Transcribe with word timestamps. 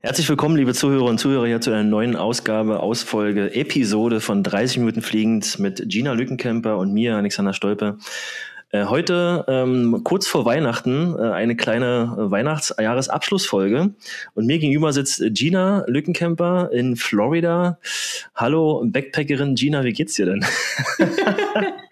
Herzlich 0.00 0.28
willkommen, 0.28 0.54
liebe 0.54 0.74
Zuhörer 0.74 1.06
und 1.06 1.18
Zuhörer, 1.18 1.48
hier 1.48 1.60
zu 1.60 1.72
einer 1.72 1.82
neuen 1.82 2.14
Ausgabe, 2.14 2.78
Ausfolge, 2.78 3.52
Episode 3.56 4.20
von 4.20 4.44
30 4.44 4.78
Minuten 4.78 5.02
Fliegend 5.02 5.58
mit 5.58 5.88
Gina 5.88 6.12
Lückenkämper 6.12 6.78
und 6.78 6.92
mir, 6.92 7.16
Alexander 7.16 7.52
Stolpe. 7.52 7.98
Äh, 8.70 8.84
heute, 8.84 9.44
ähm, 9.48 10.02
kurz 10.04 10.28
vor 10.28 10.44
Weihnachten, 10.44 11.16
äh, 11.18 11.22
eine 11.32 11.56
kleine 11.56 12.14
Weihnachts-Jahresabschlussfolge. 12.16 13.90
Und 14.34 14.46
mir 14.46 14.60
gegenüber 14.60 14.92
sitzt 14.92 15.20
Gina 15.30 15.82
Lückenkämper 15.88 16.70
in 16.70 16.94
Florida. 16.94 17.80
Hallo, 18.36 18.84
Backpackerin 18.86 19.56
Gina, 19.56 19.82
wie 19.82 19.92
geht's 19.92 20.14
dir 20.14 20.26
denn? 20.26 20.44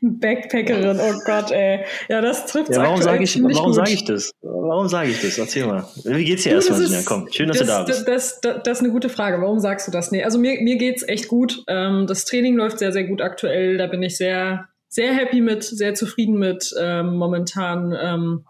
Backpackerin, 0.00 0.98
oh 1.00 1.20
Gott, 1.24 1.50
ey. 1.50 1.84
Ja, 2.08 2.20
das 2.20 2.46
trifft 2.46 2.70
ja, 2.70 2.82
warum 2.82 3.00
sage 3.00 3.24
ich, 3.24 3.42
warum 3.42 3.72
sage 3.72 3.92
ich 3.92 4.04
das? 4.04 4.32
Warum 4.40 4.88
sage 4.88 5.10
ich 5.10 5.20
das? 5.20 5.38
Erzähl 5.38 5.66
mal. 5.66 5.86
Wie 6.04 6.24
geht's 6.24 6.42
dir 6.42 6.52
erstmal, 6.52 6.84
Gina? 6.84 7.00
Komm, 7.04 7.28
schön, 7.32 7.48
dass 7.48 7.58
das, 7.58 7.66
du 7.66 7.72
da 7.72 7.82
bist. 7.84 8.08
Das, 8.08 8.40
das, 8.40 8.62
das, 8.64 8.78
ist 8.78 8.84
eine 8.84 8.92
gute 8.92 9.08
Frage. 9.08 9.40
Warum 9.40 9.60
sagst 9.60 9.86
du 9.86 9.92
das? 9.92 10.10
Nee, 10.10 10.24
also 10.24 10.38
mir, 10.38 10.60
mir 10.60 10.76
geht's 10.76 11.06
echt 11.06 11.28
gut. 11.28 11.62
Ähm, 11.68 12.06
das 12.06 12.24
Training 12.24 12.56
läuft 12.56 12.78
sehr, 12.78 12.92
sehr 12.92 13.04
gut 13.04 13.20
aktuell. 13.20 13.76
Da 13.78 13.86
bin 13.86 14.02
ich 14.02 14.16
sehr, 14.16 14.68
sehr 14.88 15.12
happy 15.14 15.40
mit, 15.40 15.62
sehr 15.64 15.94
zufrieden 15.94 16.38
mit 16.38 16.74
ähm, 16.80 17.16
momentan. 17.16 17.96
Ähm, 18.00 18.44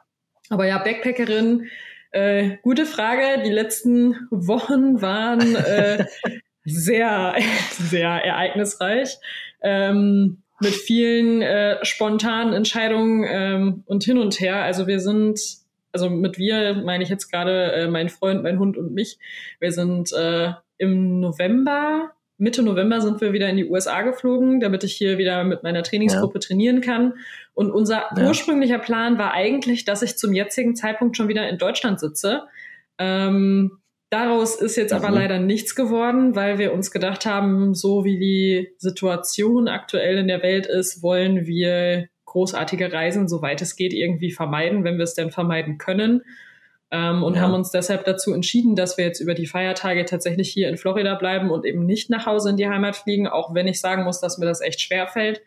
aber 0.49 0.67
ja, 0.67 0.79
Backpackerin, 0.79 1.69
äh, 2.13 2.59
gute 2.63 2.87
Frage. 2.87 3.43
Die 3.43 3.51
letzten 3.51 4.29
Wochen 4.31 5.01
waren 5.01 5.57
äh, 5.57 6.07
sehr, 6.65 7.35
sehr 7.71 8.09
ereignisreich. 8.09 9.17
Ähm, 9.63 10.42
mit 10.63 10.75
vielen 10.75 11.43
äh, 11.43 11.85
spontanen 11.85 12.55
Entscheidungen 12.55 13.25
ähm, 13.29 13.83
und 13.87 14.05
hin 14.05 14.19
und 14.19 14.41
her. 14.41 14.63
Also 14.63 14.87
wir 14.87 15.01
sind, 15.01 15.41
also 15.93 16.09
mit 16.09 16.39
wir 16.39 16.75
meine 16.75 17.05
ich 17.05 17.11
jetzt 17.11 17.31
gerade 17.31 17.73
äh, 17.73 17.89
mein 17.89 18.09
Freund, 18.09 18.43
mein 18.43 18.59
Hund 18.59 18.77
und 18.77 18.93
mich. 18.93 19.19
Wir 19.61 19.73
sind 19.73 20.13
äh, 20.13 20.53
im 20.79 21.21
November, 21.21 22.13
Mitte 22.39 22.63
November 22.65 23.01
sind 23.01 23.21
wir 23.21 23.33
wieder 23.33 23.49
in 23.49 23.57
die 23.57 23.69
USA 23.69 24.03
geflogen, 24.03 24.59
damit 24.59 24.83
ich 24.83 24.95
hier 24.95 25.17
wieder 25.17 25.45
mit 25.45 25.63
meiner 25.63 25.85
Trainingsgruppe 25.85 26.41
ja. 26.41 26.41
trainieren 26.41 26.81
kann. 26.81 27.15
Und 27.55 27.71
unser 27.71 28.07
ja. 28.17 28.27
ursprünglicher 28.27 28.81
Plan 28.81 29.17
war 29.17 29.33
eigentlich, 29.33 29.85
dass 29.85 30.03
ich 30.03 30.17
zum 30.17 30.33
jetzigen 30.33 30.75
Zeitpunkt 30.75 31.17
schon 31.17 31.29
wieder 31.29 31.49
in 31.49 31.59
Deutschland 31.59 32.01
sitze. 32.01 32.43
Ähm, 32.99 33.79
Daraus 34.13 34.57
ist 34.57 34.77
jetzt 34.77 34.93
aber 34.93 35.09
mhm. 35.09 35.15
leider 35.15 35.39
nichts 35.39 35.75
geworden, 35.75 36.37
weil 36.37 36.59
wir 36.59 36.75
uns 36.75 36.91
gedacht 36.91 37.25
haben, 37.25 37.75
so 37.75 38.05
wie 38.05 38.19
die 38.19 38.69
Situation 38.77 39.69
aktuell 39.69 40.19
in 40.19 40.29
der 40.29 40.43
Welt 40.43 40.67
ist, 40.67 41.03
wollen 41.03 41.47
wir 41.47 42.09
großartige 42.27 42.93
Reisen, 42.93 43.27
soweit 43.27 43.63
es 43.63 43.75
geht, 43.75 43.95
irgendwie 43.95 44.31
vermeiden, 44.31 44.85
wenn 44.85 44.99
wir 44.99 45.05
es 45.05 45.15
denn 45.15 45.31
vermeiden 45.31 45.79
können. 45.79 46.21
Ähm, 46.91 47.23
und 47.23 47.37
ja. 47.37 47.41
haben 47.41 47.55
uns 47.55 47.71
deshalb 47.71 48.05
dazu 48.05 48.35
entschieden, 48.35 48.77
dass 48.77 48.99
wir 48.99 49.07
jetzt 49.07 49.21
über 49.21 49.33
die 49.33 49.47
Feiertage 49.47 50.05
tatsächlich 50.05 50.51
hier 50.51 50.69
in 50.69 50.77
Florida 50.77 51.15
bleiben 51.15 51.51
und 51.51 51.65
eben 51.65 51.87
nicht 51.87 52.11
nach 52.11 52.27
Hause 52.27 52.51
in 52.51 52.59
die 52.59 52.69
Heimat 52.69 52.97
fliegen, 52.97 53.27
auch 53.29 53.55
wenn 53.55 53.67
ich 53.67 53.81
sagen 53.81 54.05
muss, 54.05 54.21
dass 54.21 54.37
mir 54.37 54.45
das 54.45 54.61
echt 54.61 54.83
schwer 54.83 55.09
fällt. 55.09 55.41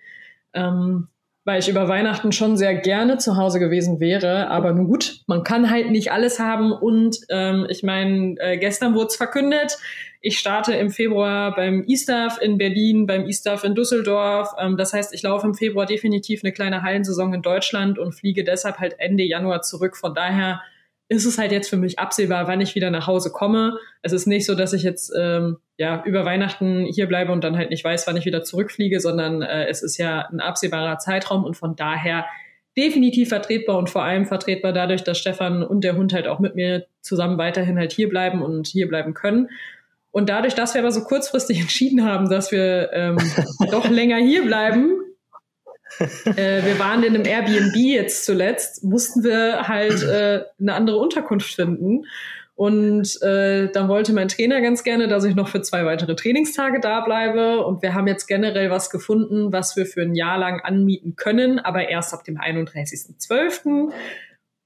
Ähm, 0.54 1.10
weil 1.46 1.60
ich 1.60 1.70
über 1.70 1.88
Weihnachten 1.88 2.32
schon 2.32 2.58
sehr 2.58 2.74
gerne 2.74 3.20
zu 3.20 3.38
Hause 3.38 3.60
gewesen 3.60 4.00
wäre. 4.00 4.50
Aber 4.50 4.74
nun 4.74 4.88
gut, 4.88 5.22
man 5.28 5.44
kann 5.44 5.70
halt 5.70 5.92
nicht 5.92 6.12
alles 6.12 6.40
haben. 6.40 6.72
Und 6.72 7.20
ähm, 7.30 7.68
ich 7.70 7.84
meine, 7.84 8.36
äh, 8.40 8.58
gestern 8.58 8.96
wurde 8.96 9.08
es 9.08 9.16
verkündet. 9.16 9.78
Ich 10.22 10.40
starte 10.40 10.74
im 10.74 10.90
Februar 10.90 11.54
beim 11.56 11.86
E-Staff 11.88 12.42
in 12.42 12.58
Berlin, 12.58 13.06
beim 13.06 13.28
E-Staff 13.28 13.64
in 13.64 13.76
Düsseldorf. 13.76 14.50
Ähm, 14.60 14.76
das 14.76 14.92
heißt, 14.92 15.14
ich 15.14 15.22
laufe 15.22 15.46
im 15.46 15.54
Februar 15.54 15.86
definitiv 15.86 16.44
eine 16.44 16.52
kleine 16.52 16.82
Hallensaison 16.82 17.32
in 17.36 17.44
Deutschland 17.44 18.00
und 18.00 18.14
fliege 18.14 18.44
deshalb 18.44 18.80
halt 18.80 18.96
Ende 18.98 19.24
Januar 19.24 19.62
zurück. 19.62 19.98
Von 19.98 20.16
daher 20.16 20.64
ist 21.08 21.26
es 21.26 21.38
halt 21.38 21.52
jetzt 21.52 21.70
für 21.70 21.78
mich 21.78 22.00
absehbar, 22.00 22.48
wann 22.48 22.62
ich 22.62 22.76
wieder 22.76 22.90
nach 22.90 23.08
Hause 23.08 23.32
komme. 23.32 23.78
Es 24.02 24.12
ist 24.12 24.26
nicht 24.26 24.46
so, 24.46 24.56
dass 24.56 24.74
ich 24.74 24.84
jetzt 24.84 25.14
ähm, 25.18 25.58
ja 25.78 26.04
über 26.04 26.26
Weihnachten 26.26 26.86
hier 26.86 27.08
bleibe 27.08 27.32
und 27.32 27.44
dann 27.44 27.58
halt 27.58 27.70
nicht 27.70 27.84
weiß, 27.84 28.08
wann 28.08 28.18
ich 28.18 28.26
wieder 28.26 28.44
zurückfliege, 28.44 29.00
sondern 29.00 29.42
äh, 29.42 29.68
es 29.68 29.84
ist 29.84 29.98
ja 29.98 30.28
ein 30.32 30.40
absehbarer 30.40 30.98
Zeitraum 30.98 31.44
und 31.44 31.56
von 31.56 31.76
daher 31.76 32.26
definitiv 32.78 33.30
vertretbar 33.30 33.78
und 33.78 33.90
vor 33.90 34.04
allem 34.04 34.26
vertretbar 34.26 34.74
dadurch, 34.74 35.04
dass 35.04 35.18
Stefan 35.18 35.64
und 35.64 35.84
der 35.84 35.96
Hund 35.96 36.14
halt 36.14 36.28
auch 36.28 36.40
mit 36.40 36.56
mir 36.56 36.88
zusammen 37.02 37.38
weiterhin 37.38 37.78
halt 37.78 37.94
hier 37.94 38.10
bleiben 38.10 38.42
und 38.42 38.68
hier 38.68 38.88
bleiben 38.88 39.14
können. 39.14 39.50
Und 40.12 40.30
dadurch, 40.30 40.56
dass 40.56 40.74
wir 40.74 40.82
aber 40.82 40.92
so 40.92 41.04
kurzfristig 41.04 41.60
entschieden 41.62 42.04
haben, 42.04 42.30
dass 42.30 42.52
wir 42.52 42.90
ähm, 42.94 43.18
doch 43.70 43.90
länger 43.90 44.18
hier 44.18 44.44
bleiben, 44.44 44.92
äh, 46.00 46.64
wir 46.64 46.80
waren 46.80 47.04
in 47.04 47.16
einem 47.16 47.26
Airbnb 47.26 47.76
jetzt 47.76 48.26
zuletzt, 48.26 48.84
mussten 48.84 49.24
wir 49.24 49.68
halt 49.68 50.04
äh, 50.04 50.44
eine 50.60 50.74
andere 50.74 50.98
Unterkunft 50.98 51.54
finden. 51.54 52.06
Und 52.56 53.22
äh, 53.22 53.70
dann 53.70 53.90
wollte 53.90 54.14
mein 54.14 54.30
Trainer 54.30 54.62
ganz 54.62 54.84
gerne, 54.84 55.10
dass 55.10 55.26
ich 55.26 55.36
noch 55.36 55.50
für 55.50 55.62
zwei 55.62 55.86
weitere 55.86 56.16
Trainingstage 56.16 56.80
da 56.80 57.02
bleibe. 57.02 57.66
Und 57.66 57.82
wir 57.82 57.94
haben 57.94 58.08
jetzt 58.08 58.28
generell 58.28 58.70
was 58.70 58.90
gefunden, 58.90 59.52
was 59.52 59.76
wir 59.76 59.86
für 59.86 60.04
ein 60.04 60.16
Jahr 60.16 60.38
lang 60.38 60.62
anmieten 60.62 61.18
können, 61.18 61.60
aber 61.60 61.90
erst 61.90 62.14
ab 62.14 62.24
dem 62.24 62.38
31.12. 62.38 63.92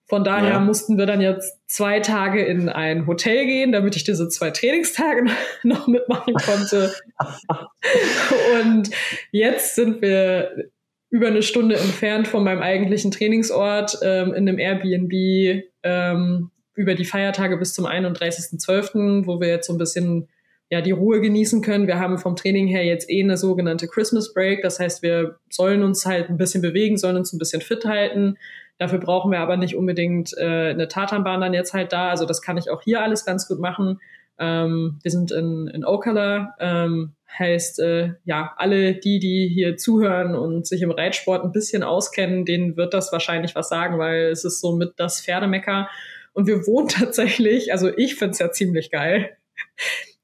Von 0.10 0.24
daher 0.24 0.50
ja. 0.50 0.60
mussten 0.60 0.98
wir 0.98 1.06
dann 1.08 1.22
jetzt 1.22 1.60
zwei 1.68 2.00
Tage 2.00 2.44
in 2.44 2.68
ein 2.68 3.06
Hotel 3.06 3.46
gehen, 3.46 3.72
damit 3.72 3.96
ich 3.96 4.04
diese 4.04 4.28
zwei 4.28 4.52
Trainingstage 4.52 5.26
noch 5.64 5.88
mitmachen 5.88 6.34
konnte. 6.34 6.94
Und 8.62 8.90
jetzt 9.32 9.76
sind 9.76 10.02
wir 10.02 10.72
über 11.10 11.28
eine 11.28 11.42
Stunde 11.42 11.76
entfernt 11.76 12.28
von 12.28 12.44
meinem 12.44 12.62
eigentlichen 12.62 13.12
Trainingsort 13.12 13.98
ähm, 14.04 14.34
in 14.34 14.48
einem 14.48 14.60
Airbnb 14.60 15.64
ähm, 15.84 16.52
über 16.76 16.96
die 16.96 17.06
Feiertage 17.06 17.58
bis 17.58 17.74
zum 17.74 17.86
31.12., 17.86 19.26
wo 19.26 19.42
wir 19.42 19.48
jetzt 19.48 19.68
so 19.68 19.74
ein 19.74 19.80
bisschen 19.80 20.28
ja, 20.70 20.82
die 20.82 20.92
Ruhe 20.92 21.20
genießen 21.20 21.62
können. 21.62 21.88
Wir 21.88 22.00
haben 22.00 22.20
vom 22.20 22.36
Training 22.36 22.68
her 22.68 22.86
jetzt 22.86 23.10
eh 23.10 23.24
eine 23.24 23.38
sogenannte 23.38 23.88
Christmas 23.88 24.34
Break. 24.34 24.62
Das 24.62 24.80
heißt, 24.80 25.02
wir 25.02 25.40
sollen 25.50 25.82
uns 25.82 26.06
halt 26.06 26.30
ein 26.30 26.38
bisschen 26.38 26.62
bewegen, 26.62 26.98
sollen 26.98 27.18
uns 27.18 27.34
ein 27.34 27.40
bisschen 27.40 27.62
fit 27.62 27.86
halten. 27.86 28.38
Dafür 28.78 29.00
brauchen 29.00 29.32
wir 29.32 29.40
aber 29.40 29.58
nicht 29.58 29.76
unbedingt 29.76 30.34
äh, 30.38 30.70
eine 30.70 30.88
Tatanbahn 30.88 31.42
dann 31.42 31.54
jetzt 31.54 31.74
halt 31.74 31.92
da. 31.92 32.10
Also 32.10 32.26
das 32.26 32.42
kann 32.42 32.58
ich 32.58 32.70
auch 32.70 32.84
hier 32.84 33.02
alles 33.02 33.26
ganz 33.26 33.48
gut 33.48 33.60
machen. 33.60 34.00
Ähm, 34.40 35.00
wir 35.04 35.12
sind 35.12 35.32
in, 35.32 35.68
in 35.68 35.86
Ocala, 35.86 36.56
ähm, 36.60 37.16
heißt, 37.38 37.80
äh, 37.80 38.14
ja, 38.26 38.54
alle 38.58 38.96
die, 38.96 39.20
die 39.20 39.50
hier 39.54 39.78
zuhören 39.78 40.36
und 40.36 40.66
sich 40.66 40.82
im 40.82 40.92
Reitsport 40.92 41.44
ein 41.44 41.52
bisschen 41.52 41.84
auskennen, 41.84 42.46
denen 42.46 42.78
wird 42.78 42.94
das 42.94 43.12
wahrscheinlich 43.12 43.56
was 43.56 43.70
sagen, 43.70 44.00
weil 44.00 44.26
es 44.28 44.46
ist 44.46 44.62
so 44.62 44.76
mit 44.76 44.94
das 44.98 45.22
Pferdemecker. 45.22 45.90
Und 46.34 46.48
wir 46.48 46.66
wohnen 46.66 46.88
tatsächlich, 46.90 47.72
also 47.72 47.90
ich 47.96 48.16
find's 48.16 48.40
ja 48.40 48.52
ziemlich 48.52 48.92
geil. 48.92 49.38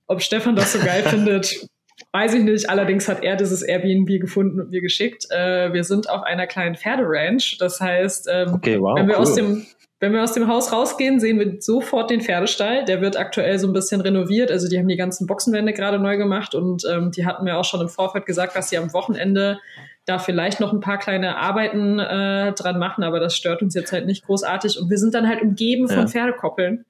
Ob 0.07 0.21
Stefan 0.21 0.55
das 0.55 0.73
so 0.73 0.79
geil 0.79 1.03
findet, 1.07 1.67
weiß 2.11 2.33
ich 2.35 2.43
nicht. 2.43 2.69
Allerdings 2.69 3.07
hat 3.07 3.23
er 3.23 3.35
dieses 3.35 3.61
Airbnb 3.61 4.21
gefunden 4.21 4.59
und 4.59 4.69
mir 4.69 4.81
geschickt. 4.81 5.25
Äh, 5.29 5.73
wir 5.73 5.83
sind 5.83 6.09
auf 6.09 6.23
einer 6.23 6.47
kleinen 6.47 6.75
Pferderanch. 6.75 7.57
Das 7.59 7.81
heißt, 7.81 8.27
ähm, 8.31 8.53
okay, 8.53 8.79
wow, 8.79 8.97
wenn 8.97 9.07
wir 9.07 9.15
cool. 9.15 9.21
aus 9.21 9.35
dem 9.35 9.65
wenn 10.05 10.13
wir 10.13 10.21
aus 10.21 10.33
dem 10.33 10.47
Haus 10.47 10.71
rausgehen, 10.71 11.19
sehen 11.19 11.39
wir 11.39 11.59
sofort 11.59 12.11
den 12.11 12.21
Pferdestall. 12.21 12.85
Der 12.85 13.01
wird 13.01 13.17
aktuell 13.17 13.57
so 13.57 13.66
ein 13.66 13.73
bisschen 13.73 14.01
renoviert. 14.01 14.51
Also 14.51 14.69
die 14.69 14.77
haben 14.77 14.88
die 14.88 14.97
ganzen 14.97 15.25
Boxenwände 15.25 15.73
gerade 15.73 15.97
neu 15.97 16.16
gemacht 16.17 16.53
und 16.53 16.83
ähm, 16.85 17.09
die 17.09 17.25
hatten 17.25 17.43
mir 17.43 17.57
auch 17.57 17.66
schon 17.66 17.81
im 17.81 17.89
Vorfeld 17.89 18.27
gesagt, 18.27 18.55
dass 18.55 18.69
sie 18.69 18.77
am 18.77 18.94
Wochenende 18.94 19.59
da 20.05 20.19
vielleicht 20.19 20.59
noch 20.59 20.71
ein 20.71 20.79
paar 20.79 20.99
kleine 20.99 21.38
Arbeiten 21.38 21.97
äh, 21.97 22.53
dran 22.53 22.77
machen, 22.77 23.03
aber 23.03 23.19
das 23.19 23.35
stört 23.35 23.63
uns 23.63 23.73
jetzt 23.73 23.91
halt 23.91 24.05
nicht 24.05 24.27
großartig. 24.27 24.79
Und 24.79 24.91
wir 24.91 24.99
sind 24.99 25.15
dann 25.15 25.27
halt 25.27 25.41
umgeben 25.41 25.88
von 25.88 26.01
ja. 26.01 26.07
Pferdekoppeln. 26.07 26.85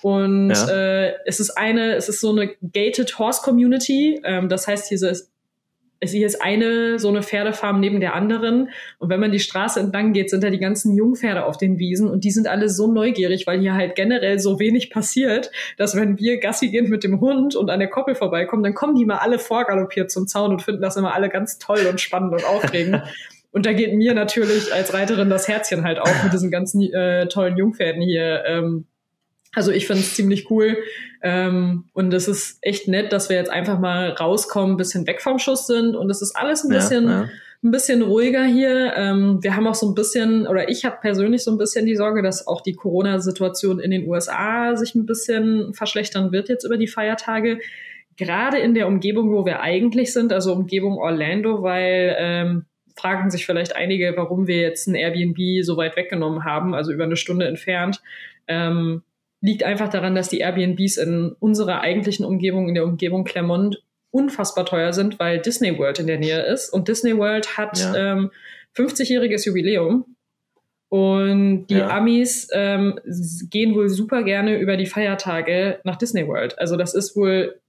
Und 0.00 0.50
ja. 0.50 0.70
äh, 0.70 1.12
es 1.26 1.40
ist 1.40 1.50
eine, 1.50 1.94
es 1.96 2.08
ist 2.08 2.22
so 2.22 2.30
eine 2.30 2.54
gated 2.72 3.18
Horse 3.18 3.42
Community. 3.42 4.22
Ähm, 4.24 4.48
das 4.48 4.66
heißt, 4.66 4.88
hier 4.88 4.96
ist 4.96 5.33
hier 6.12 6.26
ist 6.26 6.42
eine 6.42 6.98
so 6.98 7.08
eine 7.08 7.22
Pferdefarm 7.22 7.80
neben 7.80 8.00
der 8.00 8.14
anderen. 8.14 8.70
Und 8.98 9.08
wenn 9.08 9.20
man 9.20 9.32
die 9.32 9.40
Straße 9.40 9.80
entlang 9.80 10.12
geht, 10.12 10.30
sind 10.30 10.44
da 10.44 10.50
die 10.50 10.58
ganzen 10.58 10.96
Jungpferde 10.96 11.44
auf 11.44 11.56
den 11.56 11.78
Wiesen 11.78 12.08
und 12.08 12.24
die 12.24 12.30
sind 12.30 12.46
alle 12.46 12.68
so 12.68 12.92
neugierig, 12.92 13.46
weil 13.46 13.60
hier 13.60 13.74
halt 13.74 13.94
generell 13.94 14.38
so 14.38 14.58
wenig 14.58 14.90
passiert, 14.90 15.50
dass 15.76 15.96
wenn 15.96 16.18
wir 16.18 16.38
Gassi 16.38 16.68
gehen 16.68 16.88
mit 16.88 17.04
dem 17.04 17.20
Hund 17.20 17.56
und 17.56 17.70
an 17.70 17.78
der 17.78 17.88
Koppel 17.88 18.14
vorbeikommen, 18.14 18.62
dann 18.62 18.74
kommen 18.74 18.96
die 18.96 19.04
mal 19.04 19.18
alle 19.18 19.38
vorgaloppiert 19.38 20.10
zum 20.10 20.26
Zaun 20.26 20.50
und 20.52 20.62
finden 20.62 20.82
das 20.82 20.96
immer 20.96 21.14
alle 21.14 21.28
ganz 21.28 21.58
toll 21.58 21.86
und 21.88 22.00
spannend 22.00 22.32
und 22.32 22.44
aufregend. 22.44 23.02
Und 23.54 23.66
da 23.66 23.72
geht 23.72 23.94
mir 23.94 24.14
natürlich 24.14 24.74
als 24.74 24.92
Reiterin 24.92 25.30
das 25.30 25.46
Herzchen 25.46 25.84
halt 25.84 26.00
auf 26.00 26.24
mit 26.24 26.32
diesen 26.32 26.50
ganzen 26.50 26.82
äh, 26.92 27.28
tollen 27.28 27.56
Jungpferden 27.56 28.02
hier. 28.02 28.42
Ähm, 28.48 28.86
also 29.54 29.70
ich 29.70 29.86
finde 29.86 30.02
es 30.02 30.14
ziemlich 30.14 30.50
cool. 30.50 30.76
Ähm, 31.22 31.84
und 31.92 32.12
es 32.12 32.28
ist 32.28 32.58
echt 32.60 32.88
nett, 32.88 33.12
dass 33.12 33.28
wir 33.28 33.36
jetzt 33.36 33.50
einfach 33.50 33.78
mal 33.78 34.10
rauskommen, 34.10 34.74
ein 34.74 34.76
bisschen 34.76 35.06
weg 35.06 35.22
vom 35.22 35.38
Schuss 35.38 35.66
sind. 35.66 35.96
Und 35.96 36.10
es 36.10 36.22
ist 36.22 36.36
alles 36.36 36.64
ein 36.64 36.70
bisschen, 36.70 37.04
ja, 37.04 37.22
ja. 37.22 37.28
ein 37.62 37.70
bisschen 37.70 38.02
ruhiger 38.02 38.44
hier. 38.44 38.92
Ähm, 38.96 39.42
wir 39.42 39.56
haben 39.56 39.66
auch 39.66 39.74
so 39.74 39.88
ein 39.88 39.94
bisschen, 39.94 40.46
oder 40.46 40.68
ich 40.68 40.84
habe 40.84 40.98
persönlich 41.00 41.44
so 41.44 41.50
ein 41.50 41.58
bisschen 41.58 41.86
die 41.86 41.96
Sorge, 41.96 42.22
dass 42.22 42.46
auch 42.46 42.60
die 42.60 42.74
Corona-Situation 42.74 43.80
in 43.80 43.90
den 43.90 44.06
USA 44.06 44.76
sich 44.76 44.94
ein 44.94 45.06
bisschen 45.06 45.72
verschlechtern 45.74 46.32
wird 46.32 46.48
jetzt 46.48 46.64
über 46.64 46.76
die 46.76 46.88
Feiertage. 46.88 47.58
Gerade 48.16 48.58
in 48.58 48.74
der 48.74 48.86
Umgebung, 48.86 49.32
wo 49.32 49.44
wir 49.44 49.60
eigentlich 49.60 50.12
sind, 50.12 50.32
also 50.32 50.52
Umgebung 50.52 50.98
Orlando, 50.98 51.62
weil 51.62 52.14
ähm, 52.18 52.64
fragen 52.96 53.30
sich 53.30 53.44
vielleicht 53.44 53.74
einige, 53.74 54.14
warum 54.16 54.46
wir 54.46 54.58
jetzt 54.58 54.86
ein 54.86 54.94
Airbnb 54.94 55.64
so 55.64 55.76
weit 55.76 55.96
weggenommen 55.96 56.44
haben, 56.44 56.74
also 56.74 56.92
über 56.92 57.04
eine 57.04 57.16
Stunde 57.16 57.46
entfernt. 57.46 58.00
Ähm, 58.46 59.02
liegt 59.44 59.62
einfach 59.62 59.90
daran, 59.90 60.14
dass 60.14 60.30
die 60.30 60.38
Airbnbs 60.38 60.96
in 60.96 61.36
unserer 61.38 61.82
eigentlichen 61.82 62.24
Umgebung, 62.24 62.66
in 62.66 62.74
der 62.74 62.84
Umgebung 62.84 63.24
Clermont, 63.24 63.82
unfassbar 64.10 64.64
teuer 64.64 64.94
sind, 64.94 65.18
weil 65.18 65.38
Disney 65.38 65.78
World 65.78 65.98
in 65.98 66.06
der 66.06 66.18
Nähe 66.18 66.40
ist. 66.46 66.70
Und 66.70 66.88
Disney 66.88 67.14
World 67.18 67.58
hat 67.58 67.78
ja. 67.78 68.12
ähm, 68.12 68.30
50-jähriges 68.74 69.44
Jubiläum. 69.44 70.06
Und 70.88 71.66
die 71.66 71.74
ja. 71.74 71.88
Amis 71.88 72.48
ähm, 72.52 72.98
gehen 73.50 73.74
wohl 73.74 73.90
super 73.90 74.22
gerne 74.22 74.56
über 74.56 74.78
die 74.78 74.86
Feiertage 74.86 75.78
nach 75.84 75.96
Disney 75.96 76.26
World. 76.26 76.58
Also 76.58 76.76
das 76.78 76.94
ist 76.94 77.14
wohl 77.14 77.60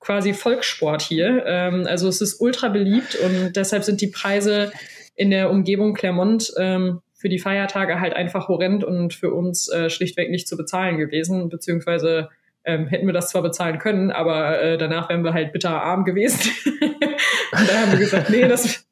quasi 0.00 0.32
Volkssport 0.32 1.02
hier. 1.02 1.44
Ähm, 1.46 1.86
also 1.86 2.08
es 2.08 2.20
ist 2.20 2.40
ultra 2.40 2.68
beliebt 2.68 3.14
und 3.14 3.52
deshalb 3.54 3.84
sind 3.84 4.00
die 4.00 4.08
Preise 4.08 4.72
in 5.14 5.30
der 5.30 5.50
Umgebung 5.50 5.94
Clermont 5.94 6.52
ähm, 6.58 7.01
für 7.22 7.28
die 7.28 7.38
Feiertage 7.38 8.00
halt 8.00 8.14
einfach 8.14 8.48
horrend 8.48 8.82
und 8.82 9.14
für 9.14 9.32
uns 9.32 9.68
äh, 9.68 9.88
schlichtweg 9.90 10.28
nicht 10.28 10.48
zu 10.48 10.56
bezahlen 10.56 10.98
gewesen, 10.98 11.48
beziehungsweise 11.48 12.30
ähm, 12.64 12.88
hätten 12.88 13.06
wir 13.06 13.12
das 13.12 13.30
zwar 13.30 13.42
bezahlen 13.42 13.78
können, 13.78 14.10
aber 14.10 14.60
äh, 14.60 14.76
danach 14.76 15.08
wären 15.08 15.22
wir 15.22 15.32
halt 15.32 15.52
bitter 15.52 15.80
arm 15.80 16.04
gewesen. 16.04 16.50
und 16.66 17.68
da 17.68 17.80
haben 17.80 17.92
wir 17.92 18.00
gesagt, 18.00 18.28
nee, 18.28 18.48
das, 18.48 18.88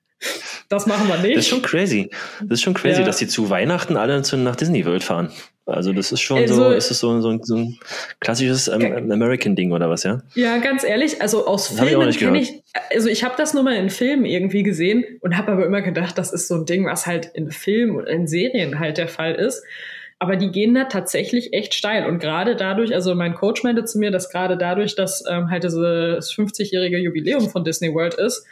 das 0.71 0.87
machen 0.87 1.09
wir 1.09 1.19
nicht. 1.19 1.37
Das 1.37 1.45
ist 1.45 1.51
schon 1.51 1.63
crazy. 1.63 2.11
Das 2.43 2.59
ist 2.59 2.63
schon 2.63 2.75
crazy, 2.75 3.01
ja. 3.01 3.07
dass 3.07 3.19
die 3.19 3.27
zu 3.27 3.51
Weihnachten 3.51 3.97
alle 3.97 4.23
zu, 4.23 4.37
nach 4.37 4.55
Disney 4.55 4.87
World 4.87 5.03
fahren. 5.03 5.31
Also 5.67 5.93
das 5.93 6.13
ist 6.13 6.21
schon 6.21 6.39
also, 6.39 6.55
so, 6.55 6.71
ist 6.71 6.91
es 6.91 7.01
so, 7.01 7.21
so, 7.21 7.39
so 7.43 7.57
ein 7.57 7.79
klassisches 8.21 8.69
ähm, 8.69 9.11
American-Ding 9.11 9.73
oder 9.73 9.91
was, 9.91 10.05
ja? 10.05 10.23
Ja, 10.35 10.59
ganz 10.59 10.85
ehrlich, 10.85 11.21
also 11.21 11.47
aus 11.47 11.69
Filmen 11.69 12.11
kenne 12.13 12.41
ich, 12.41 12.63
also 12.93 13.09
ich 13.09 13.25
habe 13.25 13.35
das 13.37 13.53
nur 13.53 13.65
mal 13.65 13.75
in 13.77 13.91
Filmen 13.91 14.25
irgendwie 14.25 14.63
gesehen 14.63 15.05
und 15.21 15.37
habe 15.37 15.53
aber 15.53 15.67
immer 15.67 15.83
gedacht, 15.83 16.17
das 16.19 16.33
ist 16.33 16.49
so 16.49 16.55
ein 16.55 16.67
Ding, 16.67 16.87
was 16.87 17.07
halt 17.07 17.31
in 17.35 17.51
Filmen 17.51 17.97
und 17.97 18.07
in 18.07 18.27
Serien 18.27 18.79
halt 18.79 18.97
der 18.97 19.09
Fall 19.09 19.35
ist. 19.35 19.65
Aber 20.19 20.37
die 20.37 20.51
gehen 20.51 20.75
da 20.75 20.85
tatsächlich 20.85 21.53
echt 21.53 21.75
steil. 21.75 22.07
Und 22.07 22.19
gerade 22.19 22.55
dadurch, 22.55 22.95
also 22.95 23.15
mein 23.15 23.35
Coach 23.35 23.65
meinte 23.65 23.85
zu 23.85 23.99
mir, 23.99 24.11
dass 24.11 24.31
gerade 24.31 24.59
dadurch, 24.59 24.95
dass 24.95 25.25
ähm, 25.29 25.51
halt 25.51 25.65
dieses 25.65 26.33
50-jährige 26.33 26.99
Jubiläum 26.99 27.49
von 27.49 27.65
Disney 27.65 27.93
World 27.95 28.15
ist, 28.15 28.47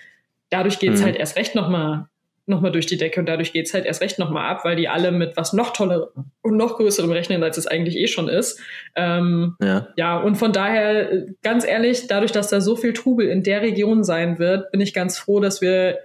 dadurch 0.50 0.78
geht's 0.78 1.00
mhm. 1.00 1.06
halt 1.06 1.16
erst 1.16 1.36
recht 1.36 1.54
nochmal 1.54 2.08
nochmal 2.48 2.72
durch 2.72 2.86
die 2.86 2.96
Decke 2.96 3.20
und 3.20 3.26
dadurch 3.26 3.52
geht's 3.52 3.74
halt 3.74 3.84
erst 3.84 4.00
recht 4.00 4.18
nochmal 4.18 4.50
ab, 4.50 4.64
weil 4.64 4.74
die 4.74 4.88
alle 4.88 5.12
mit 5.12 5.36
was 5.36 5.52
noch 5.52 5.72
tollerem 5.72 6.08
und 6.42 6.56
noch 6.56 6.76
größerem 6.76 7.12
rechnen, 7.12 7.42
als 7.42 7.58
es 7.58 7.66
eigentlich 7.66 7.96
eh 7.96 8.06
schon 8.06 8.28
ist. 8.28 8.58
Ähm, 8.96 9.56
ja. 9.62 9.88
ja, 9.96 10.18
und 10.18 10.36
von 10.36 10.52
daher, 10.52 11.26
ganz 11.42 11.66
ehrlich, 11.66 12.06
dadurch, 12.06 12.32
dass 12.32 12.48
da 12.48 12.60
so 12.60 12.74
viel 12.74 12.94
Trubel 12.94 13.28
in 13.28 13.42
der 13.42 13.60
Region 13.60 14.02
sein 14.02 14.38
wird, 14.38 14.70
bin 14.72 14.80
ich 14.80 14.94
ganz 14.94 15.18
froh, 15.18 15.40
dass 15.40 15.60
wir 15.60 15.98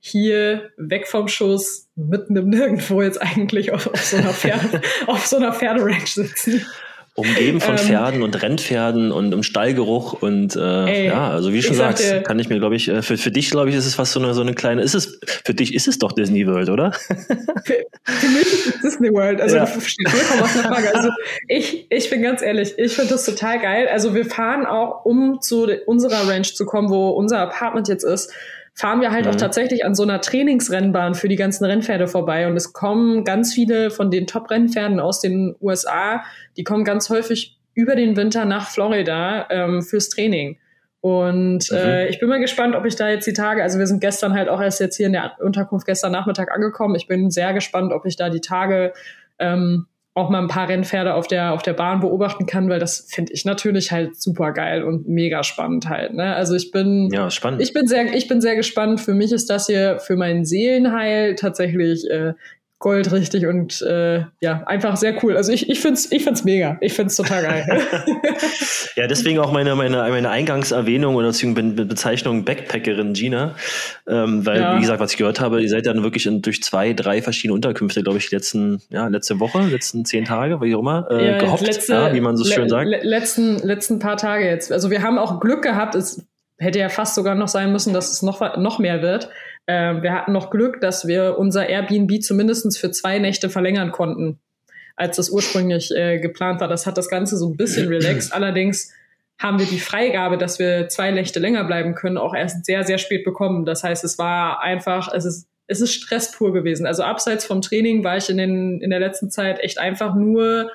hier 0.00 0.70
weg 0.78 1.06
vom 1.06 1.28
Schuss 1.28 1.88
mitten 1.94 2.34
im 2.34 2.48
Nirgendwo 2.48 3.02
jetzt 3.02 3.20
eigentlich 3.20 3.72
auf, 3.72 3.86
auf 3.86 4.02
so 4.02 4.16
einer 4.16 4.32
Pferde, 4.32 4.80
auf 5.06 5.26
so 5.26 5.36
einer 5.36 5.52
Pferderanch 5.52 6.14
sitzen. 6.14 6.64
Umgeben 7.14 7.60
von 7.60 7.72
ähm, 7.72 7.78
Pferden 7.78 8.22
und 8.22 8.40
Rennpferden 8.40 9.10
und 9.10 9.32
im 9.32 9.42
Stallgeruch 9.42 10.22
und 10.22 10.54
äh, 10.54 10.84
ey, 10.84 11.06
ja, 11.06 11.30
also 11.30 11.52
wie 11.52 11.56
du 11.56 11.62
schon 11.64 11.76
sagst, 11.76 12.04
dir, 12.04 12.22
kann 12.22 12.38
ich 12.38 12.48
mir, 12.48 12.58
glaube 12.58 12.76
ich, 12.76 12.88
äh, 12.88 13.02
für, 13.02 13.16
für 13.16 13.32
dich, 13.32 13.50
glaube 13.50 13.68
ich, 13.68 13.74
ist 13.74 13.84
es 13.84 13.96
fast 13.96 14.12
so 14.12 14.20
eine, 14.20 14.32
so 14.32 14.40
eine 14.42 14.54
kleine, 14.54 14.82
ist 14.82 14.94
es, 14.94 15.18
für 15.44 15.52
dich 15.52 15.74
ist 15.74 15.88
es 15.88 15.98
doch 15.98 16.12
Disney 16.12 16.46
World, 16.46 16.70
oder? 16.70 16.92
Für, 17.64 17.74
für 18.04 18.28
mich 18.28 18.42
ist 18.42 18.66
es 18.66 18.80
Disney 18.80 19.12
World, 19.12 19.40
also 19.40 19.56
ja. 19.56 19.66
vollkommen 19.66 20.42
aus 20.42 20.52
der 20.54 20.62
Frage. 20.62 20.94
Also 20.94 21.10
ich, 21.48 21.86
ich 21.90 22.10
bin 22.10 22.22
ganz 22.22 22.42
ehrlich, 22.42 22.74
ich 22.78 22.94
finde 22.94 23.10
das 23.10 23.24
total 23.24 23.60
geil. 23.60 23.88
Also 23.92 24.14
wir 24.14 24.24
fahren 24.24 24.64
auch, 24.64 25.04
um 25.04 25.40
zu 25.40 25.66
unserer 25.86 26.28
Ranch 26.28 26.54
zu 26.54 26.64
kommen, 26.64 26.90
wo 26.90 27.10
unser 27.10 27.38
Apartment 27.40 27.88
jetzt 27.88 28.04
ist, 28.04 28.32
fahren 28.80 29.02
wir 29.02 29.10
halt 29.10 29.26
mhm. 29.26 29.32
auch 29.32 29.36
tatsächlich 29.36 29.84
an 29.84 29.94
so 29.94 30.02
einer 30.02 30.22
Trainingsrennbahn 30.22 31.14
für 31.14 31.28
die 31.28 31.36
ganzen 31.36 31.66
Rennpferde 31.66 32.08
vorbei. 32.08 32.46
Und 32.46 32.56
es 32.56 32.72
kommen 32.72 33.24
ganz 33.24 33.52
viele 33.52 33.90
von 33.90 34.10
den 34.10 34.26
Top-Rennpferden 34.26 35.00
aus 35.00 35.20
den 35.20 35.54
USA, 35.60 36.24
die 36.56 36.64
kommen 36.64 36.84
ganz 36.84 37.10
häufig 37.10 37.58
über 37.74 37.94
den 37.94 38.16
Winter 38.16 38.46
nach 38.46 38.70
Florida 38.70 39.46
ähm, 39.50 39.82
fürs 39.82 40.08
Training. 40.08 40.58
Und 41.02 41.70
mhm. 41.70 41.76
äh, 41.76 42.08
ich 42.08 42.20
bin 42.20 42.30
mal 42.30 42.40
gespannt, 42.40 42.74
ob 42.74 42.86
ich 42.86 42.96
da 42.96 43.10
jetzt 43.10 43.26
die 43.26 43.34
Tage, 43.34 43.62
also 43.62 43.78
wir 43.78 43.86
sind 43.86 44.00
gestern 44.00 44.32
halt 44.32 44.48
auch 44.48 44.62
erst 44.62 44.80
jetzt 44.80 44.96
hier 44.96 45.06
in 45.06 45.12
der 45.12 45.32
Unterkunft 45.40 45.86
gestern 45.86 46.12
Nachmittag 46.12 46.50
angekommen. 46.50 46.94
Ich 46.94 47.06
bin 47.06 47.30
sehr 47.30 47.52
gespannt, 47.52 47.92
ob 47.92 48.06
ich 48.06 48.16
da 48.16 48.30
die 48.30 48.40
Tage 48.40 48.94
ähm, 49.38 49.88
auch 50.20 50.30
mal 50.30 50.40
ein 50.40 50.48
paar 50.48 50.68
Rennpferde 50.68 51.14
auf 51.14 51.26
der, 51.26 51.52
auf 51.52 51.62
der 51.62 51.72
Bahn 51.72 52.00
beobachten 52.00 52.46
kann, 52.46 52.68
weil 52.68 52.78
das 52.78 53.06
finde 53.08 53.32
ich 53.32 53.44
natürlich 53.44 53.90
halt 53.90 54.20
super 54.20 54.52
geil 54.52 54.84
und 54.84 55.08
mega 55.08 55.42
spannend 55.42 55.88
halt. 55.88 56.14
Ne? 56.14 56.34
Also 56.34 56.54
ich 56.54 56.70
bin, 56.70 57.08
ja, 57.10 57.30
spannend. 57.30 57.62
ich 57.62 57.72
bin 57.72 57.86
sehr, 57.86 58.14
ich 58.14 58.28
bin 58.28 58.40
sehr 58.40 58.56
gespannt. 58.56 59.00
Für 59.00 59.14
mich 59.14 59.32
ist 59.32 59.48
das 59.50 59.66
hier 59.66 59.98
für 59.98 60.16
mein 60.16 60.44
Seelenheil 60.44 61.34
tatsächlich 61.34 62.08
äh, 62.10 62.34
goldrichtig 62.80 63.46
und 63.46 63.82
äh, 63.82 64.24
ja, 64.40 64.62
einfach 64.64 64.96
sehr 64.96 65.22
cool. 65.22 65.36
Also 65.36 65.52
ich, 65.52 65.68
ich 65.68 65.80
finde 65.80 65.94
es 65.94 66.10
ich 66.10 66.24
find's 66.24 66.44
mega. 66.44 66.78
Ich 66.80 66.94
finde 66.94 67.10
es 67.10 67.16
total 67.16 67.42
geil. 67.42 67.66
ja, 68.96 69.06
deswegen 69.06 69.38
auch 69.38 69.52
meine, 69.52 69.76
meine, 69.76 69.98
meine 69.98 70.30
Eingangserwähnung 70.30 71.14
oder 71.14 71.30
Bezeichnung 71.30 72.46
Backpackerin 72.46 73.12
Gina. 73.12 73.54
Ähm, 74.08 74.46
weil, 74.46 74.60
ja. 74.60 74.76
wie 74.76 74.80
gesagt, 74.80 74.98
was 74.98 75.12
ich 75.12 75.18
gehört 75.18 75.40
habe, 75.40 75.60
ihr 75.60 75.68
seid 75.68 75.84
dann 75.84 76.02
wirklich 76.02 76.24
in, 76.24 76.40
durch 76.40 76.62
zwei, 76.62 76.94
drei 76.94 77.20
verschiedene 77.20 77.54
Unterkünfte, 77.54 78.02
glaube 78.02 78.16
ich, 78.16 78.30
letzten, 78.30 78.80
ja, 78.88 79.08
letzte 79.08 79.38
Woche, 79.40 79.60
letzten 79.60 80.06
zehn 80.06 80.24
Tage, 80.24 80.62
wie 80.62 80.74
auch 80.74 80.80
immer, 80.80 81.06
äh, 81.10 81.32
ja, 81.32 81.38
gehofft, 81.38 81.66
letzte, 81.66 81.92
ja, 81.92 82.14
wie 82.14 82.20
man 82.22 82.38
so 82.38 82.46
schön 82.46 82.70
sagt. 82.70 82.88
Letzten, 82.88 83.58
letzten 83.58 83.98
paar 83.98 84.16
Tage 84.16 84.46
jetzt. 84.46 84.72
Also 84.72 84.90
wir 84.90 85.02
haben 85.02 85.18
auch 85.18 85.38
Glück 85.38 85.60
gehabt, 85.60 85.94
es 85.94 86.24
hätte 86.56 86.78
ja 86.78 86.88
fast 86.88 87.14
sogar 87.14 87.34
noch 87.34 87.48
sein 87.48 87.72
müssen, 87.72 87.92
dass 87.92 88.10
es 88.10 88.22
noch, 88.22 88.56
noch 88.56 88.78
mehr 88.78 89.02
wird. 89.02 89.28
Äh, 89.66 90.02
wir 90.02 90.12
hatten 90.12 90.32
noch 90.32 90.50
Glück, 90.50 90.80
dass 90.80 91.06
wir 91.06 91.38
unser 91.38 91.68
Airbnb 91.68 92.22
zumindest 92.22 92.78
für 92.78 92.90
zwei 92.90 93.18
Nächte 93.18 93.50
verlängern 93.50 93.92
konnten, 93.92 94.38
als 94.96 95.16
das 95.16 95.30
ursprünglich 95.30 95.90
äh, 95.94 96.18
geplant 96.18 96.60
war. 96.60 96.68
Das 96.68 96.86
hat 96.86 96.98
das 96.98 97.08
Ganze 97.08 97.36
so 97.36 97.48
ein 97.48 97.56
bisschen 97.56 97.88
relaxed. 97.88 98.32
Allerdings 98.32 98.92
haben 99.38 99.58
wir 99.58 99.66
die 99.66 99.80
Freigabe, 99.80 100.36
dass 100.36 100.58
wir 100.58 100.88
zwei 100.88 101.10
Nächte 101.10 101.40
länger 101.40 101.64
bleiben 101.64 101.94
können, 101.94 102.18
auch 102.18 102.34
erst 102.34 102.66
sehr, 102.66 102.84
sehr 102.84 102.98
spät 102.98 103.24
bekommen. 103.24 103.64
Das 103.64 103.82
heißt, 103.82 104.04
es 104.04 104.18
war 104.18 104.62
einfach, 104.62 105.12
es 105.14 105.24
ist, 105.24 105.48
es 105.66 105.80
ist 105.80 105.94
Stress 105.94 106.32
pur 106.32 106.52
gewesen. 106.52 106.86
Also 106.86 107.04
abseits 107.04 107.46
vom 107.46 107.62
Training 107.62 108.04
war 108.04 108.18
ich 108.18 108.28
in, 108.28 108.36
den, 108.36 108.80
in 108.80 108.90
der 108.90 109.00
letzten 109.00 109.30
Zeit 109.30 109.60
echt 109.60 109.78
einfach 109.78 110.14
nur 110.14 110.70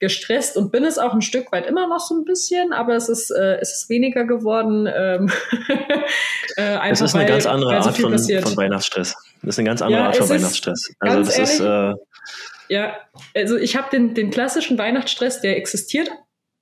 gestresst 0.00 0.56
und 0.56 0.72
bin 0.72 0.84
es 0.84 0.98
auch 0.98 1.12
ein 1.12 1.22
Stück 1.22 1.52
weit 1.52 1.66
immer 1.66 1.86
noch 1.86 2.00
so 2.00 2.14
ein 2.14 2.24
bisschen, 2.24 2.72
aber 2.72 2.96
es 2.96 3.08
ist, 3.08 3.30
äh, 3.30 3.58
es 3.60 3.72
ist 3.72 3.88
weniger 3.90 4.24
geworden. 4.24 4.88
Ähm, 4.92 5.30
äh, 6.56 6.62
einfach, 6.62 6.90
es 6.90 7.00
ist 7.02 7.14
eine 7.14 7.24
weil, 7.24 7.30
ganz 7.30 7.46
andere 7.46 7.82
so 7.82 7.88
Art 7.88 7.98
von, 7.98 8.18
von, 8.18 8.56
Weihnachtsstress. 8.56 9.14
Das 9.42 9.54
ist 9.54 9.58
eine 9.58 9.68
ganz 9.68 9.82
andere 9.82 10.00
ja, 10.00 10.06
Art 10.06 10.16
von 10.16 10.28
Weihnachtsstress. 10.28 10.94
Also 10.98 11.18
das 11.18 11.36
ehrlich, 11.36 11.50
ist 11.50 11.60
äh, 11.60 11.94
ja, 12.74 12.96
also 13.34 13.56
ich 13.56 13.76
habe 13.76 13.90
den, 13.90 14.14
den 14.14 14.30
klassischen 14.30 14.78
Weihnachtsstress, 14.78 15.40
der 15.40 15.58
existiert 15.58 16.10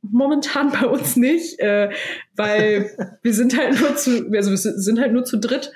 momentan 0.02 0.72
bei 0.80 0.86
uns 0.86 1.16
nicht, 1.16 1.60
äh, 1.60 1.90
weil 2.34 2.90
wir 3.22 3.32
sind 3.32 3.56
halt 3.56 3.80
nur 3.80 3.94
zu, 3.96 4.30
also 4.34 4.50
wir 4.50 4.58
sind 4.58 5.00
halt 5.00 5.12
nur 5.12 5.24
zu 5.24 5.38
dritt. 5.38 5.72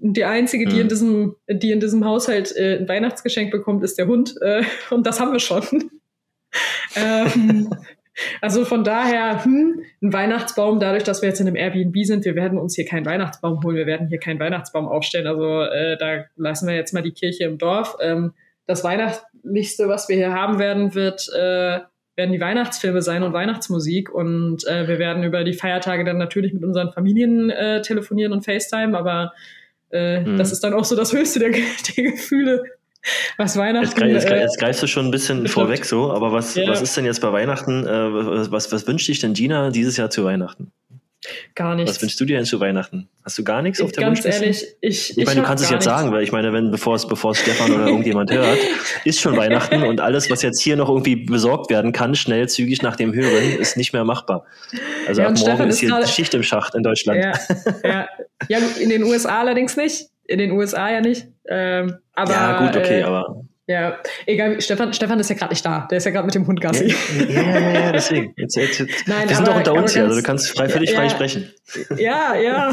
Und 0.00 0.16
die 0.16 0.24
einzige, 0.24 0.66
die 0.66 0.80
in 0.80 0.86
mhm. 0.86 0.88
diesem, 0.88 1.36
die 1.48 1.70
in 1.70 1.78
diesem 1.78 2.04
Haushalt 2.04 2.56
äh, 2.56 2.78
ein 2.78 2.88
Weihnachtsgeschenk 2.88 3.52
bekommt, 3.52 3.84
ist 3.84 3.98
der 3.98 4.06
Hund. 4.06 4.34
Äh, 4.40 4.64
und 4.90 5.06
das 5.06 5.20
haben 5.20 5.32
wir 5.32 5.38
schon 5.38 5.62
ähm, 6.96 7.70
also 8.40 8.64
von 8.64 8.84
daher, 8.84 9.44
hm, 9.44 9.82
ein 10.02 10.12
Weihnachtsbaum, 10.12 10.80
dadurch, 10.80 11.04
dass 11.04 11.22
wir 11.22 11.28
jetzt 11.28 11.40
in 11.40 11.46
einem 11.46 11.56
Airbnb 11.56 11.96
sind, 12.04 12.24
wir 12.24 12.34
werden 12.34 12.58
uns 12.58 12.74
hier 12.74 12.84
keinen 12.84 13.06
Weihnachtsbaum 13.06 13.62
holen, 13.62 13.76
wir 13.76 13.86
werden 13.86 14.08
hier 14.08 14.18
keinen 14.18 14.40
Weihnachtsbaum 14.40 14.86
aufstellen. 14.86 15.26
Also 15.26 15.62
äh, 15.62 15.96
da 15.96 16.24
lassen 16.36 16.68
wir 16.68 16.74
jetzt 16.74 16.92
mal 16.92 17.02
die 17.02 17.12
Kirche 17.12 17.44
im 17.44 17.58
Dorf. 17.58 17.96
Ähm, 18.00 18.32
das 18.66 18.84
Weihnachtlichste, 18.84 19.88
was 19.88 20.08
wir 20.08 20.16
hier 20.16 20.32
haben 20.32 20.58
werden, 20.58 20.94
wird 20.94 21.28
äh, 21.34 21.80
werden 22.14 22.32
die 22.32 22.40
Weihnachtsfilme 22.40 23.00
sein 23.00 23.22
und 23.22 23.32
Weihnachtsmusik. 23.32 24.12
Und 24.12 24.66
äh, 24.66 24.86
wir 24.86 24.98
werden 24.98 25.24
über 25.24 25.44
die 25.44 25.54
Feiertage 25.54 26.04
dann 26.04 26.18
natürlich 26.18 26.52
mit 26.52 26.62
unseren 26.62 26.92
Familien 26.92 27.48
äh, 27.48 27.80
telefonieren 27.80 28.32
und 28.32 28.44
FaceTime, 28.44 28.96
aber 28.96 29.32
mhm. 29.90 30.38
das 30.38 30.52
ist 30.52 30.64
dann 30.64 30.72
auch 30.72 30.86
so 30.86 30.96
das 30.96 31.12
höchste 31.12 31.38
der, 31.38 31.50
der 31.96 32.04
Gefühle, 32.04 32.64
was 33.36 33.56
Weihnachten. 33.56 33.86
Jetzt, 33.86 33.96
greif, 33.96 34.12
jetzt, 34.12 34.26
äh, 34.26 34.40
jetzt, 34.40 34.58
greifst 34.58 34.82
du 34.82 34.86
schon 34.86 35.06
ein 35.06 35.10
bisschen 35.10 35.38
betrifft. 35.38 35.54
vorweg 35.54 35.84
so, 35.84 36.12
aber 36.12 36.32
was, 36.32 36.54
ja. 36.54 36.68
was 36.68 36.82
ist 36.82 36.96
denn 36.96 37.04
jetzt 37.04 37.20
bei 37.20 37.32
Weihnachten? 37.32 37.86
Äh, 37.86 38.50
was, 38.50 38.72
was 38.72 38.86
wünscht 38.86 39.08
dich 39.08 39.20
denn 39.20 39.34
Gina 39.34 39.70
dieses 39.70 39.96
Jahr 39.96 40.10
zu 40.10 40.24
Weihnachten? 40.24 40.72
Gar 41.54 41.76
nichts. 41.76 41.92
Was 41.92 42.02
wünschst 42.02 42.18
du 42.18 42.24
dir 42.24 42.36
denn 42.36 42.44
zu 42.44 42.58
Weihnachten? 42.58 43.08
Hast 43.24 43.38
du 43.38 43.44
gar 43.44 43.62
nichts 43.62 43.80
auf 43.80 43.92
der 43.92 44.02
Ganz 44.02 44.24
ehrlich, 44.24 44.66
ich. 44.80 45.16
Ich 45.16 45.24
meine, 45.24 45.40
du 45.40 45.46
kannst 45.46 45.62
es 45.62 45.70
jetzt 45.70 45.84
nichts. 45.84 45.84
sagen, 45.84 46.10
weil 46.10 46.24
ich 46.24 46.32
meine, 46.32 46.52
wenn 46.52 46.72
bevor 46.72 46.96
es 46.96 47.06
bevor 47.06 47.30
es 47.30 47.38
Stefan 47.38 47.70
oder 47.72 47.86
irgendjemand 47.86 48.32
hört, 48.32 48.58
ist 49.04 49.20
schon 49.20 49.36
Weihnachten 49.36 49.84
und 49.84 50.00
alles, 50.00 50.30
was 50.30 50.42
jetzt 50.42 50.60
hier 50.60 50.74
noch 50.74 50.88
irgendwie 50.88 51.14
besorgt 51.14 51.70
werden 51.70 51.92
kann, 51.92 52.16
schnell 52.16 52.48
zügig 52.48 52.82
nach 52.82 52.96
dem 52.96 53.14
Hören, 53.14 53.56
ist 53.56 53.76
nicht 53.76 53.92
mehr 53.92 54.04
machbar. 54.04 54.44
Also 55.06 55.20
ja, 55.20 55.28
ab 55.28 55.34
morgen 55.34 55.46
Stefan 55.46 55.68
ist 55.68 55.78
hier 55.78 56.06
Schicht 56.08 56.34
im 56.34 56.42
Schacht 56.42 56.74
in 56.74 56.82
Deutschland. 56.82 57.22
Ja, 57.22 57.32
ja. 57.84 58.08
ja, 58.48 58.58
in 58.80 58.88
den 58.88 59.04
USA 59.04 59.40
allerdings 59.40 59.76
nicht. 59.76 60.08
In 60.32 60.38
den 60.38 60.52
USA 60.52 60.90
ja 60.90 61.00
nicht. 61.00 61.26
Ähm, 61.46 61.96
aber, 62.14 62.32
ja, 62.32 62.66
gut, 62.66 62.76
okay, 62.76 63.00
äh, 63.00 63.02
aber. 63.02 63.44
Ja, 63.66 63.98
egal, 64.26 64.60
Stefan, 64.60 64.92
Stefan 64.92 65.20
ist 65.20 65.30
ja 65.30 65.36
gerade 65.36 65.52
nicht 65.52 65.64
da. 65.64 65.86
Der 65.90 65.98
ist 65.98 66.04
ja 66.04 66.10
gerade 66.10 66.26
mit 66.26 66.34
dem 66.34 66.46
Hund 66.46 66.60
Gassi. 66.60 66.88
Ja, 66.88 66.96
ja, 67.28 67.60
ja, 67.60 67.72
ja 67.72 67.92
deswegen. 67.92 68.34
Jetzt, 68.36 68.56
jetzt, 68.56 68.80
jetzt. 68.80 68.92
Nein, 69.06 69.28
wir 69.28 69.36
sind 69.36 69.46
doch 69.46 69.56
unter 69.56 69.74
uns 69.74 69.92
hier, 69.92 70.02
also 70.02 70.16
du 70.16 70.22
kannst 70.22 70.50
frei, 70.50 70.68
völlig 70.68 70.90
ja, 70.90 70.96
frei 70.96 71.08
sprechen. 71.08 71.52
Ja, 71.96 72.34
ja. 72.34 72.72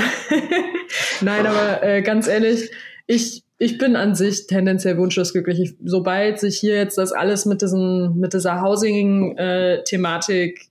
Nein, 1.21 1.45
aber 1.45 1.83
äh, 1.83 2.01
ganz 2.01 2.27
ehrlich, 2.27 2.71
ich 3.05 3.43
ich 3.59 3.77
bin 3.77 3.95
an 3.97 4.15
sich 4.15 4.47
tendenziell 4.47 4.97
wunschlos 4.97 5.33
glücklich. 5.33 5.59
Ich, 5.59 5.75
sobald 5.83 6.39
sich 6.39 6.57
hier 6.57 6.75
jetzt 6.75 6.97
das 6.97 7.11
alles 7.11 7.45
mit 7.45 7.61
diesen, 7.61 8.17
mit 8.17 8.33
dieser 8.33 8.61
Housing-Thematik 8.61 10.61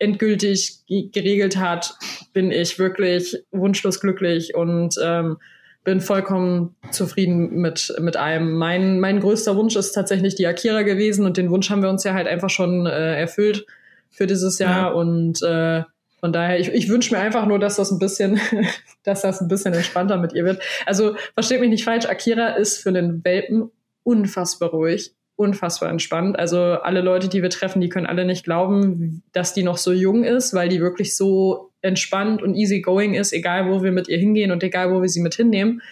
endgültig 0.00 0.80
geregelt 0.88 1.56
hat, 1.56 1.94
bin 2.32 2.50
ich 2.50 2.80
wirklich 2.80 3.44
wunschlos 3.52 4.00
glücklich 4.00 4.56
und 4.56 4.96
ähm, 5.02 5.36
bin 5.84 6.00
vollkommen 6.00 6.76
zufrieden 6.90 7.60
mit, 7.60 7.94
mit 7.98 8.16
allem. 8.16 8.52
Mein, 8.52 9.00
mein 9.00 9.20
größter 9.20 9.56
Wunsch 9.56 9.74
ist 9.76 9.92
tatsächlich 9.92 10.34
die 10.36 10.46
Akira 10.46 10.82
gewesen 10.82 11.26
und 11.26 11.36
den 11.36 11.50
Wunsch 11.50 11.70
haben 11.70 11.82
wir 11.82 11.90
uns 11.90 12.04
ja 12.04 12.14
halt 12.14 12.28
einfach 12.28 12.50
schon 12.50 12.86
äh, 12.86 13.18
erfüllt 13.18 13.66
für 14.10 14.26
dieses 14.26 14.58
Jahr 14.58 14.88
ja. 14.88 14.92
und 14.92 15.42
äh, 15.42 15.82
von 16.20 16.32
daher, 16.32 16.60
ich, 16.60 16.68
ich 16.68 16.88
wünsche 16.88 17.12
mir 17.12 17.20
einfach 17.20 17.46
nur, 17.46 17.58
dass 17.58 17.76
das 17.76 17.90
ein 17.90 17.98
bisschen, 17.98 18.40
dass 19.02 19.22
das 19.22 19.40
ein 19.40 19.48
bisschen 19.48 19.74
entspannter 19.74 20.18
mit 20.18 20.32
ihr 20.34 20.44
wird. 20.44 20.62
Also 20.86 21.16
versteht 21.34 21.60
mich 21.60 21.70
nicht 21.70 21.84
falsch, 21.84 22.06
Akira 22.06 22.50
ist 22.50 22.78
für 22.78 22.92
den 22.92 23.24
Welpen 23.24 23.72
unfassbar 24.04 24.70
ruhig, 24.70 25.14
unfassbar 25.34 25.90
entspannt. 25.90 26.38
Also 26.38 26.58
alle 26.60 27.00
Leute, 27.00 27.28
die 27.28 27.42
wir 27.42 27.50
treffen, 27.50 27.80
die 27.80 27.88
können 27.88 28.06
alle 28.06 28.24
nicht 28.24 28.44
glauben, 28.44 29.24
dass 29.32 29.52
die 29.52 29.64
noch 29.64 29.78
so 29.78 29.90
jung 29.90 30.22
ist, 30.22 30.54
weil 30.54 30.68
die 30.68 30.80
wirklich 30.80 31.16
so 31.16 31.71
entspannt 31.82 32.42
und 32.42 32.54
easygoing 32.54 33.14
ist, 33.14 33.32
egal 33.32 33.68
wo 33.68 33.82
wir 33.82 33.92
mit 33.92 34.08
ihr 34.08 34.18
hingehen 34.18 34.52
und 34.52 34.62
egal 34.62 34.92
wo 34.92 35.02
wir 35.02 35.08
sie 35.08 35.20
mit 35.20 35.34
hinnehmen. 35.34 35.82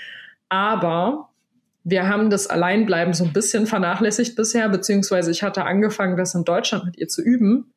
Aber 0.48 1.28
wir 1.84 2.08
haben 2.08 2.30
das 2.30 2.46
Alleinbleiben 2.46 3.14
so 3.14 3.24
ein 3.24 3.32
bisschen 3.32 3.66
vernachlässigt 3.66 4.36
bisher, 4.36 4.68
beziehungsweise 4.68 5.30
ich 5.30 5.42
hatte 5.42 5.64
angefangen, 5.64 6.16
das 6.16 6.34
in 6.34 6.44
Deutschland 6.44 6.84
mit 6.84 6.98
ihr 6.98 7.08
zu 7.08 7.22
üben. 7.22 7.72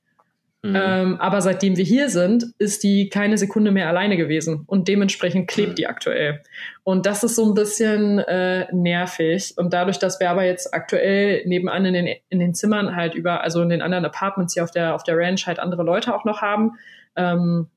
Mhm. 0.66 0.76
Ähm, 0.82 1.16
aber 1.20 1.42
seitdem 1.42 1.76
wir 1.76 1.84
hier 1.84 2.10
sind, 2.10 2.46
ist 2.58 2.84
die 2.84 3.10
keine 3.10 3.38
Sekunde 3.38 3.72
mehr 3.72 3.90
alleine 3.90 4.16
gewesen 4.16 4.64
und 4.66 4.88
dementsprechend 4.88 5.50
klebt 5.50 5.72
mhm. 5.72 5.76
die 5.76 5.88
aktuell. 5.88 6.42
Und 6.84 7.06
das 7.06 7.24
ist 7.24 7.36
so 7.36 7.46
ein 7.46 7.54
bisschen 7.54 8.20
äh, 8.20 8.68
nervig. 8.74 9.54
Und 9.58 9.74
dadurch, 9.74 10.00
dass 10.00 10.22
wir 10.22 10.30
aber 10.30 10.46
jetzt 10.46 10.74
aktuell 10.74 11.46
nebenan 11.46 11.86
in 11.86 11.94
den, 11.94 12.16
in 12.30 12.40
den 12.40 12.54
Zimmern 12.54 12.96
halt 12.96 13.14
über, 13.14 13.42
also 13.42 13.62
in 13.62 13.70
den 13.70 13.82
anderen 13.82 14.06
Apartments 14.06 14.54
hier 14.54 14.64
auf 14.64 14.72
der, 14.72 14.96
auf 14.96 15.04
der 15.04 15.18
Ranch 15.18 15.48
halt 15.48 15.60
andere 15.60 15.84
Leute 15.84 16.16
auch 16.16 16.24
noch 16.24 16.42
haben, 16.42 16.74
ähm, 17.18 17.68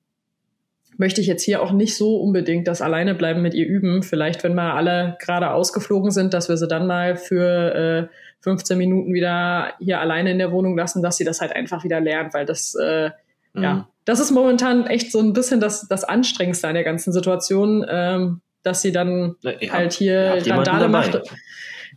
möchte 0.98 1.20
ich 1.20 1.26
jetzt 1.26 1.42
hier 1.42 1.62
auch 1.62 1.72
nicht 1.72 1.96
so 1.96 2.16
unbedingt 2.16 2.68
das 2.68 2.80
alleine 2.80 3.14
bleiben 3.14 3.42
mit 3.42 3.54
ihr 3.54 3.66
üben. 3.66 4.02
Vielleicht, 4.02 4.44
wenn 4.44 4.54
mal 4.54 4.72
alle 4.72 5.16
gerade 5.20 5.50
ausgeflogen 5.50 6.10
sind, 6.10 6.34
dass 6.34 6.48
wir 6.48 6.56
sie 6.56 6.68
dann 6.68 6.86
mal 6.86 7.16
für 7.16 8.08
äh, 8.10 8.14
15 8.40 8.78
Minuten 8.78 9.12
wieder 9.12 9.74
hier 9.78 10.00
alleine 10.00 10.30
in 10.30 10.38
der 10.38 10.52
Wohnung 10.52 10.76
lassen, 10.76 11.02
dass 11.02 11.16
sie 11.16 11.24
das 11.24 11.40
halt 11.40 11.54
einfach 11.54 11.84
wieder 11.84 12.00
lernt, 12.00 12.32
weil 12.34 12.46
das, 12.46 12.74
äh, 12.74 13.10
mhm. 13.52 13.62
ja, 13.62 13.88
das 14.04 14.20
ist 14.20 14.30
momentan 14.30 14.86
echt 14.86 15.10
so 15.10 15.20
ein 15.20 15.32
bisschen 15.32 15.60
das, 15.60 15.88
das 15.88 16.04
Anstrengendste 16.04 16.68
an 16.68 16.74
der 16.74 16.84
ganzen 16.84 17.12
Situation, 17.12 17.84
ähm, 17.88 18.40
dass 18.62 18.82
sie 18.82 18.92
dann 18.92 19.36
ja, 19.42 19.72
halt 19.72 19.92
hier 19.92 20.38
Randale 20.46 20.88
macht. 20.88 21.20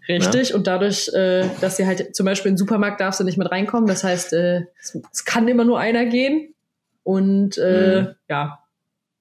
Richtig, 0.07 0.49
ja. 0.49 0.55
und 0.55 0.65
dadurch, 0.65 1.13
äh, 1.13 1.45
dass 1.61 1.77
sie 1.77 1.85
halt 1.85 2.15
zum 2.15 2.25
Beispiel 2.25 2.49
in 2.49 2.55
den 2.55 2.57
Supermarkt 2.57 2.99
darf 2.99 3.13
sie 3.13 3.23
nicht 3.23 3.37
mit 3.37 3.51
reinkommen. 3.51 3.87
Das 3.87 4.03
heißt, 4.03 4.33
äh, 4.33 4.63
es, 4.79 4.99
es 5.11 5.23
kann 5.23 5.47
immer 5.47 5.65
nur 5.65 5.79
einer 5.79 6.05
gehen. 6.05 6.55
Und 7.03 7.57
äh, 7.57 8.01
mhm. 8.01 8.15
ja, 8.27 8.59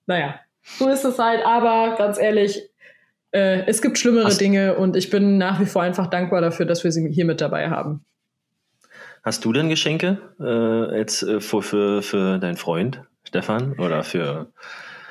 naja, 0.09 0.41
so 0.63 0.89
ist 0.89 1.05
es 1.05 1.19
halt. 1.19 1.45
Aber 1.47 1.97
ganz 1.97 2.19
ehrlich, 2.19 2.69
äh, 3.31 3.65
es 3.67 3.81
gibt 3.81 3.99
schlimmere 3.99 4.25
Hast 4.25 4.41
Dinge 4.41 4.77
und 4.77 4.97
ich 4.97 5.11
bin 5.11 5.39
nach 5.39 5.61
wie 5.61 5.67
vor 5.67 5.83
einfach 5.83 6.09
dankbar 6.09 6.41
dafür, 6.41 6.67
dass 6.67 6.83
wir 6.83 6.91
sie 6.91 7.09
hier 7.13 7.25
mit 7.25 7.41
dabei 7.41 7.71
haben. 7.71 8.05
Hast 9.23 9.45
du 9.45 9.53
denn 9.53 9.69
Geschenke 9.69 10.19
äh, 10.41 10.99
jetzt 10.99 11.23
äh, 11.23 11.41
für, 11.41 11.63
für, 11.63 12.03
für 12.03 12.39
deinen 12.39 12.57
Freund 12.57 13.03
Stefan 13.25 13.79
oder 13.79 14.03
für 14.03 14.51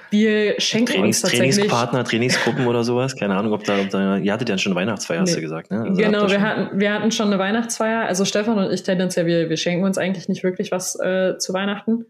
wir 0.10 0.60
schenken 0.60 0.94
Trainings, 0.94 1.18
uns 1.18 1.22
tatsächlich 1.22 1.56
Trainingspartner, 1.56 2.04
Trainingsgruppen 2.04 2.66
oder 2.66 2.84
sowas. 2.84 3.16
Keine 3.16 3.36
Ahnung, 3.36 3.54
ob 3.54 3.66
da, 3.66 3.82
ob 3.82 3.90
da 3.90 4.18
ihr 4.18 4.32
hattet 4.32 4.50
ja 4.50 4.58
schon 4.58 4.74
Weihnachtsfeier, 4.74 5.18
nee. 5.18 5.28
hast 5.28 5.36
du 5.36 5.42
gesagt, 5.42 5.70
ne? 5.70 5.82
Also 5.82 6.02
genau, 6.02 6.30
wir 6.30 6.42
hatten, 6.42 6.80
wir 6.80 6.94
hatten 6.94 7.12
schon 7.12 7.28
eine 7.28 7.40
Weihnachtsfeier. 7.40 8.06
Also 8.06 8.24
Stefan 8.24 8.58
und 8.58 8.72
ich 8.72 8.84
tendenziell, 8.84 9.26
wir, 9.26 9.50
wir 9.50 9.58
schenken 9.58 9.84
uns 9.84 9.98
eigentlich 9.98 10.30
nicht 10.30 10.44
wirklich 10.44 10.72
was 10.72 10.98
äh, 11.00 11.38
zu 11.38 11.54
Weihnachten. 11.54 12.06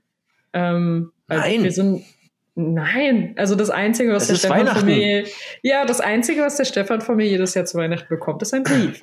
Ähm, 0.54 1.12
Nein. 1.28 1.64
Wir 1.64 1.72
sind, 1.72 2.04
Nein, 2.60 3.36
also 3.38 3.54
das 3.54 3.70
Einzige, 3.70 4.14
was 4.14 4.24
es 4.24 4.42
der 4.42 4.50
Stefan 4.50 4.66
von 4.66 4.86
mir, 4.86 5.26
ja, 5.62 5.86
das 5.86 6.02
Einzige, 6.02 6.42
was 6.42 6.58
der 6.58 6.66
Stefan 6.66 7.02
von 7.02 7.16
mir 7.16 7.28
jedes 7.28 7.54
Jahr 7.54 7.66
zu 7.66 7.78
Weihnachten 7.78 8.08
bekommt, 8.10 8.42
ist 8.42 8.52
ein 8.52 8.64
Brief. 8.64 9.00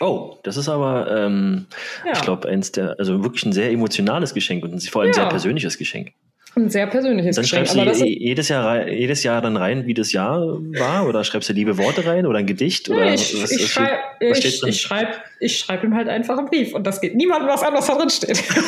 Oh, 0.00 0.36
das 0.42 0.56
ist 0.56 0.68
aber, 0.68 1.08
ähm, 1.16 1.66
ja. 2.04 2.14
ich 2.14 2.22
glaube, 2.22 2.48
eins 2.48 2.72
der, 2.72 2.96
also 2.98 3.22
wirklich 3.22 3.46
ein 3.46 3.52
sehr 3.52 3.70
emotionales 3.70 4.34
Geschenk 4.34 4.64
und 4.64 4.82
vor 4.88 5.02
allem 5.02 5.10
ein 5.10 5.14
ja. 5.14 5.22
sehr 5.22 5.28
persönliches 5.28 5.78
Geschenk. 5.78 6.14
Ein 6.56 6.70
sehr 6.70 6.86
persönliches 6.86 7.36
dann 7.36 7.42
Geschenk. 7.42 7.66
Dann 7.66 7.84
schreibst 7.84 8.00
du 8.00 8.06
jedes 8.06 8.48
Jahr, 8.48 8.88
jedes 8.88 9.22
Jahr 9.22 9.42
dann 9.42 9.58
rein, 9.58 9.86
wie 9.86 9.92
das 9.92 10.12
Jahr 10.12 10.40
war? 10.40 11.06
Oder 11.06 11.22
schreibst 11.22 11.50
du 11.50 11.52
liebe 11.52 11.76
Worte 11.76 12.06
rein 12.06 12.24
oder 12.24 12.38
ein 12.38 12.46
Gedicht? 12.46 12.88
Oder 12.88 13.12
ich, 13.12 13.42
was, 13.42 13.50
ich, 13.50 13.70
schreib, 13.70 13.98
was 14.20 14.38
ich, 14.38 14.62
ich 14.62 14.80
schreibe 14.80 15.10
ich 15.38 15.58
schreib 15.58 15.84
ihm 15.84 15.94
halt 15.94 16.08
einfach 16.08 16.38
einen 16.38 16.48
Brief 16.48 16.74
und 16.74 16.86
das 16.86 17.00
geht 17.00 17.14
niemandem 17.14 17.50
was 17.50 17.62
anderes 17.62 17.86
da 17.86 17.94
drin 17.96 18.08
steht. 18.08 18.42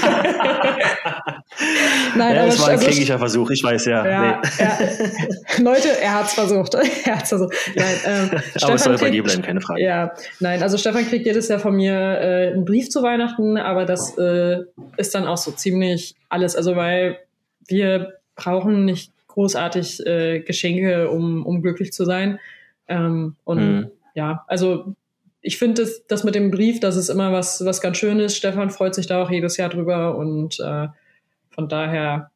Nein, 2.14 2.36
ja, 2.36 2.44
das 2.46 2.60
war 2.60 2.68
ein 2.68 2.78
also, 2.78 3.18
Versuch, 3.18 3.50
ich 3.50 3.64
weiß 3.64 3.86
ja. 3.86 4.06
ja, 4.06 4.42
nee. 4.42 4.64
ja. 4.64 4.78
Leute, 5.62 5.88
er 6.00 6.14
hat 6.14 6.26
es 6.26 6.34
versucht. 6.34 6.74
er 7.04 7.16
hat's 7.16 7.30
versucht. 7.30 7.54
Nein, 7.74 7.96
ähm, 8.04 8.30
Aber 8.62 8.74
es 8.74 8.84
soll 8.84 8.96
kriegt, 8.96 9.04
bei 9.04 9.10
dir 9.10 9.22
bleiben, 9.22 9.40
keine 9.42 9.62
Frage. 9.62 9.82
Ja, 9.82 10.12
nein, 10.40 10.62
also 10.62 10.76
Stefan 10.76 11.08
kriegt 11.08 11.24
jedes 11.24 11.48
Jahr 11.48 11.58
von 11.58 11.74
mir 11.74 11.94
äh, 11.94 12.52
einen 12.52 12.66
Brief 12.66 12.90
zu 12.90 13.02
Weihnachten, 13.02 13.56
aber 13.56 13.86
das 13.86 14.18
äh, 14.18 14.58
ist 14.98 15.14
dann 15.14 15.26
auch 15.26 15.38
so 15.38 15.52
ziemlich 15.52 16.16
alles. 16.28 16.54
Also 16.54 16.76
weil 16.76 17.18
wir 17.68 18.14
brauchen 18.34 18.84
nicht 18.84 19.12
großartig 19.28 20.04
äh, 20.06 20.40
Geschenke, 20.40 21.10
um, 21.10 21.46
um 21.46 21.62
glücklich 21.62 21.92
zu 21.92 22.04
sein. 22.04 22.40
Ähm, 22.88 23.36
und 23.44 23.58
mhm. 23.58 23.90
ja, 24.14 24.44
also 24.48 24.94
ich 25.40 25.58
finde 25.58 25.82
das, 25.82 26.06
das 26.06 26.24
mit 26.24 26.34
dem 26.34 26.50
Brief, 26.50 26.80
das 26.80 26.96
ist 26.96 27.08
immer 27.08 27.32
was, 27.32 27.64
was 27.64 27.80
ganz 27.80 27.98
Schönes. 27.98 28.36
Stefan 28.36 28.70
freut 28.70 28.94
sich 28.94 29.06
da 29.06 29.22
auch 29.22 29.30
jedes 29.30 29.56
Jahr 29.56 29.68
drüber 29.68 30.16
und 30.16 30.58
äh, 30.58 30.88
von 31.50 31.68
daher 31.68 32.30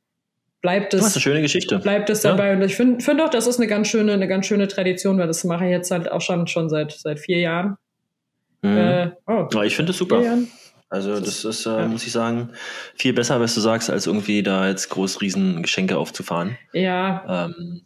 bleibt 0.61 0.95
es. 0.95 1.01
Das 1.01 1.09
ist 1.11 1.17
eine 1.17 1.23
schöne 1.23 1.43
Geschichte. 1.43 1.79
Bleibt 1.79 2.09
es 2.11 2.23
dabei. 2.23 2.49
Ja. 2.49 2.53
Und 2.55 2.62
ich 2.62 2.77
finde 2.77 3.05
find 3.05 3.21
auch, 3.21 3.31
das 3.31 3.47
ist 3.47 3.59
eine 3.59 3.67
ganz 3.67 3.89
schöne, 3.89 4.12
eine 4.12 4.29
ganz 4.29 4.47
schöne 4.47 4.69
Tradition, 4.69 5.19
weil 5.19 5.27
das 5.27 5.45
mache 5.45 5.65
ich 5.65 5.71
jetzt 5.71 5.91
halt 5.91 6.11
auch 6.11 6.21
schon, 6.21 6.47
schon 6.47 6.69
seit, 6.69 6.93
seit 6.93 7.19
vier 7.19 7.41
Jahren. 7.41 7.77
Mhm. 8.62 8.77
Äh, 8.77 9.11
oh, 9.27 9.49
ja, 9.53 9.62
ich 9.65 9.75
finde 9.75 9.91
es 9.91 9.99
super. 9.99 10.23
Jahren. 10.23 10.49
Also 10.93 11.19
das 11.19 11.43
ist, 11.47 11.65
äh, 11.65 11.71
ja. 11.71 11.87
muss 11.87 12.05
ich 12.07 12.13
sagen, 12.13 12.51
viel 12.97 13.15
besser, 13.15 13.41
was 13.41 13.55
du 13.55 13.63
sagst, 13.63 13.89
als 13.89 14.07
irgendwie 14.07 14.43
da 14.43 14.69
jetzt 14.69 14.91
groß 14.91 15.23
riesen 15.23 15.63
Geschenke 15.63 15.97
aufzufahren. 15.97 16.59
Ja. 16.75 17.47
Ähm, 17.47 17.81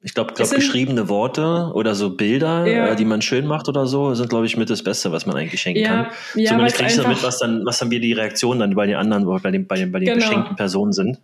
ich 0.00 0.14
glaube, 0.14 0.32
glaub, 0.32 0.48
geschriebene 0.48 1.10
Worte 1.10 1.70
oder 1.74 1.94
so 1.94 2.16
Bilder, 2.16 2.66
ja. 2.66 2.86
äh, 2.88 2.96
die 2.96 3.04
man 3.04 3.20
schön 3.20 3.46
macht 3.46 3.68
oder 3.68 3.86
so, 3.86 4.14
sind, 4.14 4.30
glaube 4.30 4.46
ich, 4.46 4.56
mit 4.56 4.70
das 4.70 4.82
Beste, 4.82 5.12
was 5.12 5.26
man 5.26 5.36
eigentlich 5.36 5.60
schenken 5.60 5.82
ja. 5.82 5.88
kann. 5.88 6.06
Ja, 6.34 6.52
Zumindest 6.52 6.78
kriegst 6.78 6.96
du 6.96 7.02
damit, 7.02 7.22
was 7.22 7.40
dann, 7.40 7.66
was 7.66 7.78
dann 7.78 7.90
wir 7.90 8.00
die 8.00 8.14
Reaktionen 8.14 8.60
dann 8.60 8.74
bei 8.74 8.86
den 8.86 8.96
anderen, 8.96 9.26
bei 9.26 9.50
den, 9.50 9.66
bei 9.66 9.76
den, 9.76 9.92
bei 9.92 9.98
den 9.98 10.08
genau. 10.08 10.26
geschenkten 10.26 10.56
Personen 10.56 10.94
sind. 10.94 11.18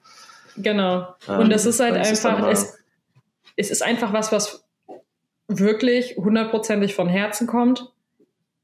Genau. 0.59 1.15
Und 1.27 1.41
ähm, 1.45 1.49
das 1.49 1.65
ist 1.65 1.81
halt 1.81 1.95
einfach, 1.95 2.47
es, 2.47 2.77
es 3.57 3.71
ist 3.71 3.83
einfach 3.83 4.13
was, 4.13 4.33
was 4.33 4.67
wirklich 5.49 6.17
hundertprozentig 6.19 6.95
von 6.95 7.09
Herzen 7.09 7.47
kommt 7.47 7.91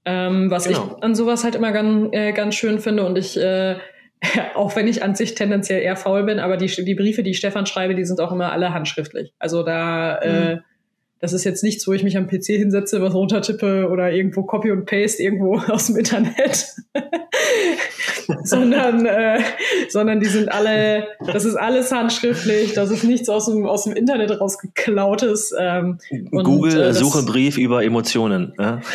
ähm, 0.07 0.51
was 0.51 0.69
genau. 0.69 0.97
ich 0.97 1.03
an 1.03 1.15
sowas 1.17 1.43
halt 1.43 1.57
immer 1.57 1.73
ganz, 1.73 2.09
äh, 2.13 2.33
ganz 2.33 2.55
schön 2.55 2.79
finde 2.79 3.05
und 3.05 3.19
ich, 3.19 3.37
äh, 3.37 3.77
auch 4.55 4.77
wenn 4.77 4.87
ich 4.87 5.03
an 5.03 5.17
sich 5.17 5.35
tendenziell 5.35 5.83
eher 5.83 5.97
faul 5.97 6.23
bin, 6.23 6.39
aber 6.39 6.57
die, 6.57 6.67
die 6.67 6.95
Briefe, 6.95 7.25
die 7.25 7.33
ich 7.33 7.39
Stefan 7.39 7.67
schreibe, 7.67 7.97
die 7.97 8.05
sind 8.05 8.21
auch 8.21 8.33
immer 8.33 8.53
alle 8.53 8.73
handschriftlich. 8.73 9.35
Also 9.39 9.65
da, 9.65 10.17
äh, 10.19 10.29
mhm. 10.29 10.59
äh, 10.59 10.63
das 11.19 11.33
ist 11.33 11.45
jetzt 11.45 11.65
nichts, 11.65 11.87
wo 11.89 11.93
ich 11.93 12.05
mich 12.05 12.17
am 12.17 12.29
PC 12.29 12.47
hinsetze, 12.47 13.03
was 13.03 13.15
runtertippe 13.15 13.89
oder 13.91 14.13
irgendwo 14.13 14.45
Copy 14.45 14.71
und 14.71 14.87
Paste 14.87 15.23
irgendwo 15.23 15.57
aus 15.69 15.89
dem 15.89 15.97
Internet, 15.97 16.67
sondern, 18.45 19.07
äh, 19.07 19.41
sondern 19.89 20.21
die 20.21 20.27
sind 20.27 20.51
alle, 20.51 21.09
das 21.27 21.45
ist 21.45 21.57
alles 21.57 21.93
handschriftlich, 21.93 22.73
das 22.75 22.91
ist 22.91 23.05
nichts 23.05 23.29
aus 23.29 23.47
dem, 23.47 23.67
aus 23.67 23.85
dem 23.85 23.95
Internet 23.95 24.41
rausgeklautes. 24.41 25.53
Ähm, 25.59 25.99
Google 26.31 26.81
äh, 26.81 26.93
Suche 26.93 27.23
Brief 27.23 27.59
über 27.59 27.85
Emotionen. 27.85 28.53
Ja? 28.59 28.81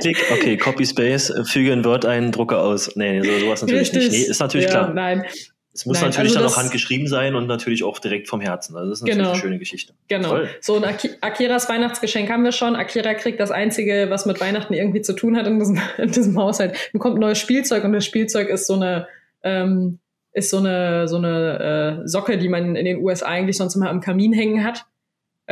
Klick, 0.00 0.24
okay, 0.32 0.56
Copy 0.56 0.86
Space, 0.86 1.32
füge 1.44 1.72
ein 1.72 1.84
Wort 1.84 2.06
ein, 2.06 2.32
drucke 2.32 2.58
aus. 2.58 2.96
Nee, 2.96 3.20
so, 3.22 3.38
sowas 3.38 3.62
natürlich 3.62 3.92
Richtig. 3.92 4.10
nicht. 4.10 4.12
Nee, 4.12 4.30
ist 4.30 4.40
natürlich 4.40 4.66
ja, 4.66 4.72
klar. 4.72 4.94
Nein, 4.94 5.24
es 5.74 5.86
muss 5.86 6.00
Nein, 6.00 6.10
natürlich 6.10 6.36
also 6.36 6.40
dann 6.40 6.52
auch 6.52 6.56
handgeschrieben 6.58 7.06
sein 7.06 7.34
und 7.34 7.46
natürlich 7.46 7.82
auch 7.82 7.98
direkt 7.98 8.28
vom 8.28 8.42
Herzen. 8.42 8.76
Also 8.76 8.90
das 8.90 8.98
ist 8.98 9.02
natürlich 9.02 9.18
genau, 9.18 9.30
eine 9.32 9.40
schöne 9.40 9.58
Geschichte. 9.58 9.94
Genau. 10.08 10.28
Toll. 10.28 10.50
So 10.60 10.76
ein 10.76 10.84
Ak 10.84 11.00
Akiras 11.22 11.68
Weihnachtsgeschenk 11.68 12.28
haben 12.28 12.44
wir 12.44 12.52
schon. 12.52 12.76
Akira 12.76 13.14
kriegt 13.14 13.40
das 13.40 13.50
Einzige, 13.50 14.08
was 14.10 14.26
mit 14.26 14.38
Weihnachten 14.40 14.74
irgendwie 14.74 15.00
zu 15.00 15.14
tun 15.14 15.36
hat 15.36 15.46
in 15.46 15.58
diesem, 15.58 15.80
in 15.98 16.10
diesem 16.10 16.38
Haushalt. 16.38 16.76
Bekommt 16.92 17.18
neues 17.18 17.38
Spielzeug 17.38 17.84
und 17.84 17.94
das 17.94 18.04
Spielzeug 18.04 18.50
ist 18.50 18.66
so 18.66 18.74
eine 18.74 19.08
ähm, 19.42 19.98
ist 20.34 20.50
so 20.50 20.58
eine 20.58 21.08
so 21.08 21.16
eine 21.16 22.02
äh, 22.02 22.08
Socke, 22.08 22.36
die 22.36 22.50
man 22.50 22.76
in 22.76 22.84
den 22.84 22.98
USA 22.98 23.26
eigentlich 23.26 23.56
sonst 23.56 23.74
immer 23.74 23.88
am 23.88 24.00
Kamin 24.00 24.34
hängen 24.34 24.64
hat. 24.64 24.84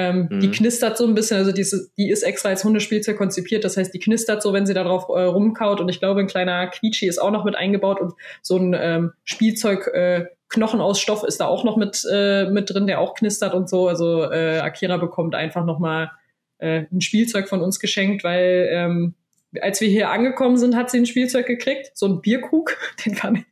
Ähm, 0.00 0.28
mhm. 0.30 0.40
Die 0.40 0.50
knistert 0.50 0.96
so 0.96 1.06
ein 1.06 1.14
bisschen, 1.14 1.36
also 1.36 1.52
die 1.52 1.60
ist, 1.60 1.92
die 1.98 2.08
ist 2.08 2.22
extra 2.22 2.48
als 2.48 2.64
Hundespielzeug 2.64 3.18
konzipiert. 3.18 3.64
Das 3.64 3.76
heißt, 3.76 3.92
die 3.92 3.98
knistert 3.98 4.42
so, 4.42 4.54
wenn 4.54 4.64
sie 4.64 4.72
da 4.72 4.82
drauf 4.82 5.08
äh, 5.08 5.22
rumkaut. 5.22 5.80
Und 5.80 5.90
ich 5.90 5.98
glaube, 5.98 6.20
ein 6.20 6.26
kleiner 6.26 6.68
Quietschi 6.68 7.06
ist 7.06 7.18
auch 7.18 7.30
noch 7.30 7.44
mit 7.44 7.54
eingebaut 7.54 8.00
und 8.00 8.14
so 8.40 8.56
ein 8.56 8.74
ähm, 8.78 9.12
Spielzeug 9.24 9.88
äh, 9.88 10.26
Knochen 10.48 10.80
aus 10.80 11.00
Stoff 11.00 11.22
ist 11.22 11.38
da 11.38 11.46
auch 11.46 11.62
noch 11.64 11.76
mit, 11.76 12.04
äh, 12.10 12.46
mit 12.50 12.70
drin, 12.70 12.88
der 12.88 13.00
auch 13.00 13.14
knistert 13.14 13.54
und 13.54 13.68
so. 13.68 13.86
Also 13.86 14.24
äh, 14.24 14.58
Akira 14.58 14.96
bekommt 14.96 15.34
einfach 15.36 15.64
nochmal 15.64 16.10
äh, 16.58 16.86
ein 16.90 17.00
Spielzeug 17.00 17.48
von 17.48 17.60
uns 17.60 17.78
geschenkt, 17.78 18.24
weil 18.24 18.68
ähm, 18.72 19.14
als 19.60 19.80
wir 19.80 19.88
hier 19.88 20.10
angekommen 20.10 20.56
sind, 20.56 20.74
hat 20.74 20.90
sie 20.90 20.98
ein 20.98 21.06
Spielzeug 21.06 21.46
gekriegt, 21.46 21.92
so 21.94 22.06
ein 22.06 22.20
Bierkrug, 22.20 22.76
den 23.04 23.14
fand 23.14 23.38
ich, 23.38 23.44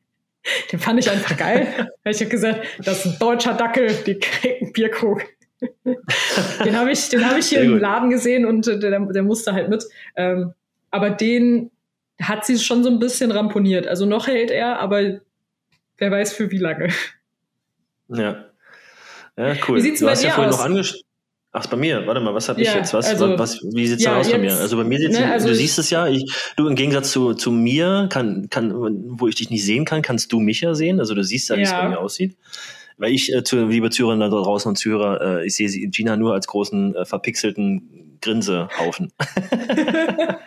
den 0.72 0.80
fand 0.80 0.98
ich 0.98 1.10
einfach 1.10 1.36
geil. 1.36 1.68
ich 2.04 2.20
habe 2.20 2.30
gesagt, 2.30 2.66
das 2.82 3.04
ist 3.04 3.12
ein 3.12 3.18
deutscher 3.20 3.54
Dackel, 3.54 3.92
die 4.06 4.18
kriegt 4.18 4.62
einen 4.62 4.72
Bierkrug. 4.72 5.22
Den 6.64 6.76
habe 6.78 6.92
ich, 6.92 7.08
den 7.08 7.24
habe 7.28 7.38
ich 7.40 7.46
hier 7.46 7.62
im 7.62 7.78
Laden 7.78 8.10
gesehen 8.10 8.46
und 8.46 8.66
äh, 8.68 8.78
der, 8.78 9.00
der 9.00 9.22
musste 9.22 9.52
halt 9.52 9.68
mit. 9.68 9.84
Ähm, 10.16 10.52
aber 10.90 11.10
den 11.10 11.70
hat 12.20 12.44
sie 12.46 12.58
schon 12.58 12.82
so 12.84 12.90
ein 12.90 12.98
bisschen 12.98 13.30
ramponiert. 13.30 13.86
Also 13.86 14.06
noch 14.06 14.26
hält 14.26 14.50
er, 14.50 14.78
aber 14.80 15.20
wer 15.98 16.10
weiß 16.10 16.32
für 16.32 16.50
wie 16.50 16.58
lange. 16.58 16.88
Ja. 18.08 18.44
Ja, 19.36 19.54
cool. 19.68 19.76
Wie 19.76 19.80
sieht's 19.82 20.00
du 20.00 20.06
bei 20.06 20.12
hast 20.12 20.22
dir 20.22 20.28
ja 20.28 20.34
vorhin 20.34 20.52
aus? 20.52 20.58
noch 20.58 20.64
angesprochen. 20.64 21.02
Ach, 21.52 21.66
bei 21.66 21.76
mir, 21.78 22.06
warte 22.06 22.20
mal, 22.20 22.34
was 22.34 22.48
habe 22.48 22.60
ich 22.60 22.66
Ja, 22.68 22.76
jetzt? 22.76 22.92
Was, 22.92 23.06
also- 23.06 23.38
was, 23.38 23.58
wie 23.72 23.86
sieht's 23.86 24.04
ja, 24.04 24.12
da 24.12 24.18
aus 24.20 24.30
bei 24.30 24.38
jetzt- 24.38 24.54
mir? 24.54 24.60
Also 24.60 24.76
bei 24.76 24.84
mir 24.84 24.98
sieht's, 24.98 25.18
ne, 25.18 25.32
also 25.32 25.46
du 25.46 25.52
ich- 25.52 25.58
siehst 25.58 25.78
es 25.78 25.90
ja, 25.90 26.06
ich, 26.06 26.24
du 26.56 26.68
im 26.68 26.74
Gegensatz 26.74 27.10
zu, 27.10 27.32
zu 27.34 27.50
mir, 27.50 28.06
kann, 28.12 28.48
kann, 28.50 28.72
wo 29.18 29.28
ich 29.28 29.34
dich 29.36 29.48
nicht 29.50 29.64
sehen 29.64 29.84
kann, 29.84 30.02
kannst 30.02 30.30
du 30.32 30.40
mich 30.40 30.60
ja 30.60 30.74
sehen. 30.74 31.00
Also 31.00 31.14
du 31.14 31.24
siehst 31.24 31.48
ja, 31.48 31.56
wie 31.56 31.62
es 31.62 31.70
bei 31.72 31.88
mir 31.88 31.98
aussieht. 32.00 32.36
Weil 32.98 33.12
ich, 33.12 33.32
äh, 33.32 33.42
zu, 33.44 33.66
liebe 33.66 33.90
Zuhörer 33.90 34.18
da 34.18 34.28
draußen 34.28 34.68
und 34.68 34.76
Zuhörer, 34.76 35.40
äh, 35.40 35.46
ich 35.46 35.54
sehe 35.54 35.68
sie- 35.68 35.88
Gina 35.88 36.16
nur 36.16 36.34
als 36.34 36.46
großen, 36.48 36.96
äh, 36.96 37.04
verpixelten 37.04 38.18
Grinsehaufen. 38.20 39.12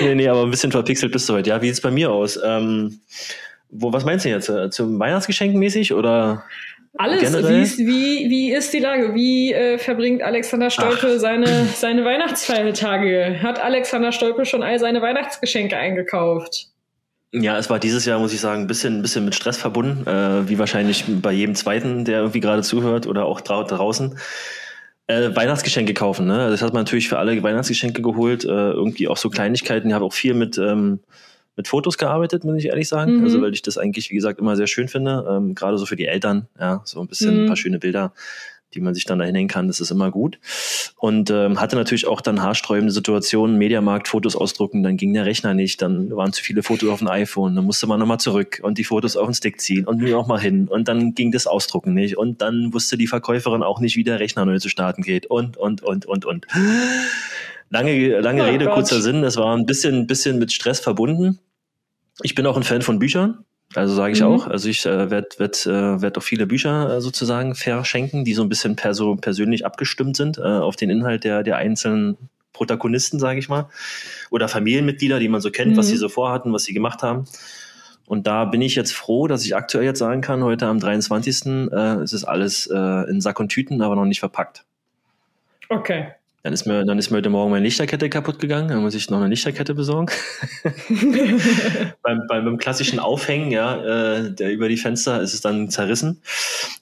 nee, 0.00 0.14
nee, 0.14 0.28
aber 0.28 0.42
ein 0.42 0.50
bisschen 0.50 0.70
verpixelt 0.72 1.12
bist 1.12 1.28
du 1.28 1.34
heute. 1.34 1.50
Ja, 1.50 1.62
wie 1.62 1.66
sieht's 1.66 1.80
bei 1.80 1.90
mir 1.90 2.10
aus? 2.12 2.38
Ähm, 2.44 3.00
wo, 3.70 3.92
was 3.92 4.04
meinst 4.04 4.24
du 4.24 4.28
jetzt? 4.30 4.48
Äh, 4.48 4.70
Zum 4.70 4.98
Weihnachtsgeschenk 4.98 5.54
mäßig 5.54 5.92
oder? 5.94 6.44
Alles, 6.96 7.20
Generell? 7.20 7.56
wie 7.58 7.62
ist, 7.62 7.78
wie, 7.78 8.30
wie 8.30 8.52
ist 8.52 8.72
die 8.72 8.80
Lage? 8.80 9.14
Wie 9.14 9.52
äh, 9.52 9.78
verbringt 9.78 10.22
Alexander 10.22 10.68
Stolpe 10.70 11.18
seine, 11.20 11.66
seine 11.74 12.04
Weihnachtsfeiertage? 12.04 13.38
Hat 13.42 13.62
Alexander 13.62 14.10
Stolpe 14.10 14.44
schon 14.44 14.62
all 14.62 14.78
seine 14.78 15.00
Weihnachtsgeschenke 15.00 15.76
eingekauft? 15.76 16.68
Ja, 17.32 17.58
es 17.58 17.68
war 17.68 17.78
dieses 17.78 18.06
Jahr, 18.06 18.18
muss 18.18 18.32
ich 18.32 18.40
sagen, 18.40 18.62
ein 18.62 18.66
bisschen, 18.66 18.96
ein 18.98 19.02
bisschen 19.02 19.24
mit 19.24 19.34
Stress 19.34 19.58
verbunden, 19.58 20.06
äh, 20.06 20.48
wie 20.48 20.58
wahrscheinlich 20.58 21.04
bei 21.20 21.32
jedem 21.32 21.54
Zweiten, 21.54 22.04
der 22.06 22.20
irgendwie 22.20 22.40
gerade 22.40 22.62
zuhört 22.62 23.06
oder 23.06 23.26
auch 23.26 23.42
drau 23.42 23.62
draußen. 23.64 24.18
Äh, 25.08 25.34
Weihnachtsgeschenke 25.36 25.92
kaufen, 25.94 26.26
ne? 26.26 26.38
Also 26.40 26.50
Das 26.52 26.62
hat 26.62 26.72
man 26.72 26.84
natürlich 26.84 27.08
für 27.08 27.18
alle 27.18 27.42
Weihnachtsgeschenke 27.42 28.00
geholt, 28.00 28.44
äh, 28.44 28.48
irgendwie 28.48 29.08
auch 29.08 29.16
so 29.18 29.28
Kleinigkeiten. 29.28 29.88
Ich 29.88 29.94
habe 29.94 30.04
auch 30.06 30.12
viel 30.12 30.32
mit, 30.34 30.56
ähm, 30.58 31.00
mit 31.56 31.68
Fotos 31.68 31.98
gearbeitet, 31.98 32.44
muss 32.44 32.56
ich 32.56 32.66
ehrlich 32.66 32.88
sagen. 32.88 33.18
Mhm. 33.18 33.24
Also 33.24 33.42
weil 33.42 33.52
ich 33.52 33.62
das 33.62 33.76
eigentlich, 33.78 34.10
wie 34.10 34.14
gesagt, 34.14 34.38
immer 34.40 34.56
sehr 34.56 34.66
schön 34.66 34.88
finde. 34.88 35.26
Ähm, 35.28 35.54
gerade 35.54 35.76
so 35.76 35.84
für 35.86 35.96
die 35.96 36.06
Eltern, 36.06 36.46
ja, 36.58 36.80
so 36.84 37.00
ein 37.00 37.08
bisschen 37.08 37.34
Mhm. 37.34 37.40
ein 37.42 37.46
paar 37.48 37.56
schöne 37.56 37.78
Bilder, 37.78 38.12
die 38.74 38.80
man 38.80 38.94
sich 38.94 39.04
dann 39.04 39.18
da 39.18 39.24
hinhängen 39.24 39.48
kann, 39.48 39.66
das 39.68 39.80
ist 39.80 39.90
immer 39.90 40.10
gut. 40.10 40.38
Und 40.96 41.30
ähm, 41.30 41.60
hatte 41.60 41.76
natürlich 41.76 42.06
auch 42.06 42.20
dann 42.20 42.42
haarsträubende 42.42 42.92
Situationen, 42.92 43.56
Mediamarkt, 43.56 44.08
Fotos 44.08 44.36
ausdrucken, 44.36 44.82
dann 44.82 44.96
ging 44.96 45.14
der 45.14 45.26
Rechner 45.26 45.54
nicht, 45.54 45.80
dann 45.80 46.10
waren 46.14 46.32
zu 46.32 46.42
viele 46.42 46.62
Fotos 46.62 46.88
auf 46.90 46.98
dem 46.98 47.08
iPhone, 47.08 47.56
dann 47.56 47.64
musste 47.64 47.86
man 47.86 47.98
nochmal 48.00 48.18
zurück 48.20 48.60
und 48.62 48.78
die 48.78 48.84
Fotos 48.84 49.16
auf 49.16 49.26
den 49.26 49.34
Stick 49.34 49.60
ziehen 49.60 49.86
und 49.86 49.98
nur 49.98 50.10
noch 50.10 50.26
mal 50.26 50.40
hin 50.40 50.68
und 50.68 50.88
dann 50.88 51.14
ging 51.14 51.32
das 51.32 51.46
Ausdrucken 51.46 51.94
nicht 51.94 52.18
und 52.18 52.42
dann 52.42 52.72
wusste 52.72 52.98
die 52.98 53.06
Verkäuferin 53.06 53.62
auch 53.62 53.80
nicht, 53.80 53.96
wie 53.96 54.04
der 54.04 54.20
Rechner 54.20 54.44
neu 54.44 54.58
zu 54.58 54.68
starten 54.68 55.02
geht 55.02 55.26
und, 55.26 55.56
und, 55.56 55.82
und, 55.82 56.06
und, 56.06 56.24
und. 56.24 56.46
Lange, 57.70 58.20
lange 58.20 58.42
Oh 58.42 58.46
Rede, 58.46 58.64
Gott. 58.66 58.74
kurzer 58.74 59.00
Sinn, 59.00 59.22
das 59.22 59.36
war 59.36 59.56
ein 59.56 59.66
bisschen, 59.66 60.06
bisschen 60.06 60.38
mit 60.38 60.52
Stress 60.52 60.80
verbunden. 60.80 61.38
Ich 62.22 62.34
bin 62.34 62.46
auch 62.46 62.56
ein 62.56 62.62
Fan 62.62 62.82
von 62.82 62.98
Büchern. 62.98 63.44
Also 63.74 63.94
sage 63.94 64.12
ich 64.14 64.20
Mhm. 64.20 64.26
auch. 64.26 64.46
Also 64.46 64.68
ich 64.68 64.86
äh, 64.86 65.10
werde 65.10 65.28
werd, 65.38 65.66
äh, 65.66 66.00
werd 66.00 66.16
auch 66.16 66.22
viele 66.22 66.46
Bücher 66.46 66.96
äh, 66.96 67.00
sozusagen 67.00 67.54
verschenken, 67.54 68.24
die 68.24 68.34
so 68.34 68.42
ein 68.42 68.48
bisschen 68.48 68.76
perso 68.76 69.16
persönlich 69.16 69.66
abgestimmt 69.66 70.16
sind 70.16 70.38
äh, 70.38 70.42
auf 70.42 70.76
den 70.76 70.88
Inhalt 70.90 71.24
der, 71.24 71.42
der 71.42 71.56
einzelnen 71.56 72.16
Protagonisten, 72.54 73.18
sage 73.20 73.38
ich 73.38 73.48
mal. 73.48 73.68
Oder 74.30 74.48
Familienmitglieder, 74.48 75.18
die 75.18 75.28
man 75.28 75.40
so 75.40 75.50
kennt, 75.50 75.76
was 75.76 75.86
Mhm. 75.86 75.90
sie 75.90 75.96
so 75.98 76.08
vorhatten, 76.08 76.52
was 76.52 76.64
sie 76.64 76.72
gemacht 76.72 77.02
haben. 77.02 77.26
Und 78.06 78.26
da 78.26 78.46
bin 78.46 78.62
ich 78.62 78.74
jetzt 78.74 78.94
froh, 78.94 79.26
dass 79.28 79.44
ich 79.44 79.54
aktuell 79.54 79.84
jetzt 79.84 79.98
sagen 79.98 80.22
kann, 80.22 80.42
heute 80.42 80.66
am 80.66 80.80
23. 80.80 81.70
Äh, 81.70 82.00
es 82.02 82.14
ist 82.14 82.24
alles 82.24 82.66
äh, 82.66 83.10
in 83.10 83.20
Sack 83.20 83.38
und 83.38 83.50
Tüten, 83.50 83.82
aber 83.82 83.96
noch 83.96 84.06
nicht 84.06 84.20
verpackt. 84.20 84.64
Okay. 85.68 86.12
Dann 86.48 86.54
ist 86.54 86.64
mir, 86.64 86.82
dann 86.86 86.98
ist 86.98 87.10
mir 87.10 87.18
heute 87.18 87.28
Morgen 87.28 87.50
meine 87.50 87.62
Lichterkette 87.62 88.08
kaputt 88.08 88.38
gegangen. 88.38 88.68
Dann 88.68 88.80
muss 88.80 88.94
ich 88.94 89.10
noch 89.10 89.18
eine 89.18 89.28
Lichterkette 89.28 89.74
besorgen. 89.74 90.10
beim, 92.02 92.22
beim, 92.26 92.44
beim 92.46 92.56
klassischen 92.56 93.00
Aufhängen, 93.00 93.50
ja, 93.50 94.16
äh, 94.16 94.32
der 94.32 94.50
über 94.50 94.70
die 94.70 94.78
Fenster 94.78 95.20
ist 95.20 95.34
es 95.34 95.42
dann 95.42 95.68
zerrissen. 95.68 96.22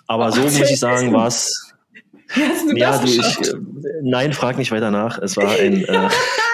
Aber 0.06 0.28
Oh, 0.28 0.30
so 0.30 0.42
muss 0.42 0.70
ich 0.70 0.78
sagen, 0.78 1.12
war 1.12 1.26
es. 1.26 1.74
Ja, 2.76 2.96
du, 2.98 3.08
ich, 3.08 3.18
äh, 3.18 3.54
nein, 4.02 4.32
frag 4.34 4.56
nicht 4.56 4.70
weiter 4.70 4.92
nach. 4.92 5.18
Es 5.18 5.36
war 5.36 5.50
ein. 5.50 5.84
Äh, 5.84 6.08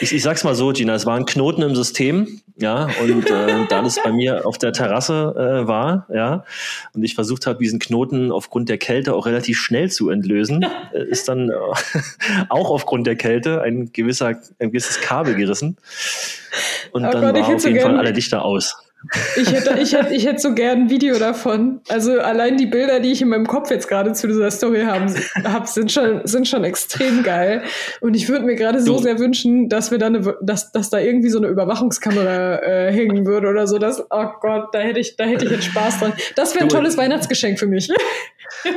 ich, 0.00 0.12
ich 0.14 0.22
sag's 0.22 0.44
mal 0.44 0.54
so, 0.54 0.72
Gina, 0.72 0.94
es 0.94 1.06
war 1.06 1.16
ein 1.16 1.26
Knoten 1.26 1.62
im 1.62 1.74
System, 1.74 2.40
ja, 2.56 2.88
und 3.02 3.30
äh, 3.30 3.64
da 3.68 3.82
das 3.82 4.02
bei 4.02 4.12
mir 4.12 4.46
auf 4.46 4.58
der 4.58 4.72
Terrasse 4.72 5.34
äh, 5.36 5.66
war, 5.66 6.06
ja, 6.12 6.44
und 6.92 7.02
ich 7.02 7.14
versucht 7.14 7.46
habe, 7.46 7.58
diesen 7.58 7.78
Knoten 7.78 8.32
aufgrund 8.32 8.68
der 8.68 8.78
Kälte 8.78 9.14
auch 9.14 9.26
relativ 9.26 9.58
schnell 9.58 9.90
zu 9.90 10.10
entlösen, 10.10 10.64
äh, 10.92 11.04
ist 11.04 11.28
dann 11.28 11.50
äh, 11.50 11.54
auch 12.48 12.70
aufgrund 12.70 13.06
der 13.06 13.16
Kälte 13.16 13.62
ein 13.62 13.92
gewisser, 13.92 14.28
ein 14.58 14.70
gewisses 14.70 15.00
Kabel 15.00 15.34
gerissen. 15.34 15.76
Und 16.92 17.04
Oh 17.06 17.10
dann 17.10 17.20
Gott, 17.22 17.34
war 17.34 17.42
auf 17.42 17.48
jeden 17.48 17.60
Fall 17.60 17.72
gern- 17.72 17.96
alle 17.98 18.10
Lichter 18.10 18.44
aus. 18.44 18.76
Ich 19.36 19.50
hätte, 19.50 19.78
ich, 19.80 19.94
hätte, 19.94 20.14
ich 20.14 20.26
hätte 20.26 20.40
so 20.40 20.54
gern 20.54 20.82
ein 20.82 20.90
Video 20.90 21.18
davon. 21.18 21.80
Also 21.88 22.20
allein 22.20 22.58
die 22.58 22.66
Bilder, 22.66 23.00
die 23.00 23.12
ich 23.12 23.22
in 23.22 23.28
meinem 23.28 23.46
Kopf 23.46 23.70
jetzt 23.70 23.88
gerade 23.88 24.12
zu 24.12 24.26
dieser 24.26 24.50
Story 24.50 24.82
haben, 24.82 25.14
hab, 25.44 25.66
sind, 25.68 25.90
schon, 25.90 26.20
sind 26.24 26.46
schon 26.46 26.64
extrem 26.64 27.22
geil. 27.22 27.62
Und 28.02 28.14
ich 28.14 28.28
würde 28.28 28.44
mir 28.44 28.56
gerade 28.56 28.80
so 28.82 28.98
sehr 28.98 29.18
wünschen, 29.18 29.70
dass 29.70 29.90
wir 29.90 29.98
da 29.98 30.06
eine, 30.06 30.36
dass, 30.42 30.70
dass 30.72 30.90
da 30.90 30.98
irgendwie 30.98 31.30
so 31.30 31.38
eine 31.38 31.48
Überwachungskamera 31.48 32.56
äh, 32.62 32.92
hängen 32.92 33.26
würde 33.26 33.48
oder 33.48 33.66
so. 33.66 33.78
Das, 33.78 34.04
oh 34.10 34.26
Gott, 34.40 34.68
da 34.72 34.80
hätte 34.80 35.00
ich, 35.00 35.16
da 35.16 35.24
hätte 35.24 35.46
ich 35.46 35.50
jetzt 35.50 35.64
Spaß 35.64 36.00
dran. 36.00 36.12
Das 36.36 36.54
wäre 36.54 36.64
ein 36.64 36.68
tolles 36.68 36.98
Weihnachtsgeschenk 36.98 37.58
für 37.58 37.66
mich. 37.66 37.88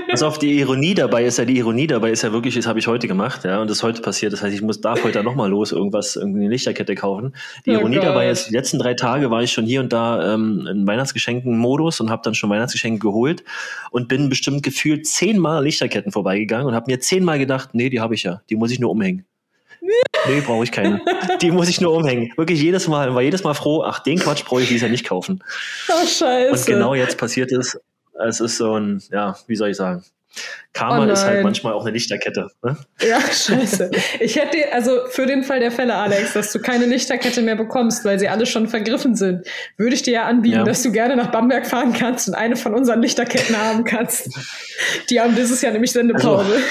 Pass 0.10 0.24
auf, 0.24 0.40
die 0.40 0.60
Ironie 0.60 0.94
dabei 0.94 1.26
ist 1.26 1.38
ja, 1.38 1.46
die 1.46 1.58
Ironie 1.58 1.88
dabei 1.88 2.12
ist 2.12 2.22
ja 2.22 2.32
wirklich, 2.32 2.56
das 2.56 2.68
habe 2.68 2.80
ich 2.80 2.88
heute 2.88 3.08
gemacht, 3.08 3.44
ja, 3.44 3.60
und 3.60 3.70
das 3.70 3.78
ist 3.78 3.84
heute 3.84 4.02
passiert. 4.02 4.32
Das 4.32 4.42
heißt, 4.42 4.54
ich 4.54 4.62
muss, 4.62 4.80
darf 4.80 5.04
heute 5.04 5.24
nochmal 5.24 5.50
los, 5.50 5.72
irgendwas, 5.72 6.16
irgendeine 6.16 6.48
Lichterkette 6.50 6.96
kaufen. 6.96 7.36
Die 7.66 7.72
Oh 7.72 7.80
Ironie 7.80 7.96
Gott. 7.96 8.06
dabei 8.06 8.30
ist, 8.30 8.50
die 8.50 8.54
letzten 8.54 8.80
drei 8.80 8.94
Tage 8.94 9.32
war 9.32 9.42
ich 9.42 9.52
schon 9.52 9.66
hier 9.66 9.82
und 9.82 9.92
da 9.92 10.13
ähm, 10.22 10.68
in 10.68 10.86
Weihnachtsgeschenken-Modus 10.86 12.00
und 12.02 12.10
habe 12.10 12.22
dann 12.24 12.36
schon 12.36 12.50
Weihnachtsgeschenke 12.50 13.00
geholt 13.00 13.44
und 13.92 14.08
bin 14.08 14.30
bestimmt 14.30 14.64
gefühlt 14.64 15.08
zehnmal 15.08 15.64
Lichterketten 15.64 16.12
vorbeigegangen 16.12 16.68
und 16.68 16.76
habe 16.76 16.92
mir 16.92 17.00
zehnmal 17.00 17.40
gedacht, 17.40 17.70
nee, 17.74 17.90
die 17.90 18.02
habe 18.02 18.16
ich 18.16 18.24
ja, 18.24 18.42
die 18.50 18.56
muss 18.56 18.72
ich 18.72 18.80
nur 18.80 18.92
umhängen. 18.92 19.26
Nee, 20.28 20.42
brauche 20.46 20.64
ich 20.64 20.72
keine. 20.72 21.02
Die 21.42 21.52
muss 21.52 21.68
ich 21.68 21.82
nur 21.82 21.94
umhängen. 21.94 22.32
Wirklich 22.38 22.62
jedes 22.62 22.88
Mal, 22.88 23.14
war 23.14 23.22
jedes 23.22 23.44
Mal 23.44 23.54
froh, 23.54 23.84
ach, 23.84 24.00
den 24.00 24.20
Quatsch 24.20 24.46
brauche 24.46 24.62
ich 24.62 24.68
dieses 24.68 24.84
Jahr 24.84 24.92
nicht 24.92 25.06
kaufen. 25.06 25.44
Oh, 25.90 26.06
scheiße. 26.06 26.52
Und 26.52 26.66
genau 26.66 26.96
jetzt 26.96 27.18
passiert 27.18 27.52
es. 27.52 27.78
Es 28.26 28.40
ist 28.40 28.58
so 28.58 28.76
ein, 28.80 29.02
ja, 29.12 29.36
wie 29.48 29.56
soll 29.56 29.70
ich 29.70 29.78
sagen? 29.78 30.04
Karma 30.74 31.06
Oh 31.06 31.12
ist 31.12 31.24
halt 31.24 31.44
manchmal 31.44 31.74
auch 31.74 31.84
eine 31.84 31.92
Lichterkette. 31.92 32.48
Ne? 32.64 32.76
Ja, 33.08 33.20
scheiße. 33.32 33.92
Ich 34.20 34.36
hätte, 34.36 34.58
dir- 34.58 34.74
also 34.74 35.02
für 35.10 35.28
den 35.28 35.44
Fall 35.44 35.60
der 35.60 35.72
Fälle, 35.72 35.94
Alex, 35.96 36.34
dass 36.34 36.52
du 36.52 36.60
keine 36.60 36.86
Lichterkette 36.88 37.42
mehr 37.44 37.56
bekommst, 37.56 38.04
weil 38.06 38.18
sie 38.20 38.28
alle 38.28 38.46
schon 38.48 38.68
vergriffen 38.68 39.16
sind, 39.16 39.46
würde 39.78 39.94
ich 39.94 40.02
dir 40.02 40.14
ja 40.14 40.26
anbieten, 40.26 40.58
Ja. 40.58 40.64
dass 40.64 40.82
du 40.82 40.92
gerne 40.92 41.16
nach 41.16 41.28
Bamberg 41.32 41.68
fahren 41.68 41.94
kannst 41.94 42.28
und 42.28 42.34
eine 42.34 42.56
von 42.56 42.74
unseren 42.74 43.02
Lichterketten 43.04 43.56
haben 43.56 43.84
kannst. 43.84 44.30
Die 45.12 45.20
haben 45.22 45.36
dieses 45.36 45.62
Jahr 45.62 45.74
nämlich 45.74 45.92
Sendepause. 45.92 46.54
Also 46.54 46.64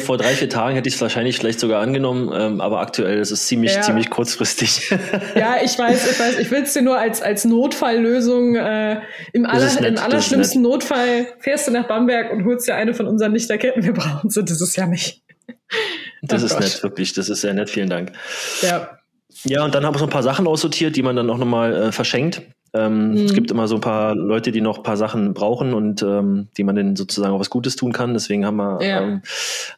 vor 0.00 0.18
drei, 0.18 0.34
vier 0.34 0.48
Tagen 0.48 0.74
hätte 0.76 0.88
ich 0.88 0.96
es 0.96 1.00
wahrscheinlich 1.00 1.38
vielleicht 1.38 1.60
sogar 1.60 1.80
angenommen, 1.80 2.30
ähm, 2.34 2.60
aber 2.60 2.80
aktuell 2.80 3.18
ist 3.18 3.30
es 3.30 3.46
ziemlich, 3.46 3.74
Ja. 3.74 3.80
ziemlich 3.82 4.10
kurzfristig. 4.10 4.90
Ja, 5.34 5.56
ich 5.64 5.78
weiß, 5.78 6.10
ich 6.10 6.20
weiß, 6.20 6.38
ich 6.38 6.50
will 6.50 6.62
es 6.62 6.72
dir 6.74 6.82
nur 6.82 6.98
als, 6.98 7.22
als 7.22 7.44
Notfalllösung, 7.44 8.56
äh, 8.56 9.00
im, 9.32 9.46
aller, 9.46 9.72
nett, 9.80 9.84
im 9.84 9.98
allerschlimmsten 9.98 10.62
Notfall 10.62 11.26
fährst 11.38 11.66
du 11.68 11.72
nach 11.72 11.86
Bamberg 11.88 12.32
und 12.32 12.44
holst 12.44 12.68
dir 12.68 12.74
eine 12.74 12.92
von 12.94 13.06
unseren 13.06 13.32
Lichterketten. 13.32 13.82
Wir 13.82 13.94
brauchen 13.94 14.28
sie 14.28 14.44
dieses 14.44 14.76
Jahr 14.76 14.86
nicht. 14.88 15.22
Das 16.22 16.42
Oh 16.42 16.46
ist 16.46 16.52
Gott. 16.52 16.60
nett, 16.62 16.82
wirklich. 16.82 17.12
Das 17.14 17.28
ist 17.28 17.40
sehr 17.40 17.54
nett. 17.54 17.70
Vielen 17.70 17.88
Dank. 17.88 18.12
Ja. 18.62 18.98
Ja, 19.44 19.64
und 19.64 19.74
dann 19.74 19.86
habe 19.86 19.96
ich 19.96 20.00
so 20.00 20.06
ein 20.06 20.10
paar 20.10 20.22
Sachen 20.22 20.46
aussortiert, 20.46 20.96
die 20.96 21.02
man 21.02 21.16
dann 21.16 21.30
auch 21.30 21.38
nochmal 21.38 21.74
äh, 21.74 21.92
verschenkt. 21.92 22.42
Ähm, 22.72 23.10
Mhm. 23.12 23.16
Es 23.26 23.32
gibt 23.34 23.50
immer 23.50 23.66
so 23.68 23.76
ein 23.76 23.80
paar 23.80 24.14
Leute, 24.14 24.52
die 24.52 24.60
noch 24.60 24.78
ein 24.78 24.82
paar 24.82 24.96
Sachen 24.96 25.34
brauchen 25.34 25.74
und 25.74 26.02
ähm, 26.02 26.48
die 26.56 26.62
man 26.64 26.76
denen 26.76 26.96
sozusagen 26.96 27.34
auch 27.34 27.40
was 27.40 27.50
Gutes 27.50 27.76
tun 27.76 27.92
kann. 27.92 28.14
Deswegen 28.14 28.46
haben 28.46 28.56
wir, 28.56 28.78
Ja. 28.82 29.00
ähm, 29.02 29.22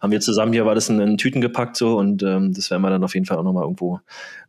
haben 0.00 0.12
wir 0.12 0.20
zusammen 0.20 0.52
hier 0.52 0.66
war 0.66 0.74
das 0.74 0.88
in, 0.88 1.00
in 1.00 1.16
Tüten 1.18 1.40
gepackt 1.40 1.76
so 1.76 1.96
und 1.98 2.22
ähm, 2.22 2.52
das 2.54 2.70
werden 2.70 2.82
wir 2.82 2.90
dann 2.90 3.02
auf 3.04 3.14
jeden 3.14 3.26
Fall 3.26 3.38
auch 3.38 3.42
nochmal 3.44 3.62
irgendwo 3.64 4.00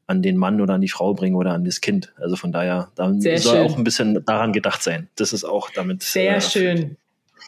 an 0.07 0.21
den 0.21 0.35
Mann 0.35 0.59
oder 0.59 0.73
an 0.73 0.81
die 0.81 0.89
Frau 0.89 1.13
bringen 1.13 1.35
oder 1.37 1.51
an 1.53 1.63
das 1.63 1.79
Kind. 1.79 2.11
Also 2.19 2.35
von 2.35 2.51
daher, 2.51 2.89
da 2.95 3.13
Sehr 3.17 3.37
soll 3.39 3.55
schön. 3.55 3.65
auch 3.65 3.77
ein 3.77 3.85
bisschen 3.85 4.25
daran 4.25 4.51
gedacht 4.51 4.83
sein. 4.83 5.07
Das 5.15 5.31
ist 5.31 5.45
auch 5.45 5.69
damit. 5.69 6.03
Sehr 6.03 6.35
äh, 6.37 6.41
schön. 6.41 6.97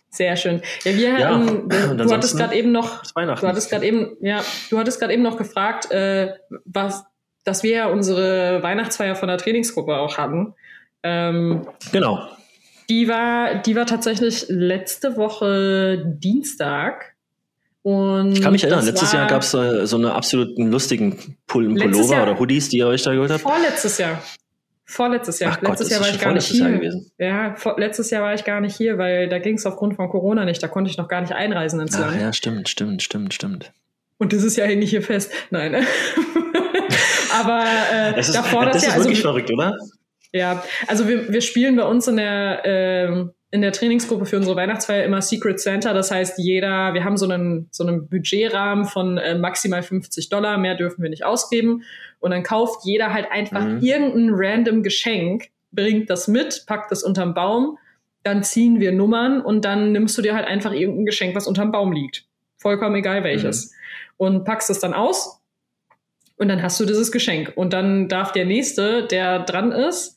Sehr 0.10 0.38
schön. 0.38 0.62
Ja, 0.86 0.93
wir 0.97 1.19
Ja, 1.19 1.29
hatten, 1.38 1.49
und 1.63 1.69
du 1.99 2.10
hattest 2.13 2.38
gerade 2.38 2.55
eben 2.55 2.71
noch, 2.71 3.03
du 3.13 3.21
hattest 3.47 3.69
gerade 3.69 3.86
eben, 3.86 4.15
ja, 4.21 4.41
du 4.69 4.77
hattest 4.77 4.99
gerade 5.01 5.13
eben 5.13 5.23
noch 5.23 5.36
gefragt, 5.36 5.91
äh, 5.91 6.34
was, 6.63 7.03
dass 7.43 7.63
wir 7.63 7.71
ja 7.71 7.88
unsere 7.88 8.63
Weihnachtsfeier 8.63 9.15
von 9.15 9.27
der 9.27 9.38
Trainingsgruppe 9.38 9.97
auch 9.97 10.17
hatten. 10.17 10.53
Ähm, 11.07 11.67
Genau. 11.91 12.27
die 12.89 13.07
war, 13.07 13.55
die 13.55 13.75
war 13.75 13.85
tatsächlich 13.85 14.47
letzte 14.49 15.17
Woche 15.17 16.03
Dienstag. 16.03 17.13
Und 17.83 18.31
ich 18.33 18.41
kann 18.41 18.51
mich 18.51 18.63
erinnern, 18.63 18.83
letztes 18.83 19.11
Jahr 19.13 19.27
gab 19.27 19.43
es 19.43 19.53
äh, 19.53 19.85
so 19.85 19.97
eine 19.97 20.13
absoluten 20.13 20.71
lustigen 20.71 21.37
Pull 21.45 21.75
Pullover 21.75 22.23
oder 22.23 22.39
Hoodies, 22.39 22.69
die 22.69 22.77
ihr 22.77 22.87
euch 22.87 23.03
da 23.03 23.13
geholt 23.13 23.29
habt. 23.29 23.41
Vorletztes 23.41 23.99
Jahr. 23.99 24.19
Vorletztes 24.85 25.39
Jahr. 25.39 25.51
Ach 25.53 25.59
Gott, 25.59 25.69
letztes 25.69 25.89
Jahr 25.91 26.01
war 26.01 26.09
ich 26.09 26.19
gar 26.19 26.33
nicht 26.33 26.47
hier. 26.47 26.71
Gewesen. 26.71 27.11
Ja, 27.19 27.55
vor, 27.55 27.75
letztes 27.79 28.09
Jahr 28.09 28.23
war 28.23 28.33
ich 28.33 28.43
gar 28.43 28.61
nicht 28.61 28.75
hier, 28.75 28.97
weil 28.97 29.29
da 29.29 29.37
ging 29.37 29.55
es 29.55 29.65
aufgrund 29.67 29.95
von 29.95 30.09
Corona 30.09 30.45
nicht. 30.45 30.61
Da 30.63 30.67
konnte 30.67 30.89
ich 30.89 30.97
noch 30.97 31.07
gar 31.07 31.21
nicht 31.21 31.33
einreisen 31.33 31.79
ins 31.79 31.97
Land. 31.97 32.13
Ach, 32.15 32.21
ja, 32.21 32.33
stimmt, 32.33 32.69
stimmt, 32.69 33.03
stimmt, 33.03 33.33
stimmt. 33.35 33.71
Und 34.17 34.31
dieses 34.31 34.55
Jahr 34.55 34.67
hänge 34.67 34.83
ich 34.83 34.89
hier 34.89 35.03
fest. 35.03 35.31
Nein. 35.51 35.75
Aber 37.39 37.65
äh, 37.91 38.13
das 38.15 38.29
ist, 38.29 38.35
davor 38.35 38.65
das, 38.65 38.73
das 38.73 38.83
ist 38.83 38.89
Jahr, 38.89 38.97
wirklich 38.97 39.17
also, 39.17 39.29
verrückt, 39.29 39.51
oder? 39.51 39.77
Ja, 40.35 40.63
also 40.87 41.07
wir, 41.07 41.31
wir 41.31 41.39
spielen 41.39 41.77
bei 41.77 41.85
uns 41.85 42.09
in 42.09 42.17
der 42.17 42.61
ähm, 42.65 43.31
in 43.51 43.61
der 43.61 43.71
Trainingsgruppe 43.71 44.25
für 44.25 44.35
unsere 44.35 44.57
Weihnachtsfeier 44.57 45.05
immer 45.05 45.21
Secret 45.21 45.61
Santa. 45.61 45.93
Das 45.93 46.11
heißt, 46.11 46.37
jeder, 46.39 46.93
wir 46.93 47.05
haben 47.05 47.15
so 47.15 47.29
einen, 47.29 47.69
so 47.71 47.87
einen 47.87 48.09
Budgetrahmen 48.09 48.83
von 48.83 49.17
äh, 49.17 49.37
maximal 49.37 49.81
50 49.81 50.27
Dollar, 50.27 50.57
mehr 50.57 50.75
dürfen 50.75 51.01
wir 51.01 51.09
nicht 51.09 51.23
ausgeben. 51.23 51.83
Und 52.19 52.31
dann 52.31 52.43
kauft 52.43 52.85
jeder 52.85 53.13
halt 53.13 53.31
einfach 53.31 53.63
mhm. 53.63 53.79
irgendein 53.79 54.31
random 54.33 54.83
Geschenk, 54.83 55.45
bringt 55.71 56.09
das 56.09 56.27
mit, 56.27 56.65
packt 56.67 56.91
das 56.91 57.01
unterm 57.01 57.33
Baum, 57.33 57.77
dann 58.23 58.43
ziehen 58.43 58.81
wir 58.81 58.91
Nummern 58.91 59.39
und 59.39 59.63
dann 59.63 59.93
nimmst 59.93 60.17
du 60.17 60.21
dir 60.21 60.35
halt 60.35 60.47
einfach 60.47 60.73
irgendein 60.73 61.05
Geschenk, 61.05 61.33
was 61.33 61.47
unterm 61.47 61.71
Baum 61.71 61.93
liegt. 61.93 62.25
Vollkommen 62.57 62.95
egal 62.95 63.23
welches. 63.23 63.71
Mhm. 63.71 63.75
Und 64.17 64.43
packst 64.43 64.69
es 64.69 64.79
dann 64.79 64.93
aus 64.93 65.39
und 66.35 66.49
dann 66.49 66.61
hast 66.61 66.77
du 66.81 66.85
dieses 66.85 67.13
Geschenk. 67.13 67.53
Und 67.55 67.71
dann 67.71 68.09
darf 68.09 68.33
der 68.33 68.45
Nächste, 68.45 69.07
der 69.07 69.39
dran 69.39 69.71
ist, 69.71 70.15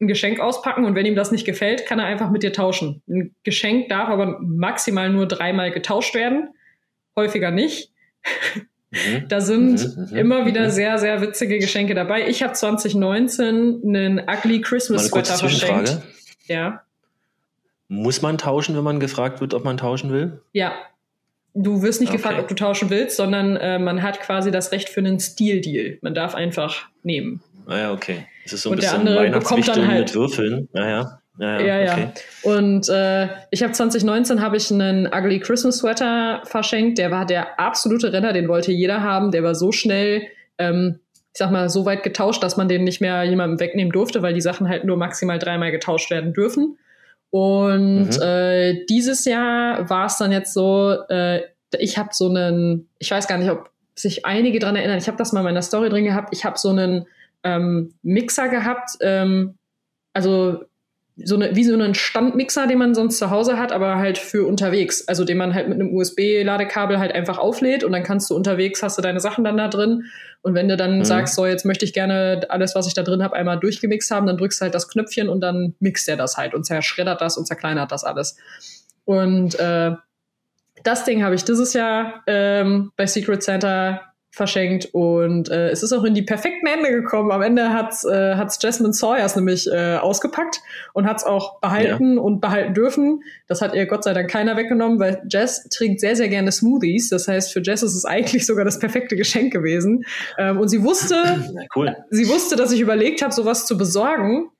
ein 0.00 0.08
Geschenk 0.08 0.40
auspacken 0.40 0.84
und 0.84 0.94
wenn 0.94 1.06
ihm 1.06 1.14
das 1.14 1.30
nicht 1.30 1.44
gefällt, 1.44 1.86
kann 1.86 1.98
er 1.98 2.06
einfach 2.06 2.30
mit 2.30 2.42
dir 2.42 2.52
tauschen. 2.52 3.02
Ein 3.08 3.34
Geschenk 3.44 3.88
darf 3.88 4.08
aber 4.08 4.40
maximal 4.40 5.10
nur 5.10 5.26
dreimal 5.26 5.70
getauscht 5.70 6.14
werden, 6.14 6.48
häufiger 7.16 7.50
nicht. 7.50 7.90
Mhm. 8.90 9.28
Da 9.28 9.40
sind 9.40 9.96
mhm, 9.96 10.08
mhm 10.10 10.16
immer 10.16 10.46
wieder 10.46 10.70
sehr, 10.70 10.98
sehr 10.98 11.20
witzige 11.20 11.58
Geschenke 11.58 11.94
dabei. 11.94 12.28
Ich 12.28 12.42
habe 12.42 12.52
2019 12.52 13.82
einen 13.84 14.20
Ugly 14.20 14.60
Christmas 14.60 15.06
Sweater 15.06 15.36
verschenkt. 15.36 15.98
Ja. 16.46 16.82
Muss 17.88 18.22
man 18.22 18.38
tauschen, 18.38 18.76
wenn 18.76 18.84
man 18.84 19.00
gefragt 19.00 19.40
wird, 19.40 19.54
ob 19.54 19.64
man 19.64 19.76
tauschen 19.76 20.12
will? 20.12 20.40
Ja. 20.52 20.74
Du 21.54 21.82
wirst 21.82 22.00
nicht 22.00 22.10
okay. 22.10 22.16
gefragt, 22.16 22.40
ob 22.40 22.48
du 22.48 22.54
tauschen 22.54 22.90
willst, 22.90 23.16
sondern 23.16 23.56
äh, 23.56 23.78
man 23.78 24.02
hat 24.02 24.20
quasi 24.20 24.50
das 24.50 24.72
Recht 24.72 24.88
für 24.88 25.00
einen 25.00 25.20
Stil-Deal. 25.20 25.98
Man 26.02 26.14
darf 26.14 26.34
einfach 26.34 26.88
nehmen. 27.04 27.42
Ah 27.66 27.78
ja, 27.78 27.92
okay. 27.92 28.26
Das 28.44 28.52
ist 28.52 28.62
so 28.62 28.70
ein 28.70 28.72
und 28.72 28.80
bisschen 28.80 29.04
der 29.04 29.20
andere 29.20 29.40
bekommt 29.40 29.68
dann 29.68 29.88
halt 29.88 30.00
mit 30.00 30.14
Würfeln. 30.14 30.68
Ja, 30.72 30.88
ja. 30.88 31.20
Ja, 31.38 31.60
ja. 31.60 31.82
ja, 31.82 31.92
okay. 31.92 32.08
Und 32.42 32.88
äh, 32.88 33.28
ich 33.50 33.62
habe 33.62 33.72
2019 33.72 34.40
habe 34.40 34.56
ich 34.56 34.70
einen 34.70 35.06
Ugly 35.06 35.40
Christmas 35.40 35.78
Sweater 35.78 36.42
verschenkt. 36.44 36.98
Der 36.98 37.10
war 37.10 37.26
der 37.26 37.58
absolute 37.58 38.12
Renner, 38.12 38.32
den 38.32 38.46
wollte 38.46 38.70
jeder 38.70 39.02
haben. 39.02 39.32
Der 39.32 39.42
war 39.42 39.56
so 39.56 39.72
schnell, 39.72 40.22
ähm, 40.58 41.00
ich 41.32 41.38
sag 41.38 41.50
mal, 41.50 41.68
so 41.68 41.86
weit 41.86 42.04
getauscht, 42.04 42.42
dass 42.42 42.56
man 42.56 42.68
den 42.68 42.84
nicht 42.84 43.00
mehr 43.00 43.24
jemandem 43.24 43.58
wegnehmen 43.58 43.92
durfte, 43.92 44.22
weil 44.22 44.34
die 44.34 44.40
Sachen 44.40 44.68
halt 44.68 44.84
nur 44.84 44.96
maximal 44.96 45.40
dreimal 45.40 45.72
getauscht 45.72 46.10
werden 46.10 46.32
dürfen. 46.32 46.78
Und 47.30 48.10
mhm. 48.10 48.22
äh, 48.22 48.84
dieses 48.88 49.24
Jahr 49.24 49.90
war 49.90 50.06
es 50.06 50.18
dann 50.18 50.30
jetzt 50.30 50.54
so, 50.54 50.96
äh, 51.08 51.40
ich 51.78 51.98
habe 51.98 52.10
so 52.12 52.28
einen, 52.28 52.88
ich 53.00 53.10
weiß 53.10 53.26
gar 53.26 53.38
nicht, 53.38 53.50
ob 53.50 53.70
sich 53.96 54.24
einige 54.24 54.60
dran 54.60 54.76
erinnern, 54.76 54.98
ich 54.98 55.08
habe 55.08 55.18
das 55.18 55.32
mal 55.32 55.40
in 55.40 55.46
meiner 55.46 55.62
Story 55.62 55.88
drin 55.88 56.04
gehabt, 56.04 56.28
ich 56.32 56.44
habe 56.44 56.58
so 56.58 56.68
einen 56.68 57.06
ähm, 57.44 57.94
Mixer 58.02 58.48
gehabt, 58.48 58.90
ähm, 59.00 59.56
also 60.12 60.64
so 61.16 61.36
eine, 61.36 61.54
wie 61.54 61.62
so 61.62 61.74
einen 61.74 61.94
Standmixer, 61.94 62.66
den 62.66 62.78
man 62.78 62.94
sonst 62.94 63.18
zu 63.18 63.30
Hause 63.30 63.56
hat, 63.56 63.70
aber 63.70 63.98
halt 63.98 64.18
für 64.18 64.46
unterwegs. 64.46 65.06
Also 65.06 65.24
den 65.24 65.36
man 65.36 65.54
halt 65.54 65.68
mit 65.68 65.78
einem 65.78 65.94
USB-Ladekabel 65.94 66.98
halt 66.98 67.12
einfach 67.12 67.38
auflädt 67.38 67.84
und 67.84 67.92
dann 67.92 68.02
kannst 68.02 68.30
du 68.30 68.34
unterwegs, 68.34 68.82
hast 68.82 68.98
du 68.98 69.02
deine 69.02 69.20
Sachen 69.20 69.44
dann 69.44 69.56
da 69.56 69.68
drin. 69.68 70.06
Und 70.42 70.54
wenn 70.54 70.68
du 70.68 70.76
dann 70.76 70.98
mhm. 70.98 71.04
sagst, 71.04 71.36
so 71.36 71.46
jetzt 71.46 71.64
möchte 71.64 71.84
ich 71.84 71.92
gerne 71.92 72.44
alles, 72.48 72.74
was 72.74 72.88
ich 72.88 72.94
da 72.94 73.02
drin 73.02 73.22
habe, 73.22 73.36
einmal 73.36 73.60
durchgemixt 73.60 74.10
haben, 74.10 74.26
dann 74.26 74.36
drückst 74.36 74.60
du 74.60 74.62
halt 74.64 74.74
das 74.74 74.88
Knöpfchen 74.88 75.28
und 75.28 75.40
dann 75.40 75.74
mixt 75.78 76.08
er 76.08 76.16
das 76.16 76.36
halt 76.36 76.52
und 76.52 76.64
zerschreddert 76.64 77.20
das 77.20 77.38
und 77.38 77.46
zerkleinert 77.46 77.92
das 77.92 78.02
alles. 78.02 78.36
Und 79.04 79.58
äh, 79.60 79.92
das 80.82 81.04
Ding 81.04 81.22
habe 81.22 81.36
ich 81.36 81.44
dieses 81.44 81.74
Jahr 81.74 82.24
ähm, 82.26 82.92
bei 82.96 83.06
Secret 83.06 83.42
Santa 83.42 84.13
verschenkt 84.34 84.88
und 84.92 85.48
äh, 85.48 85.70
es 85.70 85.84
ist 85.84 85.92
auch 85.92 86.02
in 86.02 86.12
die 86.12 86.22
perfekten 86.22 86.66
Hände 86.66 86.90
gekommen. 86.90 87.30
Am 87.30 87.40
Ende 87.40 87.72
hat's 87.72 88.04
äh, 88.04 88.34
hat's 88.34 88.58
Jasmine 88.60 88.92
Sawyers 88.92 89.36
nämlich 89.36 89.70
äh, 89.70 89.96
ausgepackt 89.96 90.60
und 90.92 91.06
hat's 91.06 91.22
auch 91.22 91.60
behalten 91.60 92.16
ja. 92.16 92.20
und 92.20 92.40
behalten 92.40 92.74
dürfen. 92.74 93.22
Das 93.46 93.62
hat 93.62 93.74
ihr 93.74 93.86
Gott 93.86 94.02
sei 94.02 94.12
Dank 94.12 94.28
keiner 94.28 94.56
weggenommen, 94.56 94.98
weil 94.98 95.22
Jess 95.28 95.68
trinkt 95.68 96.00
sehr 96.00 96.16
sehr 96.16 96.28
gerne 96.28 96.50
Smoothies. 96.50 97.10
Das 97.10 97.28
heißt, 97.28 97.52
für 97.52 97.62
Jess 97.62 97.84
ist 97.84 97.94
es 97.94 98.04
eigentlich 98.04 98.44
sogar 98.44 98.64
das 98.64 98.80
perfekte 98.80 99.14
Geschenk 99.14 99.52
gewesen. 99.52 100.04
Ähm, 100.36 100.58
und 100.58 100.68
sie 100.68 100.82
wusste, 100.82 101.14
cool. 101.76 101.96
sie 102.10 102.28
wusste, 102.28 102.56
dass 102.56 102.72
ich 102.72 102.80
überlegt 102.80 103.22
habe, 103.22 103.32
sowas 103.32 103.66
zu 103.66 103.78
besorgen 103.78 104.50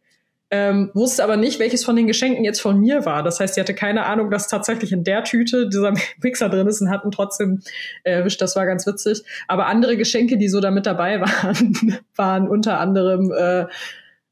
ähm, 0.54 0.90
wusste 0.94 1.24
aber 1.24 1.36
nicht, 1.36 1.58
welches 1.58 1.84
von 1.84 1.96
den 1.96 2.06
Geschenken 2.06 2.44
jetzt 2.44 2.60
von 2.60 2.78
mir 2.78 3.04
war. 3.04 3.24
Das 3.24 3.40
heißt, 3.40 3.54
sie 3.54 3.60
hatte 3.60 3.74
keine 3.74 4.06
Ahnung, 4.06 4.30
dass 4.30 4.46
tatsächlich 4.46 4.92
in 4.92 5.02
der 5.02 5.24
Tüte 5.24 5.68
dieser 5.68 5.92
Mixer 6.22 6.48
drin 6.48 6.68
ist 6.68 6.80
und 6.80 6.90
hatten 6.90 7.10
trotzdem 7.10 7.60
erwischt. 8.04 8.40
Das 8.40 8.54
war 8.54 8.64
ganz 8.64 8.86
witzig. 8.86 9.24
Aber 9.48 9.66
andere 9.66 9.96
Geschenke, 9.96 10.38
die 10.38 10.48
so 10.48 10.60
da 10.60 10.70
mit 10.70 10.86
dabei 10.86 11.20
waren, 11.42 11.98
waren 12.14 12.48
unter 12.48 12.78
anderem 12.78 13.32
äh, 13.32 13.66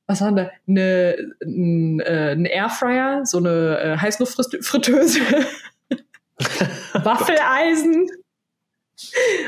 was 0.06 0.20
waren 0.20 0.36
da? 0.36 0.50
Eine, 0.68 1.16
ein, 1.42 2.00
äh, 2.00 2.32
ein 2.32 2.44
Airfryer, 2.44 3.24
so 3.24 3.38
eine 3.38 3.78
äh, 3.80 3.96
Heißluftfritteuse, 3.96 5.20
Waffeleisen. 6.92 8.08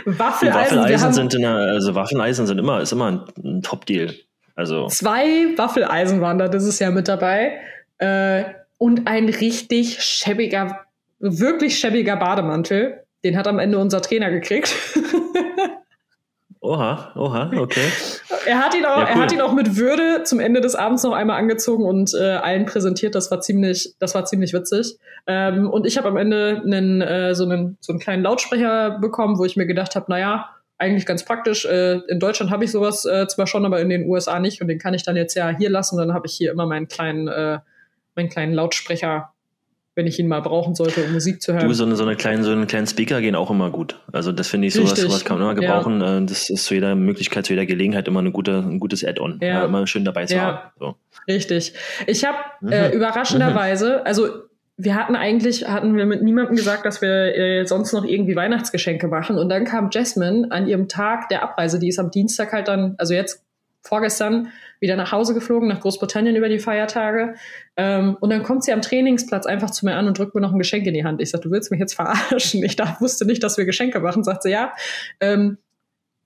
Waffeleisen, 0.06 0.78
Waffeleisen 0.78 1.12
sind 1.12 1.34
in 1.34 1.42
der, 1.42 1.54
also 1.54 1.94
Waffeleisen 1.94 2.46
sind 2.46 2.58
immer, 2.58 2.80
ist 2.80 2.92
immer 2.92 3.10
ein, 3.10 3.24
ein 3.44 3.62
Top-Deal. 3.62 4.14
Also 4.54 4.86
Zwei 4.88 5.56
Waffeleisen 5.56 6.20
waren 6.20 6.38
da 6.38 6.48
dieses 6.48 6.78
Jahr 6.78 6.92
mit 6.92 7.08
dabei. 7.08 7.58
Äh, 7.98 8.44
und 8.78 9.06
ein 9.06 9.28
richtig 9.28 10.02
schäbiger, 10.02 10.80
wirklich 11.18 11.78
schäbiger 11.78 12.16
Bademantel. 12.16 13.04
Den 13.24 13.36
hat 13.36 13.48
am 13.48 13.58
Ende 13.58 13.78
unser 13.78 14.02
Trainer 14.02 14.30
gekriegt. 14.30 14.74
Oha, 16.64 17.12
oha, 17.14 17.50
okay. 17.58 17.86
er, 18.46 18.58
hat 18.58 18.74
ihn 18.74 18.86
auch, 18.86 18.96
ja, 18.96 19.02
cool. 19.02 19.08
er 19.08 19.16
hat 19.16 19.32
ihn 19.32 19.42
auch 19.42 19.52
mit 19.52 19.76
Würde 19.76 20.22
zum 20.24 20.40
Ende 20.40 20.62
des 20.62 20.74
Abends 20.74 21.02
noch 21.02 21.12
einmal 21.12 21.38
angezogen 21.38 21.84
und 21.84 22.14
äh, 22.14 22.36
allen 22.36 22.64
präsentiert. 22.64 23.14
Das 23.14 23.30
war 23.30 23.42
ziemlich, 23.42 23.94
das 23.98 24.14
war 24.14 24.24
ziemlich 24.24 24.54
witzig. 24.54 24.96
Ähm, 25.26 25.68
und 25.68 25.86
ich 25.86 25.98
habe 25.98 26.08
am 26.08 26.16
Ende 26.16 26.62
einen, 26.64 27.02
äh, 27.02 27.34
so, 27.34 27.44
einen, 27.44 27.76
so 27.80 27.92
einen 27.92 28.00
kleinen 28.00 28.22
Lautsprecher 28.22 28.98
bekommen, 28.98 29.38
wo 29.38 29.44
ich 29.44 29.56
mir 29.56 29.66
gedacht 29.66 29.94
habe, 29.94 30.06
naja, 30.08 30.53
eigentlich 30.78 31.06
ganz 31.06 31.24
praktisch. 31.24 31.64
Äh, 31.64 32.00
in 32.08 32.20
Deutschland 32.20 32.50
habe 32.50 32.64
ich 32.64 32.72
sowas 32.72 33.04
äh, 33.04 33.26
zwar 33.28 33.46
schon, 33.46 33.64
aber 33.64 33.80
in 33.80 33.88
den 33.88 34.08
USA 34.08 34.40
nicht. 34.40 34.60
Und 34.60 34.68
den 34.68 34.78
kann 34.78 34.94
ich 34.94 35.02
dann 35.02 35.16
jetzt 35.16 35.34
ja 35.34 35.50
hier 35.50 35.70
lassen. 35.70 35.96
Dann 35.96 36.12
habe 36.12 36.26
ich 36.26 36.34
hier 36.34 36.50
immer 36.50 36.66
meinen 36.66 36.88
kleinen, 36.88 37.28
äh, 37.28 37.58
meinen 38.16 38.28
kleinen 38.28 38.52
Lautsprecher, 38.52 39.30
wenn 39.94 40.08
ich 40.08 40.18
ihn 40.18 40.26
mal 40.26 40.40
brauchen 40.40 40.74
sollte, 40.74 41.04
um 41.04 41.12
Musik 41.12 41.40
zu 41.40 41.52
hören. 41.52 41.68
Du, 41.68 41.74
so 41.74 41.84
eine, 41.84 41.94
so 41.94 42.04
eine 42.04 42.16
kleine, 42.16 42.42
so 42.42 42.50
einen 42.50 42.66
kleinen 42.66 42.88
Speaker 42.88 43.20
gehen 43.20 43.36
auch 43.36 43.50
immer 43.50 43.70
gut. 43.70 44.00
Also 44.12 44.32
das 44.32 44.48
finde 44.48 44.66
ich, 44.66 44.74
sowas, 44.74 44.98
sowas 44.98 45.24
kann 45.24 45.38
man 45.38 45.46
immer 45.46 45.60
gebrauchen. 45.60 46.00
Ja. 46.00 46.18
Äh, 46.18 46.26
das 46.26 46.50
ist 46.50 46.64
zu 46.64 46.74
jeder 46.74 46.96
Möglichkeit, 46.96 47.46
zu 47.46 47.52
jeder 47.52 47.66
Gelegenheit 47.66 48.08
immer 48.08 48.20
eine 48.20 48.32
gute, 48.32 48.58
ein 48.58 48.80
gutes 48.80 49.04
Add-on. 49.04 49.38
Ja. 49.40 49.48
ja. 49.48 49.64
immer 49.66 49.86
schön 49.86 50.04
dabei 50.04 50.26
zu 50.26 50.34
ja. 50.34 50.42
haben. 50.42 50.58
So. 50.80 50.96
Richtig. 51.28 51.74
Ich 52.06 52.24
habe 52.24 52.38
äh, 52.68 52.88
mhm. 52.88 52.94
überraschenderweise, 52.94 54.04
also 54.04 54.43
wir 54.76 54.96
hatten 54.96 55.14
eigentlich, 55.14 55.68
hatten 55.68 55.96
wir 55.96 56.04
mit 56.04 56.22
niemandem 56.22 56.56
gesagt, 56.56 56.84
dass 56.84 57.00
wir 57.00 57.36
äh, 57.36 57.64
sonst 57.64 57.92
noch 57.92 58.04
irgendwie 58.04 58.34
Weihnachtsgeschenke 58.34 59.06
machen. 59.06 59.38
Und 59.38 59.48
dann 59.48 59.64
kam 59.64 59.90
Jasmine 59.92 60.48
an 60.50 60.66
ihrem 60.66 60.88
Tag 60.88 61.28
der 61.28 61.42
Abreise, 61.42 61.78
die 61.78 61.88
ist 61.88 61.98
am 61.98 62.10
Dienstag 62.10 62.52
halt 62.52 62.68
dann, 62.68 62.94
also 62.98 63.14
jetzt 63.14 63.44
vorgestern, 63.82 64.48
wieder 64.80 64.96
nach 64.96 65.12
Hause 65.12 65.34
geflogen, 65.34 65.68
nach 65.68 65.80
Großbritannien 65.80 66.34
über 66.34 66.48
die 66.48 66.58
Feiertage. 66.58 67.34
Ähm, 67.76 68.16
und 68.20 68.30
dann 68.30 68.42
kommt 68.42 68.64
sie 68.64 68.72
am 68.72 68.82
Trainingsplatz 68.82 69.46
einfach 69.46 69.70
zu 69.70 69.84
mir 69.84 69.94
an 69.94 70.08
und 70.08 70.18
drückt 70.18 70.34
mir 70.34 70.40
noch 70.40 70.52
ein 70.52 70.58
Geschenk 70.58 70.86
in 70.86 70.94
die 70.94 71.04
Hand. 71.04 71.20
Ich 71.20 71.30
sag, 71.30 71.42
du 71.42 71.50
willst 71.50 71.70
mich 71.70 71.80
jetzt 71.80 71.94
verarschen? 71.94 72.64
Ich 72.64 72.76
da, 72.76 72.96
wusste 73.00 73.26
nicht, 73.26 73.42
dass 73.42 73.58
wir 73.58 73.66
Geschenke 73.66 74.00
machen. 74.00 74.24
Sagt 74.24 74.42
sie, 74.42 74.50
ja. 74.50 74.72
Ähm, 75.20 75.58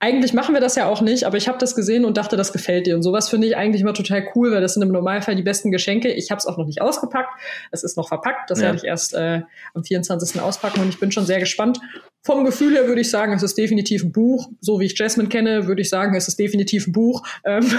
eigentlich 0.01 0.33
machen 0.33 0.55
wir 0.55 0.61
das 0.61 0.75
ja 0.75 0.87
auch 0.87 1.01
nicht, 1.01 1.25
aber 1.25 1.35
ich 1.35 1.49
habe 1.49 1.57
das 1.57 1.75
gesehen 1.75 2.05
und 2.05 2.15
dachte, 2.15 2.37
das 2.37 2.53
gefällt 2.53 2.87
dir. 2.87 2.95
Und 2.95 3.03
sowas 3.03 3.27
finde 3.27 3.47
ich 3.47 3.57
eigentlich 3.57 3.81
immer 3.81 3.93
total 3.93 4.25
cool, 4.33 4.51
weil 4.51 4.61
das 4.61 4.75
sind 4.75 4.83
im 4.83 4.93
Normalfall 4.93 5.35
die 5.35 5.43
besten 5.43 5.71
Geschenke. 5.71 6.09
Ich 6.09 6.31
habe 6.31 6.39
es 6.39 6.45
auch 6.45 6.57
noch 6.57 6.65
nicht 6.65 6.81
ausgepackt. 6.81 7.29
Es 7.71 7.83
ist 7.83 7.97
noch 7.97 8.07
verpackt. 8.07 8.49
Das 8.49 8.59
ja. 8.59 8.65
werde 8.65 8.77
ich 8.77 8.85
erst 8.85 9.13
äh, 9.13 9.41
am 9.73 9.83
24. 9.83 10.41
auspacken 10.41 10.79
und 10.81 10.89
ich 10.89 10.99
bin 11.01 11.11
schon 11.11 11.25
sehr 11.25 11.39
gespannt. 11.39 11.79
Vom 12.23 12.45
Gefühl 12.45 12.75
her 12.75 12.87
würde 12.87 13.01
ich 13.01 13.09
sagen, 13.09 13.33
es 13.33 13.43
ist 13.43 13.57
definitiv 13.57 14.03
ein 14.03 14.13
Buch. 14.13 14.49
So 14.61 14.79
wie 14.79 14.85
ich 14.85 14.97
Jasmine 14.97 15.27
kenne, 15.27 15.67
würde 15.67 15.81
ich 15.81 15.89
sagen, 15.89 16.15
es 16.15 16.29
ist 16.29 16.39
definitiv 16.39 16.87
ein 16.87 16.93
Buch. 16.93 17.27
Ähm 17.43 17.69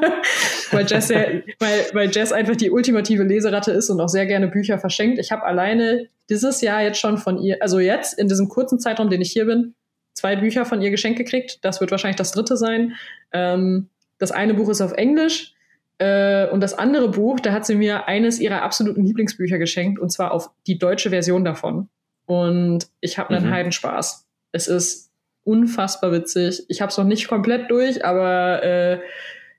weil, 0.70 0.86
Jess 0.86 1.10
ja, 1.10 1.26
weil, 1.58 1.86
weil 1.92 2.10
Jess 2.10 2.32
einfach 2.32 2.56
die 2.56 2.70
ultimative 2.70 3.22
Leseratte 3.22 3.72
ist 3.72 3.90
und 3.90 4.00
auch 4.00 4.08
sehr 4.08 4.24
gerne 4.24 4.48
Bücher 4.48 4.78
verschenkt. 4.78 5.18
Ich 5.18 5.30
habe 5.30 5.42
alleine 5.42 6.08
dieses 6.30 6.62
Jahr 6.62 6.82
jetzt 6.82 6.98
schon 6.98 7.18
von 7.18 7.38
ihr, 7.38 7.58
also 7.60 7.80
jetzt 7.80 8.18
in 8.18 8.28
diesem 8.28 8.48
kurzen 8.48 8.78
Zeitraum, 8.78 9.10
den 9.10 9.20
ich 9.20 9.32
hier 9.32 9.44
bin, 9.44 9.74
zwei 10.20 10.36
Bücher 10.36 10.66
von 10.66 10.82
ihr 10.82 10.90
geschenkt 10.90 11.18
gekriegt. 11.18 11.58
Das 11.62 11.80
wird 11.80 11.90
wahrscheinlich 11.90 12.16
das 12.16 12.32
dritte 12.32 12.56
sein. 12.56 12.94
Ähm, 13.32 13.88
das 14.18 14.32
eine 14.32 14.54
Buch 14.54 14.68
ist 14.68 14.82
auf 14.82 14.92
Englisch. 14.92 15.54
Äh, 15.98 16.48
und 16.48 16.60
das 16.60 16.74
andere 16.74 17.08
Buch, 17.08 17.40
da 17.40 17.52
hat 17.52 17.64
sie 17.64 17.74
mir 17.74 18.06
eines 18.06 18.38
ihrer 18.38 18.62
absoluten 18.62 19.04
Lieblingsbücher 19.04 19.58
geschenkt, 19.58 19.98
und 19.98 20.10
zwar 20.10 20.32
auf 20.32 20.50
die 20.66 20.78
deutsche 20.78 21.10
Version 21.10 21.44
davon. 21.44 21.88
und 22.26 22.86
ich 23.00 23.18
habe 23.18 23.34
einen 23.34 23.46
mhm. 23.46 23.50
Heidenspaß. 23.50 24.26
Es 24.52 24.68
ist 24.68 25.10
unfassbar 25.42 26.12
witzig. 26.12 26.64
Ich 26.68 26.80
habe 26.80 26.90
es 26.90 26.98
noch 26.98 27.04
nicht 27.04 27.26
komplett 27.26 27.70
durch, 27.70 28.04
aber 28.04 28.62
äh, 28.62 29.00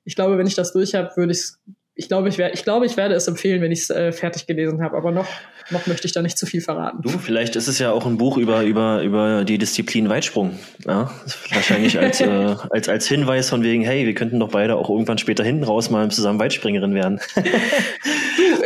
ich 0.05 0.15
glaube, 0.15 0.37
wenn 0.37 0.47
ich 0.47 0.55
das 0.55 0.71
durch 0.71 0.95
habe, 0.95 1.11
würde 1.15 1.33
ich 1.33 1.39
es 1.39 1.59
ich 2.01 2.07
glaube, 2.07 2.29
ich, 2.29 2.39
wär, 2.39 2.51
ich, 2.51 2.63
glaube, 2.63 2.87
ich 2.87 2.97
werde 2.97 3.13
es 3.13 3.27
empfehlen, 3.27 3.61
wenn 3.61 3.71
ich 3.71 3.81
es 3.81 3.91
äh, 3.91 4.11
fertig 4.11 4.47
gelesen 4.47 4.81
habe, 4.81 4.97
aber 4.97 5.11
noch, 5.11 5.27
noch 5.69 5.85
möchte 5.85 6.07
ich 6.07 6.13
da 6.13 6.23
nicht 6.23 6.35
zu 6.35 6.47
viel 6.47 6.59
verraten. 6.59 7.03
Du, 7.03 7.09
vielleicht 7.09 7.55
ist 7.55 7.67
es 7.67 7.77
ja 7.77 7.91
auch 7.91 8.07
ein 8.07 8.17
Buch 8.17 8.37
über, 8.37 8.63
über, 8.63 9.03
über 9.03 9.45
die 9.45 9.59
Disziplin 9.59 10.09
Weitsprung. 10.09 10.57
Ja? 10.87 11.11
Wahrscheinlich 11.51 11.99
als, 11.99 12.19
äh, 12.19 12.55
als, 12.71 12.89
als 12.89 13.07
Hinweis 13.07 13.49
von 13.49 13.61
wegen, 13.63 13.83
hey, 13.83 14.07
wir 14.07 14.15
könnten 14.15 14.39
doch 14.39 14.49
beide 14.49 14.77
auch 14.77 14.89
irgendwann 14.89 15.19
später 15.19 15.43
hinten 15.43 15.63
raus 15.63 15.91
mal 15.91 16.09
zusammen 16.09 16.39
Weitspringerin 16.39 16.95
werden. 16.95 17.19
du, 17.35 17.41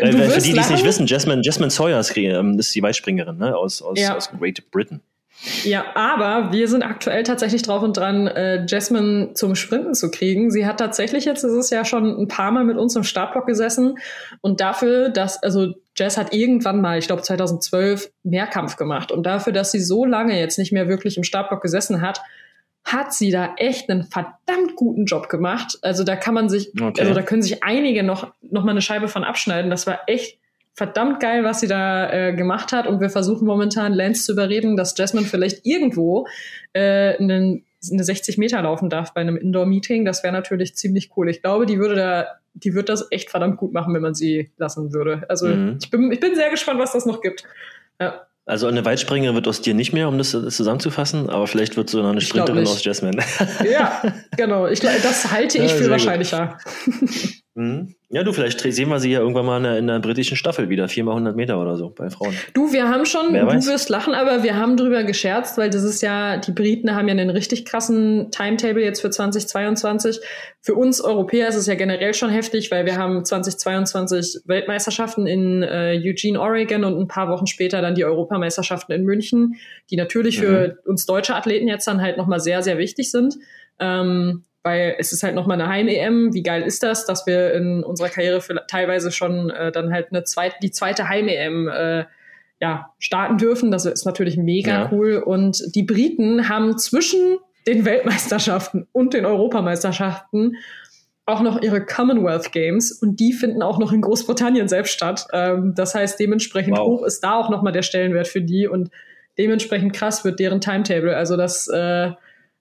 Weil, 0.01 0.29
für 0.29 0.39
die, 0.39 0.53
die 0.53 0.59
es 0.59 0.69
nicht 0.69 0.85
wissen, 0.85 1.05
Jasmine, 1.05 1.41
Jasmine 1.43 1.71
Sawyer 1.71 1.99
ist, 1.99 2.15
ähm, 2.15 2.57
ist 2.57 2.73
die 2.73 2.81
Weitspringerin 2.81 3.37
ne? 3.37 3.57
aus, 3.57 3.81
aus, 3.81 3.99
ja. 3.99 4.15
aus 4.15 4.29
Great 4.39 4.63
Britain. 4.71 5.01
Ja, 5.63 5.85
aber 5.95 6.51
wir 6.51 6.67
sind 6.67 6.83
aktuell 6.83 7.23
tatsächlich 7.23 7.61
drauf 7.61 7.83
und 7.83 7.97
dran, 7.97 8.27
äh, 8.27 8.65
Jasmine 8.65 9.33
zum 9.33 9.55
Sprinten 9.55 9.93
zu 9.93 10.09
kriegen. 10.09 10.49
Sie 10.49 10.65
hat 10.65 10.79
tatsächlich 10.79 11.25
jetzt, 11.25 11.43
es 11.43 11.53
ist 11.53 11.71
ja 11.71 11.85
schon 11.85 12.19
ein 12.19 12.27
paar 12.27 12.51
Mal 12.51 12.63
mit 12.63 12.77
uns 12.77 12.95
im 12.95 13.03
Startblock 13.03 13.45
gesessen 13.45 13.97
und 14.41 14.59
dafür, 14.59 15.09
dass, 15.09 15.41
also 15.43 15.73
Jess 15.95 16.17
hat 16.17 16.33
irgendwann 16.33 16.81
mal, 16.81 16.97
ich 16.97 17.07
glaube 17.07 17.21
2012, 17.21 18.11
Mehrkampf 18.23 18.75
gemacht 18.75 19.11
und 19.11 19.23
dafür, 19.25 19.53
dass 19.53 19.71
sie 19.71 19.81
so 19.81 20.05
lange 20.05 20.39
jetzt 20.39 20.57
nicht 20.57 20.71
mehr 20.71 20.87
wirklich 20.87 21.17
im 21.17 21.23
Startblock 21.23 21.61
gesessen 21.61 22.01
hat, 22.01 22.21
hat 22.83 23.13
sie 23.13 23.31
da 23.31 23.55
echt 23.57 23.89
einen 23.89 24.03
verdammt 24.03 24.75
guten 24.75 25.05
Job 25.05 25.27
gemacht. 25.27 25.79
Also 25.81 26.03
da 26.03 26.15
kann 26.15 26.35
man 26.35 26.49
sich, 26.49 26.71
okay. 26.79 27.01
also 27.01 27.13
da 27.13 27.23
können 27.23 27.41
sich 27.41 27.63
einige 27.63 28.03
noch, 28.03 28.31
noch 28.41 28.63
mal 28.63 28.71
eine 28.71 28.81
Scheibe 28.81 29.07
von 29.07 29.23
abschneiden. 29.23 29.71
Das 29.71 29.87
war 29.87 30.01
echt 30.07 30.39
verdammt 30.75 31.21
geil, 31.21 31.43
was 31.43 31.61
sie 31.61 31.67
da 31.67 32.11
äh, 32.11 32.33
gemacht 32.33 32.73
hat. 32.73 32.85
Und 32.85 32.99
wir 32.99 33.09
versuchen 33.09 33.47
momentan 33.47 33.93
Lance 33.93 34.25
zu 34.25 34.33
überreden, 34.33 34.75
dass 34.75 34.95
Jasmine 34.97 35.25
vielleicht 35.25 35.65
irgendwo 35.65 36.27
äh, 36.73 37.17
einen, 37.17 37.65
eine 37.89 38.03
60 38.03 38.37
Meter 38.37 38.61
laufen 38.61 38.89
darf 38.89 39.13
bei 39.13 39.21
einem 39.21 39.37
Indoor-Meeting. 39.37 40.03
Das 40.03 40.23
wäre 40.23 40.33
natürlich 40.33 40.75
ziemlich 40.75 41.11
cool. 41.15 41.29
Ich 41.29 41.41
glaube, 41.41 41.65
die 41.65 41.79
würde 41.79 41.95
da, 41.95 42.27
die 42.53 42.73
wird 42.73 42.89
das 42.89 43.07
echt 43.09 43.29
verdammt 43.29 43.57
gut 43.57 43.73
machen, 43.73 43.93
wenn 43.93 44.01
man 44.01 44.13
sie 44.13 44.51
lassen 44.57 44.93
würde. 44.93 45.23
Also 45.29 45.47
mhm. 45.47 45.77
ich, 45.81 45.89
bin, 45.89 46.11
ich 46.11 46.19
bin 46.19 46.35
sehr 46.35 46.49
gespannt, 46.49 46.79
was 46.79 46.91
das 46.91 47.05
noch 47.05 47.21
gibt. 47.21 47.45
Ja. 47.99 48.27
Also 48.47 48.67
eine 48.67 48.85
Weitspringerin 48.85 49.33
wird 49.33 49.47
aus 49.47 49.61
dir 49.61 49.73
nicht 49.73 49.91
mehr, 49.91 50.07
um 50.07 50.19
das 50.19 50.29
zusammenzufassen, 50.29 51.31
aber 51.31 51.47
vielleicht 51.47 51.77
wird 51.77 51.89
so 51.89 52.03
noch 52.03 52.11
eine 52.11 52.21
Sprinterin 52.21 52.67
aus 52.67 52.83
Jasmine. 52.83 53.17
Ja, 53.67 54.03
genau. 54.37 54.67
Ich, 54.67 54.81
das 54.81 55.31
halte 55.31 55.57
ich 55.63 55.71
ja, 55.71 55.77
für 55.77 55.89
wahrscheinlicher. 55.89 56.59
Mhm. 57.55 57.94
Ja, 58.09 58.23
du, 58.23 58.31
vielleicht 58.33 58.59
sehen 58.59 58.89
wir 58.89 58.99
sie 58.99 59.11
ja 59.11 59.19
irgendwann 59.19 59.47
mal 59.47 59.57
in 59.57 59.63
der, 59.63 59.77
in 59.79 59.87
der 59.87 59.99
britischen 59.99 60.37
Staffel 60.37 60.69
wieder, 60.69 60.87
viermal 60.87 61.13
100 61.13 61.35
Meter 61.35 61.59
oder 61.59 61.75
so 61.75 61.89
bei 61.89 62.11
Frauen. 62.11 62.35
Du, 62.53 62.71
wir 62.71 62.87
haben 62.87 63.05
schon, 63.05 63.33
Wer 63.33 63.41
du 63.41 63.47
weiß? 63.47 63.67
wirst 63.67 63.89
lachen, 63.89 64.13
aber 64.13 64.43
wir 64.43 64.55
haben 64.55 64.77
drüber 64.77 65.03
gescherzt, 65.03 65.57
weil 65.57 65.71
das 65.71 65.83
ist 65.83 66.01
ja, 66.01 66.37
die 66.37 66.51
Briten 66.51 66.95
haben 66.95 67.07
ja 67.07 67.13
einen 67.13 67.31
richtig 67.31 67.65
krassen 67.65 68.29
Timetable 68.29 68.83
jetzt 68.83 69.01
für 69.01 69.09
2022. 69.09 70.19
Für 70.61 70.75
uns 70.75 71.01
Europäer 71.01 71.47
ist 71.47 71.55
es 71.55 71.65
ja 71.65 71.73
generell 71.73 72.13
schon 72.13 72.29
heftig, 72.29 72.69
weil 72.69 72.85
wir 72.85 72.95
haben 72.95 73.25
2022 73.25 74.43
Weltmeisterschaften 74.45 75.25
in 75.25 75.63
äh, 75.63 75.99
Eugene, 76.03 76.39
Oregon 76.39 76.83
und 76.83 76.99
ein 76.99 77.07
paar 77.07 77.29
Wochen 77.29 77.47
später 77.47 77.81
dann 77.81 77.95
die 77.95 78.05
Europameisterschaften 78.05 78.93
in 78.93 79.03
München, 79.03 79.55
die 79.89 79.95
natürlich 79.95 80.39
für 80.39 80.67
mhm. 80.85 80.91
uns 80.91 81.07
deutsche 81.07 81.33
Athleten 81.33 81.67
jetzt 81.67 81.87
dann 81.87 82.01
halt 82.01 82.17
nochmal 82.17 82.39
sehr, 82.39 82.61
sehr 82.61 82.77
wichtig 82.77 83.09
sind. 83.09 83.35
Ähm, 83.79 84.43
weil 84.65 84.95
es 84.97 85.13
ist 85.13 85.21
halt 85.21 85.35
nochmal 85.35 85.61
eine 85.61 85.69
Heim-EM. 85.69 86.33
Wie 86.33 86.41
geil 86.41 86.63
ist 86.63 86.81
das, 86.81 87.05
dass 87.05 87.27
wir 87.27 87.53
in 87.53 87.83
unserer 87.83 88.09
Karriere 88.09 88.41
teilweise 88.67 89.11
schon 89.11 89.51
äh, 89.51 89.71
dann 89.71 89.93
halt 89.93 90.07
eine 90.09 90.23
zweite, 90.23 90.55
die 90.59 90.71
zweite 90.71 91.07
Heim-EM 91.07 91.67
äh, 91.67 92.05
ja, 92.59 92.89
starten 92.97 93.37
dürfen. 93.37 93.69
Das 93.69 93.85
ist 93.85 94.05
natürlich 94.05 94.37
mega 94.37 94.71
ja. 94.71 94.89
cool. 94.91 95.17
Und 95.17 95.61
die 95.75 95.83
Briten 95.83 96.49
haben 96.49 96.79
zwischen 96.79 97.37
den 97.67 97.85
Weltmeisterschaften 97.85 98.87
und 98.91 99.13
den 99.13 99.27
Europameisterschaften 99.27 100.55
auch 101.27 101.41
noch 101.41 101.61
ihre 101.61 101.85
Commonwealth 101.85 102.51
Games 102.51 102.91
und 102.91 103.19
die 103.19 103.33
finden 103.33 103.61
auch 103.61 103.77
noch 103.77 103.91
in 103.91 104.01
Großbritannien 104.01 104.67
selbst 104.67 104.93
statt. 104.93 105.27
Ähm, 105.31 105.73
das 105.75 105.93
heißt, 105.93 106.19
dementsprechend 106.19 106.75
wow. 106.75 106.87
hoch 106.87 107.03
ist 107.03 107.19
da 107.21 107.35
auch 107.35 107.51
nochmal 107.51 107.73
der 107.73 107.83
Stellenwert 107.83 108.27
für 108.27 108.41
die 108.41 108.67
und 108.67 108.89
dementsprechend 109.37 109.93
krass 109.93 110.25
wird 110.25 110.39
deren 110.39 110.59
Timetable. 110.59 111.15
Also 111.15 111.37
das 111.37 111.67
äh, 111.67 112.11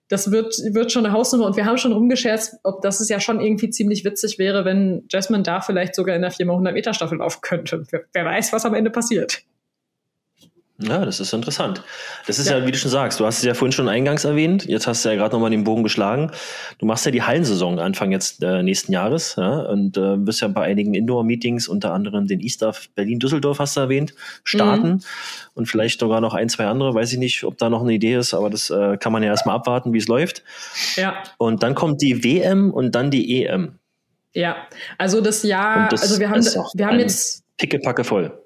das 0.07 0.31
wird, 0.31 0.55
wird 0.71 0.91
schon 0.91 1.05
eine 1.05 1.13
Hausnummer. 1.13 1.45
Und 1.45 1.55
wir 1.55 1.65
haben 1.65 1.77
schon 1.77 1.91
rumgescherzt, 1.91 2.57
ob 2.63 2.81
das 2.81 2.99
es 2.99 3.09
ja 3.09 3.19
schon 3.19 3.41
irgendwie 3.41 3.69
ziemlich 3.69 4.05
witzig 4.05 4.37
wäre, 4.37 4.65
wenn 4.65 5.05
Jasmine 5.09 5.43
da 5.43 5.61
vielleicht 5.61 5.95
sogar 5.95 6.15
in 6.15 6.21
der 6.21 6.31
4x100 6.31 6.71
Meter 6.71 6.93
Staffel 6.93 7.17
laufen 7.17 7.39
könnte. 7.41 7.83
Wer, 7.89 8.05
wer 8.13 8.25
weiß, 8.25 8.53
was 8.53 8.65
am 8.65 8.75
Ende 8.75 8.91
passiert. 8.91 9.43
Ja, 10.77 11.05
das 11.05 11.21
ist 11.21 11.31
interessant. 11.31 11.83
Das 12.27 12.37
ist 12.37 12.49
ja. 12.49 12.57
ja. 12.57 12.67
wie 12.67 12.71
du 12.71 12.77
schon 12.77 12.91
sagst, 12.91 13.21
du 13.21 13.25
hast 13.25 13.37
es 13.37 13.43
ja 13.45 13.53
vorhin 13.53 13.71
schon 13.71 13.87
eingangs 13.87 14.25
erwähnt, 14.25 14.65
jetzt 14.65 14.87
hast 14.87 15.05
du 15.05 15.09
ja 15.09 15.15
gerade 15.15 15.33
nochmal 15.33 15.49
den 15.49 15.63
Bogen 15.63 15.83
geschlagen. 15.83 16.31
Du 16.79 16.85
machst 16.85 17.05
ja 17.05 17.11
die 17.11 17.23
Hallensaison 17.23 17.79
Anfang 17.79 18.11
jetzt 18.11 18.43
äh, 18.43 18.61
nächsten 18.61 18.91
Jahres 18.91 19.35
ja, 19.37 19.59
und 19.59 19.95
äh, 19.95 20.25
wirst 20.25 20.41
ja 20.41 20.49
bei 20.49 20.63
einigen 20.63 20.93
Indoor-Meetings, 20.93 21.69
unter 21.69 21.93
anderem 21.93 22.27
den 22.27 22.41
E-Staff 22.41 22.89
Berlin-Düsseldorf 22.93 23.59
hast 23.59 23.77
du 23.77 23.81
erwähnt, 23.81 24.13
starten 24.43 24.89
mhm. 24.89 25.01
und 25.53 25.67
vielleicht 25.67 26.01
sogar 26.01 26.19
noch 26.19 26.33
ein, 26.33 26.49
zwei 26.49 26.65
andere, 26.65 26.93
weiß 26.93 27.13
ich 27.13 27.19
nicht, 27.19 27.45
ob 27.45 27.57
da 27.57 27.69
noch 27.69 27.81
eine 27.81 27.93
Idee 27.93 28.15
ist, 28.15 28.33
aber 28.33 28.49
das 28.49 28.69
äh, 28.69 28.97
kann 28.97 29.13
man 29.13 29.23
ja 29.23 29.29
erstmal 29.29 29.55
abwarten, 29.55 29.93
wie 29.93 29.99
es 29.99 30.09
läuft. 30.09 30.43
Ja. 30.97 31.23
Und 31.37 31.63
dann 31.63 31.73
kommt 31.73 32.01
die 32.01 32.21
WM 32.25 32.71
und 32.71 32.95
dann 32.95 33.11
die 33.11 33.45
EM. 33.45 33.79
Ja, 34.33 34.57
also 34.97 35.21
das 35.21 35.43
Jahr, 35.43 35.87
das 35.87 36.01
also 36.01 36.19
wir 36.19 36.29
haben, 36.29 36.43
wir 36.43 36.85
haben 36.85 36.99
jetzt 36.99 37.45
Pickepacke 37.55 38.03
voll. 38.03 38.37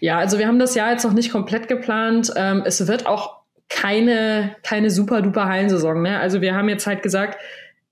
Ja, 0.00 0.18
also 0.18 0.38
wir 0.38 0.46
haben 0.46 0.58
das 0.58 0.74
Jahr 0.74 0.90
jetzt 0.92 1.04
noch 1.04 1.12
nicht 1.12 1.32
komplett 1.32 1.68
geplant. 1.68 2.32
Ähm, 2.36 2.62
es 2.64 2.86
wird 2.86 3.06
auch 3.06 3.42
keine, 3.68 4.56
keine 4.62 4.90
super 4.90 5.22
duper 5.22 5.46
Hallensaison. 5.46 6.02
Ne? 6.02 6.18
Also 6.18 6.40
wir 6.40 6.54
haben 6.54 6.68
jetzt 6.68 6.86
halt 6.86 7.02
gesagt, 7.02 7.38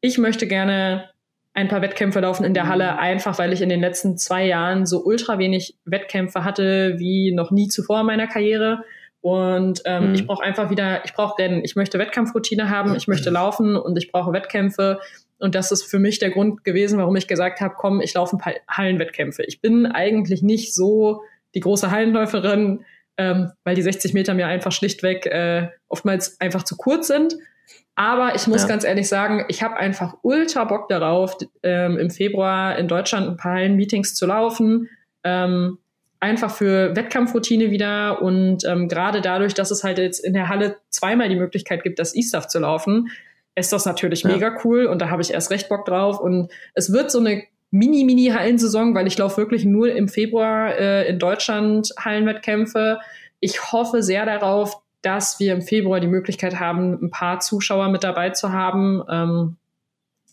ich 0.00 0.18
möchte 0.18 0.46
gerne 0.46 1.10
ein 1.52 1.68
paar 1.68 1.82
Wettkämpfe 1.82 2.20
laufen 2.20 2.44
in 2.44 2.54
der 2.54 2.68
Halle, 2.68 2.98
einfach 2.98 3.38
weil 3.38 3.52
ich 3.52 3.60
in 3.60 3.68
den 3.68 3.80
letzten 3.80 4.16
zwei 4.16 4.46
Jahren 4.46 4.86
so 4.86 5.04
ultra 5.04 5.38
wenig 5.38 5.76
Wettkämpfe 5.84 6.44
hatte 6.44 6.94
wie 6.98 7.32
noch 7.32 7.50
nie 7.50 7.68
zuvor 7.68 8.00
in 8.00 8.06
meiner 8.06 8.28
Karriere. 8.28 8.84
Und 9.20 9.82
ähm, 9.84 10.08
mhm. 10.08 10.14
ich 10.14 10.26
brauche 10.26 10.42
einfach 10.42 10.70
wieder, 10.70 11.04
ich 11.04 11.12
brauche 11.12 11.38
Rennen. 11.38 11.62
Ich 11.64 11.76
möchte 11.76 11.98
Wettkampfroutine 11.98 12.70
haben, 12.70 12.94
ich 12.94 13.08
möchte 13.08 13.30
laufen 13.30 13.76
und 13.76 13.96
ich 13.98 14.12
brauche 14.12 14.32
Wettkämpfe. 14.32 15.00
Und 15.38 15.54
das 15.54 15.72
ist 15.72 15.84
für 15.84 15.98
mich 15.98 16.18
der 16.18 16.30
Grund 16.30 16.64
gewesen, 16.64 16.98
warum 16.98 17.16
ich 17.16 17.26
gesagt 17.26 17.60
habe, 17.60 17.74
komm, 17.76 18.00
ich 18.00 18.14
laufe 18.14 18.36
ein 18.36 18.38
paar 18.38 18.54
Hallenwettkämpfe. 18.68 19.42
Ich 19.42 19.60
bin 19.60 19.86
eigentlich 19.86 20.42
nicht 20.42 20.74
so 20.74 21.22
die 21.54 21.60
große 21.60 21.90
Hallenläuferin, 21.90 22.84
ähm, 23.16 23.52
weil 23.64 23.74
die 23.74 23.82
60 23.82 24.14
Meter 24.14 24.34
mir 24.34 24.46
einfach 24.46 24.72
schlichtweg 24.72 25.26
äh, 25.26 25.68
oftmals 25.88 26.40
einfach 26.40 26.62
zu 26.62 26.76
kurz 26.76 27.08
sind. 27.08 27.36
Aber 27.94 28.34
ich 28.34 28.46
muss 28.46 28.62
ja. 28.62 28.68
ganz 28.68 28.84
ehrlich 28.84 29.08
sagen, 29.08 29.44
ich 29.48 29.62
habe 29.62 29.76
einfach 29.76 30.16
ultra 30.22 30.64
Bock 30.64 30.88
darauf, 30.88 31.36
ähm, 31.62 31.98
im 31.98 32.10
Februar 32.10 32.78
in 32.78 32.88
Deutschland 32.88 33.28
ein 33.28 33.36
paar 33.36 33.54
Hallen-Meetings 33.54 34.14
zu 34.14 34.26
laufen. 34.26 34.88
Ähm, 35.22 35.78
einfach 36.20 36.50
für 36.50 36.94
Wettkampfroutine 36.94 37.70
wieder 37.70 38.22
und 38.22 38.64
ähm, 38.64 38.88
gerade 38.88 39.22
dadurch, 39.22 39.54
dass 39.54 39.70
es 39.70 39.82
halt 39.82 39.98
jetzt 39.98 40.20
in 40.20 40.34
der 40.34 40.48
Halle 40.48 40.76
zweimal 40.90 41.30
die 41.30 41.36
Möglichkeit 41.36 41.82
gibt, 41.82 41.98
das 41.98 42.14
E-Stuff 42.14 42.46
zu 42.46 42.58
laufen, 42.58 43.08
ist 43.54 43.72
das 43.72 43.86
natürlich 43.86 44.22
ja. 44.22 44.30
mega 44.30 44.56
cool 44.64 44.84
und 44.84 45.00
da 45.00 45.10
habe 45.10 45.22
ich 45.22 45.32
erst 45.32 45.50
recht 45.50 45.68
Bock 45.70 45.86
drauf 45.86 46.20
und 46.20 46.52
es 46.74 46.92
wird 46.92 47.10
so 47.10 47.18
eine 47.18 47.42
Mini-Mini-Hallensaison, 47.70 48.94
weil 48.94 49.06
ich 49.06 49.16
laufe 49.18 49.36
wirklich 49.36 49.64
nur 49.64 49.92
im 49.92 50.08
Februar 50.08 50.76
äh, 50.76 51.08
in 51.08 51.18
Deutschland 51.18 51.90
Hallenwettkämpfe. 51.98 52.98
Ich 53.38 53.72
hoffe 53.72 54.02
sehr 54.02 54.26
darauf, 54.26 54.82
dass 55.02 55.40
wir 55.40 55.52
im 55.52 55.62
Februar 55.62 56.00
die 56.00 56.08
Möglichkeit 56.08 56.58
haben, 56.58 56.98
ein 57.00 57.10
paar 57.10 57.40
Zuschauer 57.40 57.88
mit 57.88 58.04
dabei 58.04 58.30
zu 58.30 58.52
haben. 58.52 59.02
Ähm, 59.08 59.56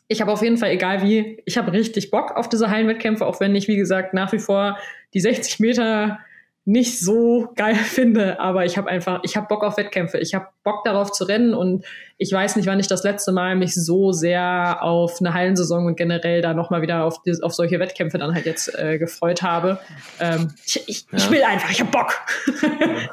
ich 0.07 0.21
habe 0.21 0.31
auf 0.31 0.41
jeden 0.41 0.57
Fall, 0.57 0.71
egal 0.71 1.03
wie, 1.03 1.41
ich 1.45 1.57
habe 1.57 1.73
richtig 1.73 2.11
Bock 2.11 2.31
auf 2.35 2.49
diese 2.49 2.69
Hallenwettkämpfe, 2.69 3.25
auch 3.25 3.39
wenn 3.39 3.55
ich, 3.55 3.67
wie 3.67 3.75
gesagt, 3.75 4.13
nach 4.13 4.31
wie 4.31 4.39
vor 4.39 4.77
die 5.13 5.19
60 5.19 5.59
Meter 5.59 6.19
nicht 6.67 6.99
so 6.99 7.47
geil 7.55 7.75
finde, 7.75 8.39
aber 8.39 8.65
ich 8.65 8.77
habe 8.77 8.89
einfach, 8.89 9.21
ich 9.23 9.37
habe 9.37 9.47
Bock 9.47 9.63
auf 9.63 9.77
Wettkämpfe, 9.77 10.19
ich 10.19 10.35
habe 10.35 10.47
Bock 10.63 10.83
darauf 10.83 11.11
zu 11.11 11.23
rennen 11.23 11.53
und 11.53 11.85
ich 12.19 12.31
weiß 12.31 12.55
nicht, 12.55 12.65
wann 12.65 12.79
ich 12.79 12.87
das 12.87 13.03
letzte 13.03 13.31
Mal 13.31 13.55
mich 13.55 13.75
so 13.75 14.11
sehr 14.11 14.81
auf 14.81 15.19
eine 15.19 15.35
Hallensaison 15.35 15.85
und 15.85 15.95
generell 15.95 16.41
da 16.41 16.55
nochmal 16.55 16.81
wieder 16.81 17.03
auf, 17.03 17.21
die, 17.21 17.33
auf 17.43 17.53
solche 17.53 17.79
Wettkämpfe 17.79 18.17
dann 18.17 18.33
halt 18.33 18.47
jetzt 18.47 18.73
äh, 18.77 18.97
gefreut 18.97 19.43
habe. 19.43 19.79
Ähm, 20.19 20.51
ich, 20.65 20.83
ich, 20.87 21.05
ja. 21.11 21.17
ich, 21.19 21.29
will 21.29 21.43
einfach, 21.43 21.69
ich 21.69 21.79
habe 21.79 21.91
Bock. 21.91 22.15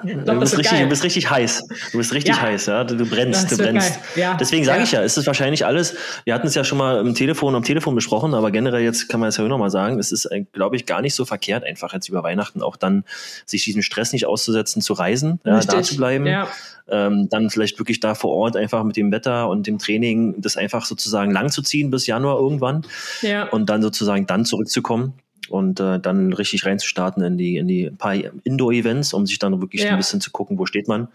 glaub, 0.03 0.25
du, 0.25 0.41
bist 0.41 0.57
richtig, 0.57 0.81
du 0.81 0.89
bist 0.89 1.05
richtig 1.05 1.31
heiß. 1.31 1.69
Du 1.93 1.99
bist 1.99 2.15
richtig 2.15 2.35
ja. 2.35 2.43
heiß, 2.43 2.67
ja. 2.67 2.85
Du, 2.85 2.97
du 2.97 3.07
brennst, 3.07 3.45
das 3.45 3.59
du 3.59 3.63
brennst. 3.63 4.01
Ja. 4.17 4.39
Deswegen 4.41 4.65
sage 4.65 4.83
ich 4.83 4.93
ja, 4.93 5.03
es 5.03 5.19
ist 5.19 5.27
wahrscheinlich 5.27 5.67
alles, 5.67 5.97
wir 6.25 6.33
hatten 6.33 6.47
es 6.47 6.55
ja 6.55 6.65
schon 6.65 6.79
mal 6.79 6.99
im 6.99 7.15
Telefon, 7.15 7.55
am 7.55 7.63
Telefon 7.63 7.95
besprochen, 7.95 8.33
aber 8.33 8.51
generell 8.51 8.83
jetzt 8.83 9.11
kann 9.11 9.21
man 9.21 9.29
es 9.29 9.37
ja 9.37 9.45
nochmal 9.45 9.71
sagen, 9.71 9.99
es 9.99 10.13
ist, 10.13 10.25
äh, 10.25 10.45
glaube 10.53 10.77
ich, 10.77 10.87
gar 10.87 11.03
nicht 11.03 11.15
so 11.15 11.27
verkehrt, 11.27 11.63
einfach 11.63 11.93
jetzt 11.93 12.09
über 12.09 12.23
Weihnachten 12.23 12.63
auch 12.63 12.77
dann 12.77 13.05
sich 13.47 13.65
diesem 13.65 13.83
Stress 13.83 14.13
nicht 14.13 14.27
auszusetzen, 14.27 14.83
zu 14.83 14.93
reisen, 14.93 15.41
ja, 15.45 15.61
da 15.61 15.83
zu 15.83 15.97
bleiben. 15.97 16.27
Ja 16.27 16.49
ähm, 16.89 17.29
dann 17.31 17.51
vielleicht 17.51 17.79
wirklich 17.79 18.01
da 18.01 18.15
vor 18.15 18.33
Ort 18.33 18.57
einfach 18.57 18.85
mit 18.85 18.97
dem 18.97 19.11
Wetter 19.11 19.49
und 19.49 19.67
dem 19.67 19.79
Training 19.79 20.41
das 20.41 20.57
einfach 20.57 20.85
sozusagen 20.85 21.31
lang 21.31 21.51
zu 21.51 21.63
ziehen 21.63 21.91
bis 21.91 22.07
Januar 22.07 22.39
irgendwann 22.39 22.87
ja. 23.23 23.49
und 23.49 23.71
dann 23.71 23.83
sozusagen 23.83 24.27
dann 24.27 24.45
zurückzukommen. 24.45 25.15
und 25.49 25.81
äh, 25.81 25.99
dann 26.01 26.33
richtig 26.33 26.65
reinzustarten 26.65 27.23
in 27.23 27.39
die, 27.39 27.57
in 27.57 27.69
die 27.69 27.91
paar 27.91 28.15
Indoor-Events, 28.45 29.13
um 29.13 29.27
sich 29.27 29.39
dann 29.39 29.61
wirklich 29.61 29.83
ja. 29.83 29.91
ein 29.91 29.97
bisschen 29.97 30.21
zu 30.21 30.31
gucken, 30.31 30.59
wo 30.59 30.67
steht 30.67 30.89
man. 30.89 31.09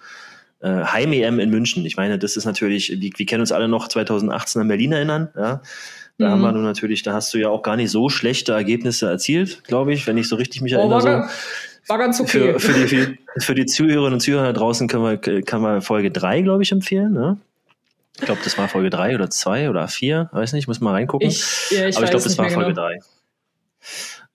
Äh, 0.61 0.83
Heim-EM 0.83 1.39
in 1.39 1.49
München. 1.49 1.85
Ich 1.85 1.97
meine, 1.97 2.19
das 2.19 2.35
ist 2.35 2.45
natürlich, 2.45 2.89
wir, 2.89 3.11
wir 3.15 3.25
kennen 3.25 3.41
uns 3.41 3.51
alle 3.51 3.67
noch 3.67 3.87
2018 3.87 4.61
an 4.61 4.67
Berlin 4.67 4.91
erinnern, 4.91 5.29
ja. 5.35 5.61
Da 6.19 6.27
mhm. 6.27 6.31
haben 6.31 6.41
wir 6.41 6.51
nun 6.51 6.63
natürlich, 6.63 7.01
da 7.01 7.13
hast 7.13 7.33
du 7.33 7.37
ja 7.37 7.47
auch 7.47 7.63
gar 7.63 7.77
nicht 7.77 7.91
so 7.91 8.09
schlechte 8.09 8.51
Ergebnisse 8.51 9.09
erzielt, 9.09 9.63
glaube 9.63 9.93
ich, 9.93 10.05
wenn 10.05 10.17
ich 10.17 10.27
so 10.27 10.35
richtig 10.35 10.61
mich 10.61 10.73
erinnere. 10.73 10.99
Oh, 10.99 11.03
war, 11.05 11.29
so. 11.29 11.33
War 11.87 11.97
ganz 11.97 12.19
okay. 12.19 12.53
Für, 12.53 12.59
für, 12.59 12.73
die, 12.73 12.87
für, 12.87 13.17
für 13.37 13.55
die 13.55 13.65
Zuhörerinnen 13.65 14.13
und 14.13 14.19
Zuhörer 14.19 14.53
draußen 14.53 14.87
können 14.87 15.03
wir, 15.03 15.41
kann 15.43 15.61
man 15.61 15.81
Folge 15.81 16.11
3, 16.11 16.41
glaube 16.41 16.63
ich, 16.63 16.71
empfehlen. 16.71 17.13
Ne? 17.13 17.37
Ich 18.19 18.25
glaube, 18.25 18.41
das 18.43 18.57
war 18.57 18.67
Folge 18.67 18.89
3 18.89 19.15
oder 19.15 19.29
2 19.29 19.69
oder 19.69 19.87
4, 19.87 20.29
weiß 20.33 20.53
nicht, 20.53 20.67
muss 20.67 20.81
mal 20.81 20.91
reingucken. 20.91 21.29
Ich, 21.29 21.71
ja, 21.71 21.87
ich 21.87 21.95
Aber 21.95 22.05
ich 22.05 22.11
glaube, 22.11 22.23
das 22.23 22.37
war 22.37 22.49
Folge 22.49 22.73
3. 22.73 22.99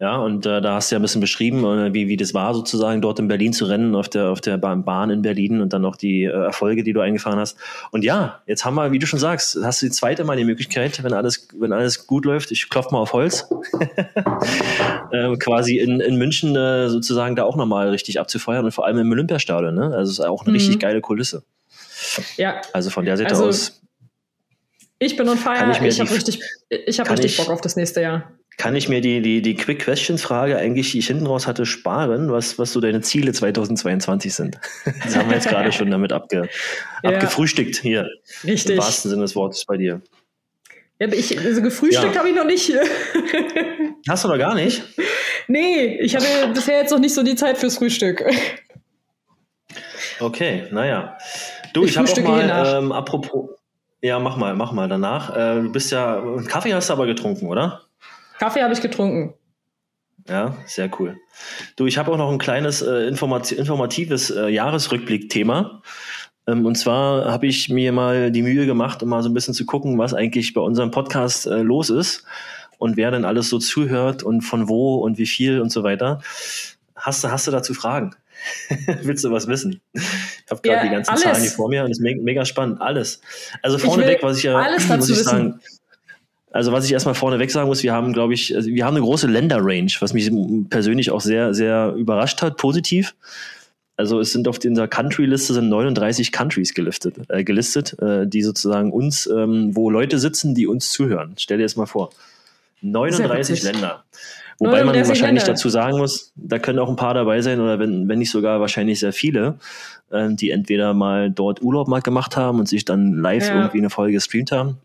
Ja, 0.04 0.18
und 0.18 0.44
äh, 0.44 0.60
da 0.60 0.74
hast 0.74 0.90
du 0.90 0.96
ja 0.96 0.98
ein 0.98 1.02
bisschen 1.02 1.22
beschrieben, 1.22 1.64
äh, 1.64 1.94
wie, 1.94 2.08
wie 2.08 2.18
das 2.18 2.34
war, 2.34 2.52
sozusagen 2.52 3.00
dort 3.00 3.18
in 3.20 3.26
Berlin 3.26 3.54
zu 3.54 3.64
rennen, 3.64 3.94
auf 3.94 4.10
der, 4.10 4.28
auf 4.28 4.42
der 4.42 4.58
Bahn 4.58 5.08
in 5.08 5.22
Berlin 5.22 5.62
und 5.62 5.72
dann 5.72 5.80
noch 5.80 5.96
die 5.96 6.24
äh, 6.24 6.28
Erfolge, 6.28 6.84
die 6.84 6.92
du 6.92 7.00
eingefahren 7.00 7.38
hast. 7.38 7.56
Und 7.90 8.04
ja, 8.04 8.42
jetzt 8.46 8.66
haben 8.66 8.74
wir, 8.74 8.92
wie 8.92 8.98
du 8.98 9.06
schon 9.06 9.18
sagst, 9.18 9.58
hast 9.62 9.80
du 9.80 9.86
die 9.86 9.92
zweite 9.92 10.24
Mal 10.24 10.36
die 10.36 10.44
Möglichkeit, 10.44 11.02
wenn 11.02 11.14
alles, 11.14 11.48
wenn 11.58 11.72
alles 11.72 12.06
gut 12.06 12.26
läuft, 12.26 12.50
ich 12.50 12.68
klopfe 12.68 12.92
mal 12.92 12.98
auf 12.98 13.14
Holz, 13.14 13.48
äh, 15.10 15.34
quasi 15.38 15.78
in, 15.78 16.00
in 16.00 16.16
München 16.16 16.54
äh, 16.54 16.90
sozusagen 16.90 17.34
da 17.34 17.44
auch 17.44 17.56
nochmal 17.56 17.88
richtig 17.88 18.20
abzufeuern 18.20 18.66
und 18.66 18.72
vor 18.72 18.84
allem 18.84 18.98
im 18.98 19.10
Olympiastadion. 19.10 19.74
Ne? 19.74 19.84
Also 19.84 20.12
es 20.12 20.18
ist 20.18 20.20
auch 20.20 20.42
eine 20.42 20.50
mhm. 20.50 20.56
richtig 20.56 20.80
geile 20.80 21.00
Kulisse. 21.00 21.44
Ja. 22.36 22.60
Also 22.74 22.90
von 22.90 23.06
der 23.06 23.16
Seite 23.16 23.30
also, 23.30 23.46
aus. 23.46 23.80
Ich 24.98 25.16
bin 25.16 25.26
on 25.30 25.38
fire. 25.38 25.70
Ich, 25.72 25.80
ich 25.80 26.00
habe 26.00 26.10
richtig, 26.10 26.40
ich 26.68 27.00
hab 27.00 27.10
richtig 27.10 27.32
ich, 27.32 27.36
Bock 27.38 27.48
auf 27.48 27.62
das 27.62 27.76
nächste 27.76 28.02
Jahr. 28.02 28.30
Kann 28.56 28.76
ich 28.76 28.88
mir 28.88 29.00
die, 29.00 29.20
die, 29.20 29.42
die 29.42 29.54
Quick 29.56 29.80
Questions 29.80 30.22
Frage 30.22 30.56
eigentlich, 30.56 30.92
die 30.92 30.98
ich 30.98 31.08
hinten 31.08 31.26
raus 31.26 31.46
hatte, 31.46 31.66
sparen, 31.66 32.30
was, 32.30 32.58
was 32.58 32.72
so 32.72 32.80
deine 32.80 33.00
Ziele 33.00 33.32
2022 33.32 34.32
sind? 34.32 34.58
Das 35.04 35.16
haben 35.16 35.28
wir 35.28 35.36
jetzt 35.36 35.48
gerade 35.48 35.72
schon 35.72 35.90
damit 35.90 36.12
abge, 36.12 36.48
ja. 37.02 37.10
abgefrühstückt 37.10 37.76
hier. 37.76 38.08
Richtig. 38.44 38.76
Im 38.76 38.78
wahrsten 38.78 39.10
Sinne 39.10 39.22
des 39.22 39.34
Wortes 39.34 39.64
bei 39.64 39.76
dir. 39.76 40.00
Ja, 41.00 41.08
ich, 41.12 41.38
also 41.38 41.60
gefrühstückt 41.60 42.14
ja. 42.14 42.18
habe 42.18 42.28
ich 42.28 42.34
noch 42.36 42.44
nicht. 42.44 42.72
Hast 44.08 44.24
du 44.24 44.28
noch 44.28 44.38
gar 44.38 44.54
nicht? 44.54 44.82
Nee, 45.48 45.98
ich 46.00 46.14
hatte 46.14 46.26
bisher 46.54 46.78
jetzt 46.78 46.90
noch 46.90 47.00
nicht 47.00 47.14
so 47.14 47.22
die 47.22 47.34
Zeit 47.34 47.58
fürs 47.58 47.78
Frühstück. 47.78 48.24
Okay, 50.20 50.64
naja. 50.70 51.18
Du, 51.72 51.84
ich, 51.84 51.90
ich 51.90 51.98
habe 51.98 52.10
auch 52.10 52.18
mal, 52.22 52.74
ähm, 52.78 52.92
apropos, 52.92 53.50
ja, 54.00 54.18
mach 54.18 54.36
mal, 54.36 54.54
mach 54.54 54.72
mal 54.72 54.88
danach. 54.88 55.34
Äh, 55.34 55.62
du 55.62 55.72
bist 55.72 55.90
ja, 55.90 56.22
Kaffee 56.46 56.72
hast 56.72 56.90
du 56.90 56.92
aber 56.92 57.06
getrunken, 57.06 57.48
oder? 57.48 57.82
Kaffee 58.38 58.62
habe 58.62 58.72
ich 58.72 58.80
getrunken. 58.80 59.34
Ja, 60.28 60.56
sehr 60.66 60.90
cool. 60.98 61.16
Du, 61.76 61.86
ich 61.86 61.98
habe 61.98 62.10
auch 62.10 62.16
noch 62.16 62.30
ein 62.30 62.38
kleines 62.38 62.80
äh, 62.80 63.06
informati 63.06 63.54
informatives 63.54 64.30
äh, 64.30 64.48
Jahresrückblick-Thema. 64.48 65.82
Ähm, 66.46 66.64
und 66.64 66.76
zwar 66.76 67.30
habe 67.30 67.46
ich 67.46 67.68
mir 67.68 67.92
mal 67.92 68.30
die 68.30 68.42
Mühe 68.42 68.66
gemacht, 68.66 69.02
um 69.02 69.10
mal 69.10 69.22
so 69.22 69.28
ein 69.28 69.34
bisschen 69.34 69.54
zu 69.54 69.66
gucken, 69.66 69.98
was 69.98 70.14
eigentlich 70.14 70.54
bei 70.54 70.60
unserem 70.60 70.90
Podcast 70.90 71.46
äh, 71.46 71.62
los 71.62 71.90
ist 71.90 72.24
und 72.78 72.96
wer 72.96 73.10
denn 73.10 73.24
alles 73.24 73.48
so 73.48 73.58
zuhört 73.58 74.22
und 74.22 74.42
von 74.42 74.68
wo 74.68 74.96
und 74.96 75.18
wie 75.18 75.26
viel 75.26 75.60
und 75.60 75.70
so 75.70 75.82
weiter. 75.82 76.20
Hast 76.96 77.22
du, 77.22 77.30
hast 77.30 77.46
du 77.46 77.50
dazu 77.50 77.74
Fragen? 77.74 78.14
Willst 79.02 79.24
du 79.24 79.30
was 79.30 79.46
wissen? 79.46 79.80
Ich 79.92 80.02
habe 80.50 80.60
gerade 80.62 80.78
ja, 80.78 80.82
die 80.84 80.90
ganzen 80.90 81.10
alles. 81.10 81.22
Zahlen 81.22 81.40
hier 81.42 81.50
vor 81.50 81.68
mir 81.68 81.84
und 81.84 81.90
es 81.90 81.98
ist 81.98 82.02
me 82.02 82.16
mega 82.16 82.44
spannend. 82.44 82.80
Alles. 82.80 83.20
Also 83.62 83.78
vorneweg, 83.78 84.22
was 84.22 84.38
ich 84.38 84.44
ja, 84.44 84.56
alles 84.56 84.88
muss 84.88 85.08
ich 85.08 85.18
sagen, 85.18 85.60
also 86.54 86.70
was 86.70 86.84
ich 86.84 86.92
erstmal 86.92 87.16
vorneweg 87.16 87.50
sagen 87.50 87.66
muss, 87.66 87.82
wir 87.82 87.92
haben, 87.92 88.12
glaube 88.12 88.32
ich, 88.32 88.54
also 88.54 88.70
wir 88.70 88.84
haben 88.84 88.94
eine 88.94 89.04
große 89.04 89.26
Länderrange, 89.26 89.90
was 89.98 90.12
mich 90.12 90.30
persönlich 90.70 91.10
auch 91.10 91.20
sehr, 91.20 91.52
sehr 91.52 91.94
überrascht 91.96 92.42
hat, 92.42 92.58
positiv. 92.58 93.16
Also 93.96 94.20
es 94.20 94.30
sind 94.30 94.46
auf 94.46 94.60
dieser 94.60 94.86
Country-Liste 94.86 95.52
sind 95.52 95.68
39 95.68 96.30
Countries 96.30 96.72
gelistet, 96.72 97.16
äh, 97.28 97.42
gelistet 97.42 97.98
äh, 98.00 98.28
die 98.28 98.42
sozusagen 98.42 98.92
uns, 98.92 99.26
ähm, 99.26 99.74
wo 99.74 99.90
Leute 99.90 100.20
sitzen, 100.20 100.54
die 100.54 100.68
uns 100.68 100.92
zuhören. 100.92 101.34
Stell 101.38 101.58
dir 101.58 101.64
das 101.64 101.74
mal 101.74 101.86
vor. 101.86 102.10
39 102.82 103.64
Länder. 103.64 104.04
Wobei 104.60 104.84
man 104.84 104.94
wahrscheinlich 104.94 105.42
Länder. 105.42 105.54
dazu 105.54 105.68
sagen 105.68 105.98
muss, 105.98 106.32
da 106.36 106.60
können 106.60 106.78
auch 106.78 106.88
ein 106.88 106.94
paar 106.94 107.14
dabei 107.14 107.40
sein 107.40 107.60
oder 107.60 107.80
wenn, 107.80 108.08
wenn 108.08 108.20
nicht 108.20 108.30
sogar 108.30 108.60
wahrscheinlich 108.60 109.00
sehr 109.00 109.12
viele, 109.12 109.56
äh, 110.12 110.28
die 110.30 110.52
entweder 110.52 110.94
mal 110.94 111.32
dort 111.32 111.62
Urlaub 111.62 111.88
mal 111.88 112.00
gemacht 112.00 112.36
haben 112.36 112.60
und 112.60 112.68
sich 112.68 112.84
dann 112.84 113.14
live 113.14 113.48
ja. 113.48 113.56
irgendwie 113.56 113.78
eine 113.78 113.90
Folge 113.90 114.12
gestreamt 114.12 114.52
haben 114.52 114.78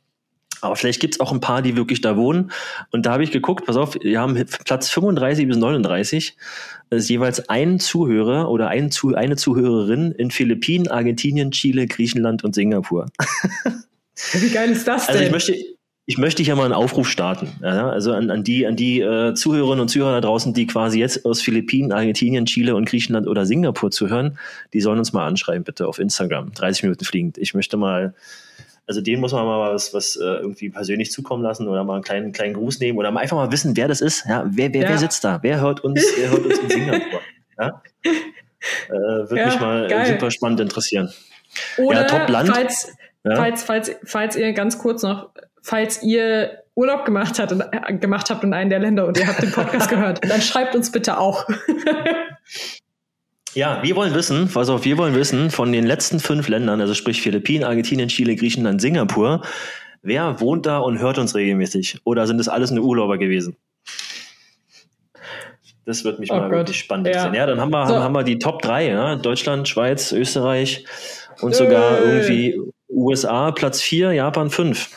aber 0.61 0.75
vielleicht 0.75 0.99
gibt 0.99 1.15
es 1.15 1.19
auch 1.19 1.31
ein 1.31 1.39
paar, 1.39 1.61
die 1.61 1.75
wirklich 1.75 2.01
da 2.01 2.17
wohnen. 2.17 2.51
Und 2.91 3.05
da 3.05 3.13
habe 3.13 3.23
ich 3.23 3.31
geguckt, 3.31 3.65
pass 3.65 3.77
auf, 3.77 3.95
wir 4.01 4.19
haben 4.19 4.35
Platz 4.65 4.89
35 4.89 5.47
bis 5.47 5.57
39 5.57 6.35
ist 6.91 7.09
jeweils 7.09 7.49
ein 7.49 7.79
Zuhörer 7.79 8.49
oder 8.49 8.69
ein, 8.69 8.89
eine 9.15 9.35
Zuhörerin 9.35 10.11
in 10.11 10.31
Philippinen, 10.31 10.87
Argentinien, 10.87 11.51
Chile, 11.51 11.87
Griechenland 11.87 12.43
und 12.43 12.55
Singapur. 12.55 13.07
Wie 14.33 14.49
geil 14.49 14.71
ist 14.71 14.87
das 14.87 15.05
denn? 15.05 15.15
Also 15.15 15.25
ich 15.25 15.31
möchte, 15.31 15.55
ich 16.07 16.17
möchte 16.17 16.41
hier 16.41 16.55
mal 16.55 16.65
einen 16.65 16.73
Aufruf 16.73 17.07
starten. 17.07 17.51
Ja, 17.61 17.89
also 17.89 18.13
an, 18.13 18.31
an 18.31 18.43
die, 18.43 18.65
an 18.65 18.75
die 18.75 19.01
äh, 19.01 19.35
Zuhörerinnen 19.35 19.81
und 19.81 19.89
Zuhörer 19.89 20.13
da 20.13 20.21
draußen, 20.21 20.53
die 20.53 20.65
quasi 20.65 20.99
jetzt 20.99 21.25
aus 21.25 21.41
Philippinen, 21.41 21.91
Argentinien, 21.91 22.45
Chile 22.47 22.75
und 22.75 22.85
Griechenland 22.85 23.27
oder 23.27 23.45
Singapur 23.45 23.91
zuhören, 23.91 24.39
die 24.73 24.81
sollen 24.81 24.97
uns 24.97 25.13
mal 25.13 25.27
anschreiben, 25.27 25.63
bitte, 25.63 25.87
auf 25.87 25.99
Instagram. 25.99 26.51
30 26.53 26.83
Minuten 26.83 27.05
fliegend. 27.05 27.37
Ich 27.37 27.53
möchte 27.53 27.77
mal 27.77 28.15
also 28.89 29.01
den 29.01 29.19
muss 29.19 29.33
man 29.33 29.45
mal 29.45 29.71
was, 29.71 29.93
was 29.93 30.15
äh, 30.15 30.23
irgendwie 30.23 30.69
persönlich 30.71 31.11
zukommen 31.11 31.43
lassen 31.43 31.67
oder 31.67 31.83
mal 31.83 31.93
einen 31.93 32.03
kleinen, 32.03 32.31
kleinen 32.31 32.55
Gruß 32.55 32.79
nehmen 32.79 32.97
oder 32.97 33.11
mal 33.11 33.19
einfach 33.19 33.37
mal 33.37 33.51
wissen, 33.51 33.77
wer 33.77 33.87
das 33.87 34.01
ist. 34.01 34.25
Ja, 34.27 34.45
wer, 34.49 34.73
wer, 34.73 34.81
ja. 34.81 34.89
wer 34.89 34.97
sitzt 34.97 35.23
da? 35.23 35.37
Wer 35.43 35.61
hört 35.61 35.83
uns, 35.83 36.03
wer 36.17 36.31
hört 36.31 36.43
uns 36.43 36.57
in 36.57 36.69
Singapur? 36.69 37.21
Ja? 37.59 37.81
Äh, 38.03 38.91
Würde 38.91 39.37
ja, 39.37 39.45
mich 39.45 39.59
mal 39.59 39.87
geil. 39.87 40.05
super 40.07 40.31
spannend 40.31 40.59
interessieren. 40.59 41.13
Oder 41.77 42.01
ja, 42.01 42.07
Top-Land. 42.07 42.49
Falls, 42.49 42.97
falls, 43.23 43.63
falls, 43.63 43.95
falls 44.05 44.35
ihr 44.35 44.53
ganz 44.53 44.79
kurz 44.79 45.03
noch, 45.03 45.29
falls 45.61 46.01
ihr 46.01 46.63
Urlaub 46.73 47.05
gemacht, 47.05 47.37
hat 47.37 47.51
und, 47.51 47.61
äh, 47.61 47.93
gemacht 47.93 48.29
habt 48.29 48.43
in 48.43 48.53
einem 48.53 48.71
der 48.71 48.79
Länder 48.79 49.05
und 49.05 49.19
ihr 49.19 49.27
habt 49.27 49.41
den 49.43 49.51
Podcast 49.51 49.89
gehört, 49.89 50.23
dann 50.29 50.41
schreibt 50.41 50.75
uns 50.75 50.91
bitte 50.91 51.19
auch. 51.19 51.45
Ja, 53.53 53.81
wir 53.81 53.95
wollen 53.95 54.13
wissen, 54.13 54.49
also 54.53 54.83
wir 54.85 54.97
wollen 54.97 55.15
wissen, 55.15 55.49
von 55.49 55.71
den 55.71 55.85
letzten 55.85 56.19
fünf 56.19 56.47
Ländern, 56.47 56.81
also 56.81 56.93
sprich 56.93 57.21
Philippinen, 57.21 57.63
Argentinien, 57.63 58.09
Chile, 58.09 58.35
Griechenland, 58.35 58.79
Singapur, 58.81 59.41
wer 60.01 60.39
wohnt 60.39 60.65
da 60.65 60.79
und 60.79 60.99
hört 60.99 61.17
uns 61.17 61.35
regelmäßig? 61.35 61.99
Oder 62.03 62.27
sind 62.27 62.37
das 62.37 62.47
alles 62.47 62.71
nur 62.71 62.85
Urlauber 62.85 63.17
gewesen? 63.17 63.55
Das 65.85 66.03
wird 66.03 66.19
mich 66.19 66.31
oh 66.31 66.35
mal 66.35 66.49
Gott. 66.49 66.59
wirklich 66.59 66.79
spannend 66.79 67.07
ja. 67.07 67.33
Ja, 67.33 67.47
dann 67.47 67.59
haben 67.59 67.71
wir, 67.71 67.87
so. 67.87 67.95
haben, 67.95 68.03
haben, 68.03 68.13
wir 68.13 68.23
die 68.23 68.37
Top 68.37 68.61
3, 68.61 68.89
ja? 68.89 69.15
Deutschland, 69.15 69.67
Schweiz, 69.67 70.11
Österreich 70.11 70.85
und 71.41 71.55
sogar 71.55 71.99
äh. 71.99 72.03
irgendwie 72.03 72.61
USA 72.89 73.51
Platz 73.51 73.81
4, 73.81 74.11
Japan 74.13 74.51
5. 74.51 74.89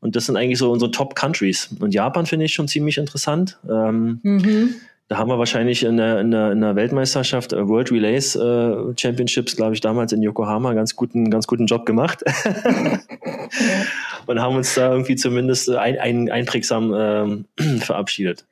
Und 0.00 0.16
das 0.16 0.26
sind 0.26 0.36
eigentlich 0.36 0.58
so 0.58 0.72
unsere 0.72 0.90
Top 0.90 1.14
Countries. 1.14 1.70
Und 1.78 1.94
Japan 1.94 2.26
finde 2.26 2.46
ich 2.46 2.52
schon 2.52 2.66
ziemlich 2.66 2.98
interessant. 2.98 3.58
Ähm, 3.70 4.20
mhm. 4.22 4.74
Da 5.08 5.18
haben 5.18 5.28
wir 5.28 5.38
wahrscheinlich 5.38 5.82
in 5.82 5.98
der, 5.98 6.20
in 6.20 6.30
der, 6.30 6.52
in 6.52 6.62
der 6.62 6.76
Weltmeisterschaft 6.76 7.52
äh, 7.52 7.68
World 7.68 7.92
Relays 7.92 8.36
äh, 8.36 8.74
Championships, 8.96 9.54
glaube 9.54 9.74
ich, 9.74 9.82
damals 9.82 10.12
in 10.12 10.22
Yokohama 10.22 10.72
ganz 10.72 10.96
guten, 10.96 11.30
ganz 11.30 11.46
guten 11.46 11.66
Job 11.66 11.84
gemacht. 11.84 12.24
Und 14.26 14.40
haben 14.40 14.56
uns 14.56 14.74
da 14.74 14.90
irgendwie 14.90 15.16
zumindest 15.16 15.68
ein, 15.68 15.98
ein, 15.98 16.30
einprägsam 16.30 16.94
ähm, 16.96 17.44
verabschiedet. 17.80 18.46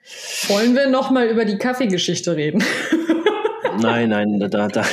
Wollen 0.49 0.75
wir 0.75 0.91
nochmal 0.91 1.29
über 1.29 1.47
die 1.47 1.57
Kaffeegeschichte 1.57 2.37
reden? 2.37 2.63
nein, 3.81 4.11
nein, 4.11 4.39
da, 4.39 4.69
da, 4.69 4.69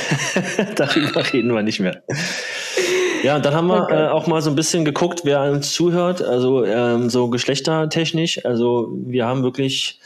darüber 0.76 1.30
reden 1.30 1.52
wir 1.52 1.62
nicht 1.62 1.80
mehr. 1.80 2.02
Ja, 3.22 3.36
und 3.36 3.44
dann 3.44 3.52
haben 3.52 3.66
wir 3.66 3.82
okay. 3.82 4.04
äh, 4.04 4.08
auch 4.08 4.26
mal 4.26 4.40
so 4.40 4.48
ein 4.48 4.56
bisschen 4.56 4.86
geguckt, 4.86 5.20
wer 5.24 5.42
uns 5.52 5.72
zuhört, 5.72 6.22
also 6.22 6.64
ähm, 6.64 7.10
so 7.10 7.28
geschlechtertechnisch. 7.28 8.46
Also 8.46 8.88
wir 9.04 9.26
haben 9.26 9.42
wirklich 9.42 10.00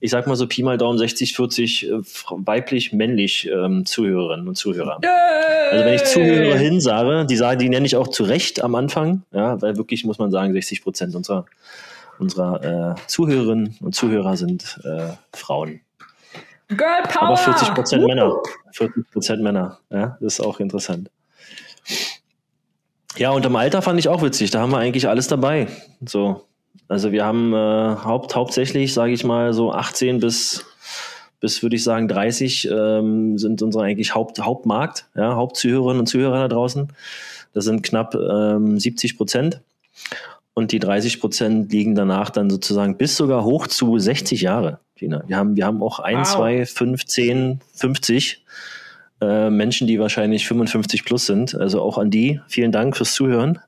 ich 0.00 0.10
sag 0.10 0.26
mal 0.26 0.36
so 0.36 0.46
Pi 0.46 0.62
mal 0.62 0.78
Daumen 0.78 0.98
60, 0.98 1.34
40 1.34 1.88
äh, 1.88 1.92
weiblich, 2.30 2.92
männlich 2.92 3.48
ähm, 3.52 3.84
Zuhörerinnen 3.84 4.46
und 4.46 4.54
Zuhörer. 4.56 5.00
Yay! 5.02 5.72
Also 5.72 5.84
wenn 5.84 5.94
ich 5.94 6.04
Zuhörerin 6.04 6.80
sage, 6.80 7.26
die 7.26 7.36
sagen, 7.36 7.58
die 7.58 7.68
nenne 7.68 7.86
ich 7.86 7.96
auch 7.96 8.08
zu 8.08 8.24
Recht 8.24 8.62
am 8.62 8.74
Anfang, 8.74 9.22
ja, 9.32 9.60
weil 9.60 9.76
wirklich 9.76 10.04
muss 10.04 10.18
man 10.18 10.30
sagen, 10.30 10.52
60 10.52 10.82
Prozent 10.82 11.14
unserer, 11.14 11.46
unserer 12.18 12.96
äh, 12.96 13.06
Zuhörerinnen 13.06 13.76
und 13.80 13.94
Zuhörer 13.94 14.36
sind 14.36 14.78
äh, 14.84 15.10
Frauen. 15.34 15.80
Girl 16.68 17.02
Power! 17.08 17.28
Aber 17.28 17.36
40 17.36 17.74
Prozent 17.74 18.06
Männer. 18.06 18.36
40 18.72 19.10
Prozent 19.10 19.42
Männer, 19.42 19.78
ja, 19.90 20.16
das 20.20 20.34
ist 20.34 20.40
auch 20.40 20.60
interessant. 20.60 21.10
Ja, 23.16 23.30
und 23.30 23.44
im 23.44 23.56
Alter 23.56 23.82
fand 23.82 23.98
ich 23.98 24.08
auch 24.08 24.22
witzig. 24.22 24.50
Da 24.50 24.60
haben 24.60 24.70
wir 24.70 24.78
eigentlich 24.78 25.08
alles 25.08 25.26
dabei. 25.26 25.66
So, 26.06 26.44
also 26.88 27.12
wir 27.12 27.24
haben 27.24 27.52
äh, 27.52 27.56
haupt, 27.56 28.34
hauptsächlich, 28.34 28.94
sage 28.94 29.12
ich 29.12 29.24
mal, 29.24 29.52
so 29.52 29.72
18 29.72 30.20
bis 30.20 30.64
bis 31.40 31.62
würde 31.62 31.76
ich 31.76 31.84
sagen 31.84 32.08
30 32.08 32.68
ähm, 32.70 33.38
sind 33.38 33.62
unsere 33.62 33.84
eigentlich 33.84 34.14
Haupt, 34.14 34.40
Hauptmarkt, 34.40 35.06
ja, 35.14 35.34
Hauptzuhörerinnen 35.36 36.00
und 36.00 36.06
Zuhörer 36.06 36.40
da 36.40 36.48
draußen. 36.48 36.88
Das 37.52 37.64
sind 37.64 37.82
knapp 37.82 38.14
ähm, 38.14 38.78
70 38.78 39.16
Prozent. 39.16 39.60
Und 40.54 40.72
die 40.72 40.80
30 40.80 41.20
Prozent 41.20 41.72
liegen 41.72 41.94
danach 41.94 42.30
dann 42.30 42.50
sozusagen 42.50 42.96
bis 42.96 43.16
sogar 43.16 43.44
hoch 43.44 43.68
zu 43.68 43.96
60 43.96 44.40
Jahre. 44.40 44.80
Wir 44.96 45.36
haben, 45.36 45.54
wir 45.54 45.64
haben 45.64 45.82
auch 45.82 46.00
ein, 46.00 46.18
wow. 46.18 46.26
zwei, 46.26 46.66
fünf, 46.66 47.04
zehn, 47.04 47.60
50 47.74 48.42
äh, 49.20 49.50
Menschen, 49.50 49.86
die 49.86 49.98
wahrscheinlich 49.98 50.46
55 50.46 51.04
plus 51.04 51.26
sind. 51.26 51.54
Also 51.54 51.82
auch 51.82 51.98
an 51.98 52.10
die 52.10 52.40
vielen 52.46 52.72
Dank 52.72 52.96
fürs 52.96 53.14
Zuhören 53.14 53.58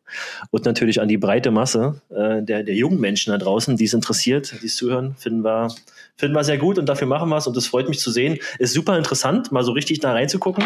und 0.50 0.64
natürlich 0.64 1.00
an 1.00 1.08
die 1.08 1.18
breite 1.18 1.50
Masse 1.50 2.00
äh, 2.10 2.42
der, 2.42 2.62
der 2.62 2.74
jungen 2.74 3.00
Menschen 3.00 3.32
da 3.32 3.38
draußen, 3.38 3.76
die 3.76 3.84
es 3.84 3.92
interessiert, 3.92 4.54
die 4.62 4.66
es 4.66 4.76
zuhören, 4.76 5.16
finden 5.18 5.42
wir, 5.42 5.74
finden 6.16 6.36
wir 6.36 6.44
sehr 6.44 6.58
gut 6.58 6.78
und 6.78 6.86
dafür 6.86 7.08
machen 7.08 7.28
wir 7.28 7.36
es 7.36 7.46
und 7.46 7.56
das 7.56 7.66
freut 7.66 7.88
mich 7.88 7.98
zu 7.98 8.10
sehen. 8.10 8.38
Ist 8.58 8.74
super 8.74 8.96
interessant, 8.96 9.50
mal 9.50 9.64
so 9.64 9.72
richtig 9.72 9.98
da 10.00 10.12
reinzugucken. 10.12 10.64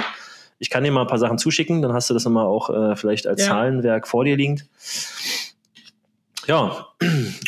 Ich 0.59 0.71
kann 0.71 0.85
dir 0.85 0.93
mal 0.93 1.03
ein 1.03 1.07
paar 1.07 1.19
Sachen 1.19 1.39
zuschicken, 1.39 1.83
dann 1.83 1.93
hast 1.93 2.11
du 2.11 2.15
das 2.15 2.25
nochmal 2.25 2.47
auch 2.47 2.71
äh, 2.71 2.97
vielleicht 2.97 3.27
als 3.27 3.41
ja. 3.41 3.49
Zahlenwerk 3.49 4.07
vor 4.07 4.25
dir 4.25 4.37
liegend. 4.37 4.67
Ja, 6.47 6.89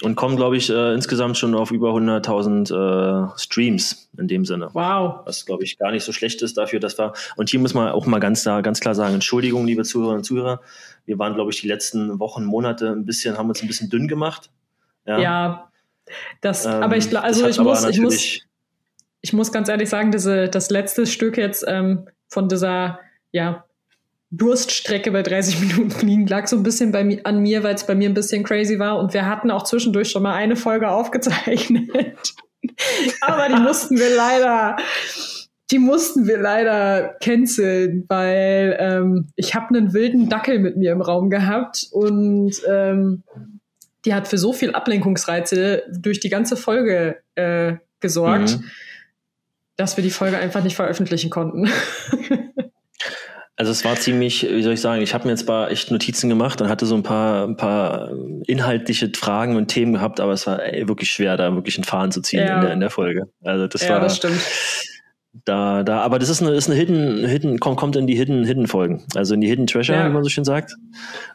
und 0.03 0.14
kommen, 0.16 0.36
glaube 0.36 0.57
ich, 0.57 0.70
äh, 0.70 0.94
insgesamt 0.94 1.36
schon 1.36 1.55
auf 1.55 1.70
über 1.70 1.90
100.000 1.90 2.72
äh, 2.72 3.38
Streams 3.38 4.11
in 4.16 4.28
dem 4.28 4.44
Sinne. 4.44 4.70
Wow. 4.72 5.20
Was, 5.24 5.44
glaube 5.44 5.64
ich, 5.64 5.78
gar 5.78 5.92
nicht 5.92 6.05
so 6.05 6.12
schlecht 6.12 6.42
ist 6.42 6.57
dafür, 6.57 6.80
dass 6.80 6.99
wir, 6.99 7.12
und 7.36 7.51
hier 7.51 7.61
muss 7.61 7.74
man 7.74 7.88
auch 7.88 8.07
mal 8.07 8.20
ganz, 8.20 8.42
da, 8.42 8.61
ganz 8.61 8.80
klar 8.80 8.94
sagen, 8.94 9.14
Entschuldigung, 9.14 9.66
liebe 9.66 9.84
Zuhörerinnen 9.84 10.20
und 10.20 10.24
Zuhörer, 10.24 10.61
wir 11.05 11.18
waren, 11.18 11.34
glaube 11.34 11.51
ich, 11.51 11.61
die 11.61 11.68
letzten 11.68 12.18
Wochen, 12.18 12.44
Monate 12.44 12.90
ein 12.90 13.05
bisschen, 13.05 13.36
haben 13.36 13.49
uns 13.49 13.62
ein 13.62 13.68
bisschen 13.68 13.90
dünn 13.90 14.09
gemacht. 14.09 14.51
Ja, 15.07 15.18
ja 15.18 15.70
das, 16.40 16.64
ähm, 16.64 16.72
aber 16.72 16.97
ich, 16.97 17.16
also 17.16 17.47
ich 17.47 17.59
muss, 17.59 17.84
ich 17.84 18.01
muss, 18.01 18.38
ich 19.20 19.32
muss 19.32 19.53
ganz 19.53 19.68
ehrlich 19.68 19.88
sagen, 19.88 20.12
diese, 20.12 20.49
das 20.49 20.70
letzte 20.70 21.07
Stück 21.07 21.36
jetzt 21.36 21.64
ähm, 21.66 22.09
von 22.28 22.49
dieser, 22.49 23.01
ja, 23.32 23.65
Durststrecke 24.37 25.11
bei 25.11 25.22
30 25.22 25.61
Minuten 25.68 25.91
fliegen 25.91 26.26
lag 26.26 26.47
so 26.47 26.57
ein 26.57 26.62
bisschen 26.62 26.93
bei 26.93 27.05
mir, 27.05 27.20
an 27.24 27.41
mir, 27.41 27.62
weil 27.62 27.74
es 27.74 27.87
bei 27.87 27.95
mir 27.95 28.09
ein 28.09 28.14
bisschen 28.14 28.45
crazy 28.45 28.78
war. 28.78 28.99
Und 28.99 29.14
wir 29.14 29.26
hatten 29.26 29.51
auch 29.51 29.64
zwischendurch 29.64 30.11
schon 30.11 30.22
mal 30.22 30.34
eine 30.34 30.57
Folge 30.57 30.89
aufgezeichnet. 30.91 32.34
Aber 33.20 33.49
die 33.49 33.61
mussten 33.61 33.99
wir 33.99 34.14
leider, 34.14 34.76
die 35.70 35.78
mussten 35.78 36.26
wir 36.26 36.39
leider 36.39 37.16
canceln, 37.22 38.05
weil 38.09 38.76
ähm, 38.78 39.28
ich 39.37 39.55
habe 39.55 39.74
einen 39.74 39.93
wilden 39.93 40.28
Dackel 40.28 40.59
mit 40.59 40.76
mir 40.76 40.93
im 40.93 41.01
Raum 41.01 41.30
gehabt 41.30 41.87
und 41.93 42.53
ähm, 42.68 43.22
die 44.05 44.14
hat 44.14 44.28
für 44.28 44.39
so 44.39 44.53
viel 44.53 44.72
Ablenkungsreize 44.72 45.82
durch 45.91 46.20
die 46.20 46.28
ganze 46.28 46.57
Folge 46.57 47.18
äh, 47.34 47.74
gesorgt, 48.01 48.59
mhm. 48.59 48.64
dass 49.76 49.97
wir 49.97 50.05
die 50.05 50.11
Folge 50.11 50.39
einfach 50.39 50.62
nicht 50.62 50.76
veröffentlichen 50.76 51.30
konnten. 51.30 51.68
Also 53.59 53.72
es 53.72 53.84
war 53.86 53.96
ziemlich, 53.96 54.42
wie 54.42 54.62
soll 54.62 54.74
ich 54.74 54.82
sagen, 54.82 55.00
ich 55.00 55.14
habe 55.14 55.24
mir 55.24 55.30
jetzt 55.30 55.46
paar 55.46 55.70
echt 55.70 55.90
Notizen 55.90 56.28
gemacht 56.28 56.61
und 56.61 56.68
hatte 56.68 56.84
so 56.84 56.94
ein 56.94 57.02
paar, 57.02 57.46
ein 57.46 57.57
paar 57.57 58.11
inhaltliche 58.46 59.11
Fragen 59.16 59.57
und 59.57 59.68
Themen 59.68 59.94
gehabt, 59.94 60.20
aber 60.20 60.32
es 60.32 60.46
war 60.46 60.62
ey, 60.62 60.86
wirklich 60.88 61.11
schwer, 61.11 61.38
da 61.38 61.54
wirklich 61.54 61.78
einen 61.78 61.84
Faden 61.84 62.12
zu 62.12 62.20
ziehen 62.20 62.40
ja. 62.40 62.57
in, 62.57 62.61
der, 62.61 62.72
in 62.74 62.80
der 62.80 62.90
Folge. 62.90 63.30
Also 63.42 63.66
das 63.66 63.82
ja, 63.82 63.94
war. 63.94 64.00
das 64.00 64.16
stimmt. 64.16 64.40
Da, 65.44 65.82
da, 65.82 66.00
aber 66.00 66.18
das 66.18 66.28
ist 66.28 66.42
eine, 66.42 66.52
ist 66.52 66.68
eine 66.68 66.78
Hidden, 66.78 67.26
Hidden, 67.26 67.61
kommt, 67.61 67.76
kommt 67.76 67.96
in 67.96 68.07
die 68.07 68.14
Hidden, 68.14 68.44
Hidden 68.44 68.66
Folgen. 68.66 69.04
Also 69.14 69.34
in 69.34 69.40
die 69.40 69.48
Hidden 69.48 69.66
Treasure, 69.66 69.98
ja. 69.98 70.07
wie 70.07 70.12
man 70.12 70.22
so 70.22 70.30
schön 70.30 70.44
sagt. 70.44 70.74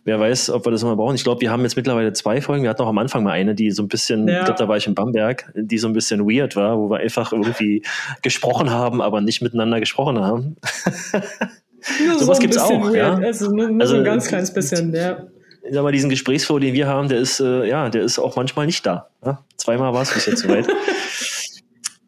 Wer 0.03 0.19
weiß, 0.19 0.49
ob 0.49 0.65
wir 0.65 0.71
das 0.71 0.83
mal 0.83 0.95
brauchen. 0.95 1.15
Ich 1.15 1.23
glaube, 1.23 1.41
wir 1.41 1.51
haben 1.51 1.61
jetzt 1.61 1.75
mittlerweile 1.75 2.11
zwei 2.13 2.41
Folgen. 2.41 2.63
Wir 2.63 2.69
hatten 2.71 2.81
auch 2.81 2.87
am 2.87 2.97
Anfang 2.97 3.23
mal 3.23 3.31
eine, 3.31 3.55
die 3.55 3.71
so 3.71 3.83
ein 3.83 3.87
bisschen, 3.87 4.27
ja. 4.27 4.39
ich 4.39 4.45
glaube, 4.45 4.57
da 4.57 4.67
war 4.67 4.77
ich 4.77 4.87
in 4.87 4.95
Bamberg, 4.95 5.51
die 5.55 5.77
so 5.77 5.87
ein 5.87 5.93
bisschen 5.93 6.21
weird 6.21 6.55
war, 6.55 6.77
wo 6.77 6.89
wir 6.89 6.97
einfach 6.97 7.31
irgendwie 7.31 7.83
gesprochen 8.21 8.69
haben, 8.71 9.01
aber 9.01 9.21
nicht 9.21 9.41
miteinander 9.41 9.79
gesprochen 9.79 10.19
haben. 10.19 10.55
Nur 12.05 12.19
Sowas 12.19 12.37
so 12.37 12.41
gibt's 12.41 12.57
auch. 12.57 12.69
Weird. 12.69 12.95
Ja? 12.95 13.15
Also 13.15 13.51
nur, 13.51 13.69
nur 13.69 13.81
also, 13.81 13.93
so 13.93 13.99
ein 13.99 14.05
ganz 14.05 14.27
kleines 14.27 14.53
bisschen, 14.53 14.93
ja. 14.93 15.27
Sag 15.69 15.83
mal, 15.83 15.91
diesen 15.91 16.09
Gesprächsflow, 16.09 16.59
den 16.59 16.73
wir 16.73 16.87
haben, 16.87 17.07
der 17.07 17.19
ist, 17.19 17.39
äh, 17.39 17.67
ja, 17.67 17.89
der 17.89 18.03
ist 18.03 18.19
auch 18.19 18.35
manchmal 18.35 18.65
nicht 18.65 18.85
da. 18.85 19.09
Ja? 19.23 19.43
Zweimal 19.57 19.93
war 19.93 20.01
es 20.01 20.13
bis 20.13 20.25
jetzt 20.25 20.39
soweit. 20.43 20.67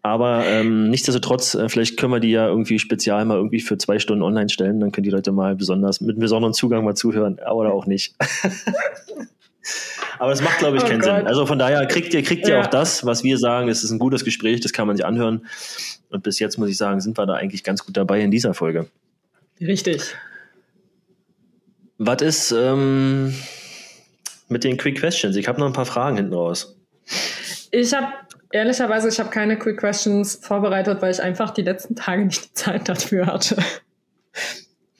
Aber 0.01 0.43
ähm, 0.45 0.89
nichtsdestotrotz, 0.89 1.55
äh, 1.55 1.69
vielleicht 1.69 1.97
können 1.97 2.11
wir 2.11 2.19
die 2.19 2.31
ja 2.31 2.47
irgendwie 2.47 2.77
spezial 2.77 3.23
mal 3.23 3.37
irgendwie 3.37 3.61
für 3.61 3.77
zwei 3.77 3.99
Stunden 3.99 4.21
online 4.21 4.49
stellen. 4.49 4.81
Dann 4.81 4.91
können 4.91 5.05
die 5.05 5.09
Leute 5.09 5.31
mal 5.31 5.55
besonders 5.55 6.01
mit 6.01 6.19
besonderen 6.19 6.53
Zugang 6.53 6.83
mal 6.83 6.95
zuhören 6.95 7.39
oder 7.39 7.73
auch 7.73 7.85
nicht. 7.85 8.15
Aber 10.19 10.31
es 10.31 10.41
macht, 10.41 10.59
glaube 10.59 10.77
ich, 10.77 10.83
oh 10.83 10.87
keinen 10.87 10.99
Gott. 10.99 11.17
Sinn. 11.17 11.27
Also 11.27 11.45
von 11.45 11.57
daher 11.57 11.85
kriegt 11.85 12.13
ihr, 12.13 12.21
kriegt 12.21 12.47
ihr 12.47 12.55
ja. 12.55 12.61
auch 12.61 12.67
das, 12.67 13.05
was 13.05 13.23
wir 13.23 13.37
sagen. 13.37 13.69
Es 13.69 13.83
ist 13.83 13.91
ein 13.91 13.99
gutes 13.99 14.25
Gespräch, 14.25 14.59
das 14.59 14.73
kann 14.73 14.87
man 14.87 14.97
sich 14.97 15.05
anhören. 15.05 15.45
Und 16.09 16.23
bis 16.23 16.39
jetzt 16.39 16.57
muss 16.57 16.69
ich 16.69 16.77
sagen, 16.77 16.99
sind 16.99 17.17
wir 17.17 17.25
da 17.25 17.35
eigentlich 17.35 17.63
ganz 17.63 17.85
gut 17.85 17.95
dabei 17.95 18.21
in 18.21 18.29
dieser 18.29 18.53
Folge. 18.53 18.87
Richtig. 19.65 20.15
Was 21.97 22.21
ist 22.21 22.51
ähm, 22.51 23.33
mit 24.49 24.63
den 24.63 24.77
Quick 24.77 24.97
Questions? 24.99 25.35
Ich 25.35 25.47
habe 25.47 25.59
noch 25.59 25.67
ein 25.67 25.73
paar 25.73 25.85
Fragen 25.85 26.17
hinten 26.17 26.33
raus. 26.33 26.77
Ich 27.71 27.93
habe 27.93 28.07
ehrlicherweise, 28.51 29.09
ich 29.09 29.19
habe 29.19 29.29
keine 29.29 29.57
Quick 29.57 29.77
Questions 29.77 30.35
vorbereitet, 30.35 31.01
weil 31.01 31.11
ich 31.11 31.21
einfach 31.21 31.51
die 31.51 31.61
letzten 31.61 31.95
Tage 31.95 32.25
nicht 32.25 32.45
die 32.45 32.53
Zeit 32.53 32.89
dafür 32.89 33.27
hatte. 33.27 33.57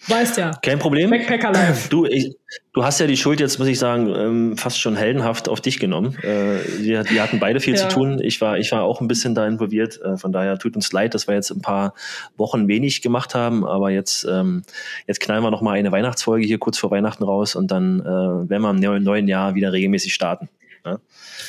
Weißt 0.08 0.38
ja. 0.38 0.51
Kein 0.62 0.80
Problem. 0.80 1.10
Backpacker 1.10 1.51
Life. 1.51 1.89
Du, 1.89 2.06
ich, 2.06 2.36
du 2.74 2.84
hast 2.84 2.99
ja 2.99 3.08
die 3.08 3.16
Schuld 3.16 3.39
jetzt, 3.39 3.58
muss 3.58 3.68
ich 3.68 3.80
sagen, 3.80 4.14
ähm, 4.14 4.58
fast 4.58 4.80
schon 4.80 4.95
heldenhaft 4.95 5.47
auf 5.47 5.62
dich 5.62 5.80
genommen. 5.80 6.18
Äh, 6.22 6.60
wir, 6.80 7.10
wir 7.10 7.24
hatten 7.24 7.39
beide 7.39 7.60
viel 7.60 7.76
ja. 7.76 7.88
zu 7.88 7.95
tun. 7.95 8.20
Ich 8.22 8.41
war, 8.41 8.58
ich 8.58 8.72
war 8.72 8.84
auch 8.84 8.99
ein 8.99 9.08
bisschen 9.08 9.34
da 9.34 9.47
involviert. 9.47 10.01
Äh, 10.01 10.18
von 10.18 10.32
daher 10.32 10.60
tut 10.60 10.76
uns 10.76 10.91
leid, 10.91 11.14
dass 11.14 11.28
wir 11.28 11.36
jetzt 11.36 11.51
ein 11.51 11.62
paar 11.62 11.93
Wochen 12.36 12.68
wenig 12.68 13.01
gemacht 13.01 13.34
haben. 13.34 13.66
Aber 13.66 13.91
jetzt, 13.91 14.26
ähm, 14.30 14.64
jetzt 15.08 15.22
knallen 15.22 15.43
wir 15.43 15.51
noch 15.51 15.62
mal 15.62 15.74
eine 15.74 15.91
Weihnachtsfolge 15.91 16.45
hier 16.45 16.58
kurz 16.58 16.78
vor 16.78 16.91
Weihnachten 16.91 17.24
raus 17.24 17.56
und 17.56 17.72
dann 17.72 18.01
äh, 18.01 18.49
werden 18.49 18.82
wir 18.82 18.95
im 18.95 19.04
neuen 19.04 19.28
Jahr 19.28 19.56
wieder 19.56 19.72
regelmäßig 19.72 20.14
starten. 20.14 20.49
Ja. 20.86 20.99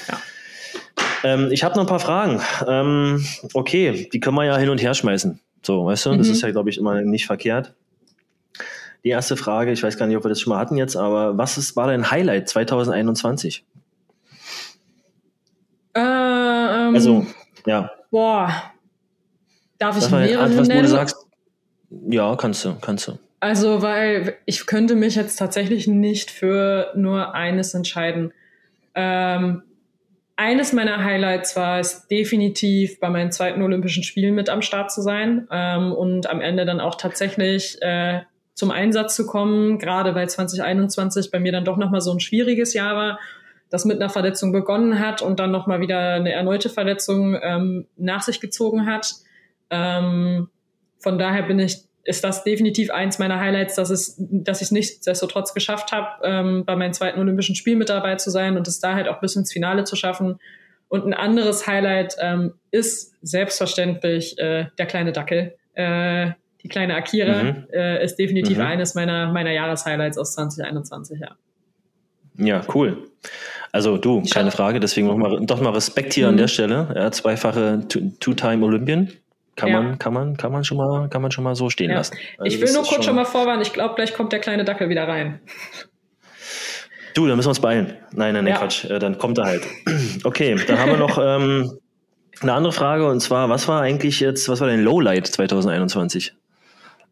ja. 0.08 0.18
Ähm, 1.24 1.48
ich 1.50 1.64
habe 1.64 1.74
noch 1.74 1.82
ein 1.82 1.88
paar 1.88 2.00
Fragen. 2.00 2.40
Ähm, 2.68 3.24
okay, 3.54 4.08
die 4.12 4.20
können 4.20 4.36
wir 4.36 4.44
ja 4.44 4.56
hin 4.58 4.68
und 4.68 4.80
her 4.80 4.94
schmeißen. 4.94 5.40
So, 5.62 5.86
weißt 5.86 6.06
du, 6.06 6.12
mhm. 6.12 6.18
das 6.18 6.28
ist 6.28 6.42
ja, 6.42 6.50
glaube 6.50 6.70
ich, 6.70 6.78
immer 6.78 7.00
nicht 7.00 7.26
verkehrt. 7.26 7.74
Die 9.04 9.10
erste 9.10 9.36
Frage, 9.36 9.70
ich 9.70 9.82
weiß 9.82 9.98
gar 9.98 10.06
nicht, 10.06 10.16
ob 10.16 10.24
wir 10.24 10.30
das 10.30 10.40
schon 10.40 10.52
mal 10.52 10.58
hatten 10.58 10.76
jetzt, 10.76 10.96
aber 10.96 11.36
was 11.36 11.58
ist, 11.58 11.76
war 11.76 11.86
dein 11.86 12.10
Highlight 12.10 12.48
2021? 12.48 13.64
Äh, 15.94 16.00
ähm, 16.00 16.94
also, 16.94 17.26
ja. 17.66 17.90
Boah. 18.10 18.72
Darf 19.78 19.98
ich 19.98 20.10
mehrere 20.10 20.44
Antwort, 20.44 20.68
nennen? 20.68 20.80
Wo 20.80 20.82
du 20.84 20.88
sagst, 20.88 21.16
ja, 22.08 22.34
kannst 22.36 22.64
du, 22.64 22.76
kannst 22.80 23.08
du. 23.08 23.18
Also, 23.40 23.82
weil 23.82 24.36
ich 24.46 24.64
könnte 24.64 24.94
mich 24.94 25.16
jetzt 25.16 25.36
tatsächlich 25.36 25.86
nicht 25.86 26.30
für 26.30 26.90
nur 26.94 27.34
eines 27.34 27.74
entscheiden. 27.74 28.32
Ähm, 28.94 29.62
eines 30.36 30.72
meiner 30.72 31.04
Highlights 31.04 31.54
war 31.54 31.78
es 31.78 32.08
definitiv 32.08 32.98
bei 33.00 33.10
meinen 33.10 33.32
zweiten 33.32 33.60
Olympischen 33.60 34.02
Spielen 34.02 34.34
mit 34.34 34.48
am 34.48 34.62
Start 34.62 34.90
zu 34.90 35.02
sein 35.02 35.46
ähm, 35.50 35.92
und 35.92 36.28
am 36.28 36.40
Ende 36.40 36.64
dann 36.64 36.80
auch 36.80 36.94
tatsächlich 36.94 37.76
äh, 37.82 38.22
zum 38.54 38.70
Einsatz 38.70 39.16
zu 39.16 39.26
kommen, 39.26 39.78
gerade 39.78 40.14
weil 40.14 40.28
2021 40.28 41.30
bei 41.30 41.40
mir 41.40 41.52
dann 41.52 41.64
doch 41.64 41.76
nochmal 41.76 42.00
so 42.00 42.12
ein 42.12 42.20
schwieriges 42.20 42.72
Jahr 42.72 42.96
war, 42.96 43.18
das 43.68 43.84
mit 43.84 44.00
einer 44.00 44.10
Verletzung 44.10 44.52
begonnen 44.52 45.00
hat 45.00 45.22
und 45.22 45.40
dann 45.40 45.50
nochmal 45.50 45.80
wieder 45.80 46.10
eine 46.14 46.32
erneute 46.32 46.68
Verletzung 46.68 47.36
ähm, 47.42 47.86
nach 47.96 48.22
sich 48.22 48.40
gezogen 48.40 48.86
hat. 48.86 49.12
Ähm, 49.70 50.48
von 51.00 51.18
daher 51.18 51.42
bin 51.42 51.58
ich, 51.58 51.78
ist 52.04 52.22
das 52.22 52.44
definitiv 52.44 52.90
eins 52.90 53.18
meiner 53.18 53.40
Highlights, 53.40 53.74
dass 53.74 53.90
es, 53.90 54.14
dass 54.18 54.60
ich 54.60 54.66
es 54.66 54.70
nichtsdestotrotz 54.70 55.54
geschafft 55.54 55.90
habe, 55.90 56.08
ähm, 56.22 56.64
bei 56.64 56.76
meinen 56.76 56.92
zweiten 56.92 57.18
Olympischen 57.18 57.56
Spielen 57.56 57.78
mit 57.78 57.88
dabei 57.88 58.14
zu 58.14 58.30
sein 58.30 58.56
und 58.56 58.68
es 58.68 58.78
da 58.78 58.94
halt 58.94 59.08
auch 59.08 59.20
bis 59.20 59.34
ins 59.34 59.52
Finale 59.52 59.84
zu 59.84 59.96
schaffen. 59.96 60.38
Und 60.88 61.06
ein 61.06 61.14
anderes 61.14 61.66
Highlight 61.66 62.14
ähm, 62.20 62.54
ist 62.70 63.16
selbstverständlich 63.22 64.38
äh, 64.38 64.66
der 64.78 64.86
kleine 64.86 65.10
Dackel. 65.10 65.56
Äh, 65.72 66.32
die 66.64 66.68
kleine 66.68 66.94
Akira 66.94 67.42
mhm. 67.42 67.66
äh, 67.72 68.02
ist 68.02 68.16
definitiv 68.16 68.56
mhm. 68.58 68.64
eines 68.64 68.94
meiner, 68.94 69.30
meiner 69.30 69.52
Jahreshighlights 69.52 70.18
aus 70.18 70.32
2021, 70.32 71.20
ja. 71.20 71.36
Ja, 72.36 72.62
cool. 72.74 73.10
Also 73.70 73.96
du, 73.96 74.22
keine 74.22 74.50
Frage, 74.50 74.80
deswegen 74.80 75.06
noch 75.06 75.16
mal, 75.16 75.44
doch 75.44 75.60
mal 75.60 75.70
Respekt 75.70 76.14
hier 76.14 76.24
mhm. 76.26 76.30
an 76.30 76.36
der 76.38 76.48
Stelle. 76.48 76.92
Ja, 76.96 77.12
zweifache 77.12 77.86
Two-Time 77.88 78.64
Olympian. 78.64 79.12
Kann 79.56 79.68
ja. 79.68 79.80
man, 79.80 79.98
kann 79.98 80.12
man, 80.12 80.36
kann 80.36 80.50
man 80.50 80.64
schon 80.64 80.78
mal, 80.78 81.08
kann 81.08 81.22
man 81.22 81.30
schon 81.30 81.44
mal 81.44 81.54
so 81.54 81.70
stehen 81.70 81.90
ja. 81.90 81.98
lassen. 81.98 82.16
Also 82.38 82.56
ich 82.56 82.60
will 82.60 82.72
nur 82.72 82.82
kurz 82.82 82.94
schon, 82.94 83.02
schon 83.04 83.14
mal 83.14 83.24
vorwarnen, 83.24 83.62
ich 83.62 83.72
glaube, 83.72 83.94
gleich 83.94 84.14
kommt 84.14 84.32
der 84.32 84.40
kleine 84.40 84.64
Dackel 84.64 84.88
wieder 84.88 85.06
rein. 85.06 85.40
Du, 87.14 87.28
da 87.28 87.36
müssen 87.36 87.46
wir 87.46 87.50
uns 87.50 87.60
beeilen. 87.60 87.94
Nein, 88.10 88.34
nein, 88.34 88.44
nein, 88.44 88.46
ja. 88.48 88.58
Quatsch. 88.58 88.84
Äh, 88.86 88.98
dann 88.98 89.18
kommt 89.18 89.38
er 89.38 89.44
halt. 89.44 89.62
Okay, 90.24 90.56
dann 90.66 90.78
haben 90.78 90.90
wir 90.90 90.96
noch 90.96 91.18
ähm, 91.18 91.78
eine 92.40 92.52
andere 92.54 92.72
Frage 92.72 93.06
und 93.08 93.20
zwar, 93.20 93.48
was 93.48 93.68
war 93.68 93.82
eigentlich 93.82 94.20
jetzt, 94.20 94.48
was 94.48 94.60
war 94.60 94.66
dein 94.66 94.82
Lowlight 94.82 95.26
2021? 95.26 96.34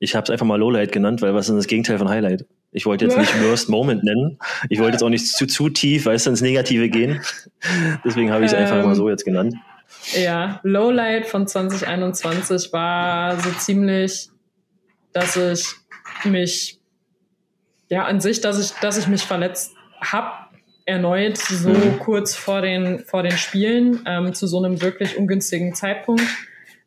Ich 0.03 0.17
habe 0.17 0.25
es 0.25 0.31
einfach 0.31 0.45
mal 0.45 0.57
Lowlight 0.57 0.91
genannt, 0.91 1.23
weil 1.23 1.33
was 1.33 1.49
ist 1.49 1.55
das 1.55 1.69
Gegenteil 1.69 1.97
von 1.97 2.09
Highlight? 2.09 2.45
Ich 2.73 2.87
wollte 2.87 3.05
jetzt 3.05 3.17
nicht 3.17 3.41
Worst 3.45 3.69
Moment 3.69 4.03
nennen. 4.03 4.37
Ich 4.69 4.81
wollte 4.81 4.95
jetzt 4.95 5.03
auch 5.05 5.09
nicht 5.09 5.29
zu, 5.29 5.47
zu 5.47 5.69
tief, 5.69 6.07
weißt 6.07 6.27
du, 6.27 6.31
ins 6.31 6.41
Negative 6.41 6.89
gehen. 6.89 7.21
Deswegen 8.05 8.33
habe 8.33 8.45
ich 8.45 8.51
es 8.51 8.59
ähm, 8.59 8.65
einfach 8.65 8.85
mal 8.85 8.97
so 8.97 9.09
jetzt 9.09 9.25
genannt. 9.25 9.55
Ja, 10.21 10.59
Lowlight 10.65 11.27
von 11.27 11.47
2021 11.47 12.73
war 12.73 13.39
so 13.39 13.51
ziemlich, 13.53 14.29
dass 15.13 15.37
ich 15.37 15.69
mich, 16.25 16.81
ja, 17.89 18.05
an 18.05 18.21
sich, 18.21 18.41
dass 18.41 18.59
ich, 18.59 18.77
dass 18.81 18.99
ich 18.99 19.07
mich 19.07 19.23
verletzt 19.23 19.77
habe 20.01 20.33
erneut 20.85 21.39
so 21.39 21.69
mhm. 21.69 22.01
kurz 22.01 22.35
vor 22.35 22.61
den, 22.61 23.05
vor 23.05 23.23
den 23.23 23.39
Spielen 23.39 24.01
ähm, 24.05 24.35
zu 24.35 24.49
so 24.49 24.59
einem 24.59 24.83
wirklich 24.83 25.17
ungünstigen 25.17 25.77
Zeitpunkt. 25.77 26.25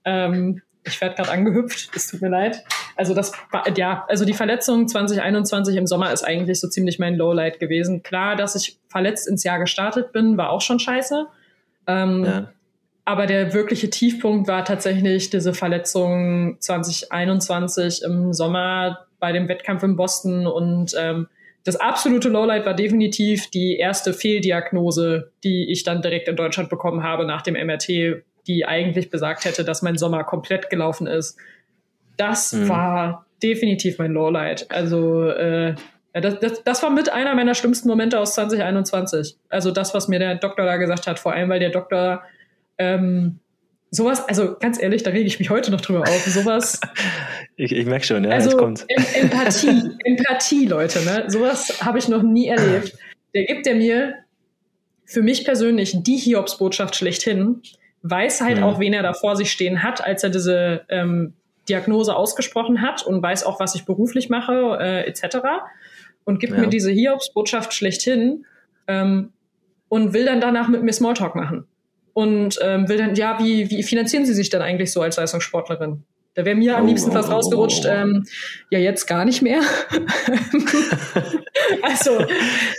Ähm, 0.04 0.62
ich 0.84 1.00
werde 1.00 1.16
gerade 1.16 1.32
angehüpft, 1.32 1.92
es 1.96 2.08
tut 2.08 2.22
mir 2.22 2.30
leid. 2.30 2.62
Also 2.96 3.14
das 3.14 3.34
ja, 3.76 4.06
also 4.08 4.26
die 4.26 4.34
Verletzung 4.34 4.88
2021 4.88 5.76
im 5.76 5.88
Sommer 5.88 6.14
ist 6.14 6.24
eigentlich 6.24 6.60
so 6.60 6.68
ziemlich 6.68 7.00
mein 7.00 7.16
Lowlight 7.16 7.60
gewesen. 7.60 8.04
Klar, 8.04 8.36
dass 8.36 8.56
ich 8.56 8.78
verletzt 8.88 9.28
ins 9.28 9.44
Jahr 9.44 9.60
gestartet 9.60 10.12
bin, 10.12 10.38
war 10.38 10.50
auch 10.50 10.62
schon 10.62 10.80
scheiße. 10.80 11.28
Ähm, 11.88 12.24
ja. 12.24 12.50
Aber 13.04 13.28
der 13.28 13.54
wirkliche 13.54 13.90
Tiefpunkt 13.90 14.48
war 14.48 14.66
tatsächlich 14.66 15.30
diese 15.30 15.54
Verletzung 15.54 16.58
2021 16.60 18.02
im 18.04 18.34
Sommer 18.34 19.06
bei 19.20 19.32
dem 19.32 19.48
Wettkampf 19.48 19.84
in 19.84 19.96
Boston 19.96 20.48
und 20.48 20.94
ähm, 20.98 21.28
das 21.66 21.76
absolute 21.78 22.30
Lowlight 22.30 22.66
war 22.68 22.76
definitiv 22.76 23.50
die 23.50 23.78
erste 23.78 24.14
Fehldiagnose, 24.14 25.32
die 25.44 25.72
ich 25.72 25.84
dann 25.84 26.04
direkt 26.04 26.28
in 26.28 26.36
Deutschland 26.36 26.70
bekommen 26.70 27.02
habe 27.02 27.26
nach 27.26 27.42
dem 27.42 27.56
MRT, 27.56 28.24
die 28.48 28.66
eigentlich 28.66 29.10
besagt 29.10 29.46
hätte, 29.46 29.64
dass 29.64 29.82
mein 29.82 29.98
Sommer 29.98 30.24
komplett 30.24 30.70
gelaufen 30.70 31.08
ist. 31.08 31.40
Das 32.18 32.54
mhm. 32.54 32.70
war 32.70 33.26
definitiv 33.42 33.98
mein 34.00 34.12
Lowlight. 34.12 34.68
Also 34.72 35.30
äh, 35.30 35.76
das, 36.14 36.40
das, 36.40 36.64
das 36.64 36.84
war 36.84 36.90
mit 36.90 37.12
einer 37.12 37.36
meiner 37.36 37.56
schlimmsten 37.56 37.90
Momente 37.90 38.20
aus 38.20 38.36
2021. 38.36 39.36
Also 39.50 39.72
das, 39.72 39.94
was 39.94 40.08
mir 40.08 40.20
der 40.20 40.36
Doktor 40.36 40.66
da 40.66 40.78
gesagt 40.78 41.08
hat, 41.08 41.20
vor 41.20 41.34
allem 41.34 41.50
weil 41.50 41.60
der 41.60 41.72
Doktor 41.72 42.24
ähm, 42.78 43.40
sowas, 43.92 44.28
also 44.28 44.56
ganz 44.60 44.82
ehrlich, 44.82 45.04
da 45.04 45.12
rege 45.12 45.28
ich 45.28 45.40
mich 45.40 45.50
heute 45.50 45.72
noch 45.72 45.82
drüber 45.82 46.02
auf. 46.02 46.26
Sowas. 46.26 46.80
ich, 47.56 47.72
ich 47.72 47.86
merke 47.86 48.06
schon, 48.06 48.24
ja, 48.24 48.32
also, 48.32 48.52
jetzt 48.52 48.58
kommt. 48.58 48.86
Empathie, 48.88 49.92
Empathie, 50.04 50.66
Leute, 50.66 51.00
ne? 51.04 51.26
Sowas 51.28 51.82
habe 51.82 52.00
ich 52.00 52.08
noch 52.08 52.24
nie 52.24 52.48
erlebt. 52.48 52.98
Der 53.34 53.46
gibt 53.46 53.66
der 53.66 53.76
mir 53.76 54.16
für 55.06 55.22
mich 55.22 55.46
persönlich 55.46 55.96
die 56.02 56.18
Hiobsbotschaft 56.18 56.96
schlechthin, 56.96 57.62
weiß 58.02 58.42
halt 58.42 58.60
ja. 58.60 58.66
auch, 58.66 58.80
wen 58.80 58.94
er 58.94 59.04
da 59.04 59.14
vor 59.14 59.36
sich 59.36 59.52
stehen 59.52 59.84
hat, 59.84 60.04
als 60.04 60.24
er 60.24 60.30
diese 60.30 60.86
ähm, 60.90 61.34
Diagnose 61.70 62.16
ausgesprochen 62.16 62.82
hat 62.82 63.06
und 63.06 63.22
weiß 63.22 63.44
auch, 63.44 63.60
was 63.60 63.76
ich 63.76 63.86
beruflich 63.86 64.30
mache, 64.30 64.78
äh, 64.80 65.08
etc. 65.08 65.38
Und 66.24 66.40
gibt 66.40 66.54
ja. 66.54 66.60
mir 66.60 66.68
diese 66.68 66.92
Hiobsbotschaft 66.92 67.74
schlechthin 67.74 68.46
ähm, 68.88 69.34
und 69.90 70.14
will 70.14 70.26
dann 70.26 70.42
danach 70.42 70.68
mit 70.68 70.84
mir 70.84 70.94
Smalltalk 70.94 71.36
machen 71.36 71.68
und 72.14 72.60
ähm, 72.62 72.88
will 72.88 72.98
dann, 72.98 73.16
ja, 73.16 73.40
wie, 73.40 73.70
wie 73.70 73.84
finanzieren 73.84 74.26
Sie 74.26 74.34
sich 74.34 74.50
denn 74.50 74.62
eigentlich 74.62 74.92
so 74.92 75.02
als 75.02 75.18
Leistungssportlerin? 75.18 76.04
Da 76.34 76.46
wäre 76.46 76.56
mir 76.56 76.78
am 76.78 76.84
oh, 76.84 76.88
liebsten 76.88 77.12
fast 77.12 77.30
oh, 77.30 77.32
oh, 77.32 77.36
rausgerutscht, 77.36 77.86
oh, 77.86 77.90
oh. 77.90 77.94
Ähm, 77.94 78.26
ja, 78.70 78.80
jetzt 78.80 79.06
gar 79.06 79.26
nicht 79.26 79.42
mehr. 79.42 79.62
also, 81.82 82.26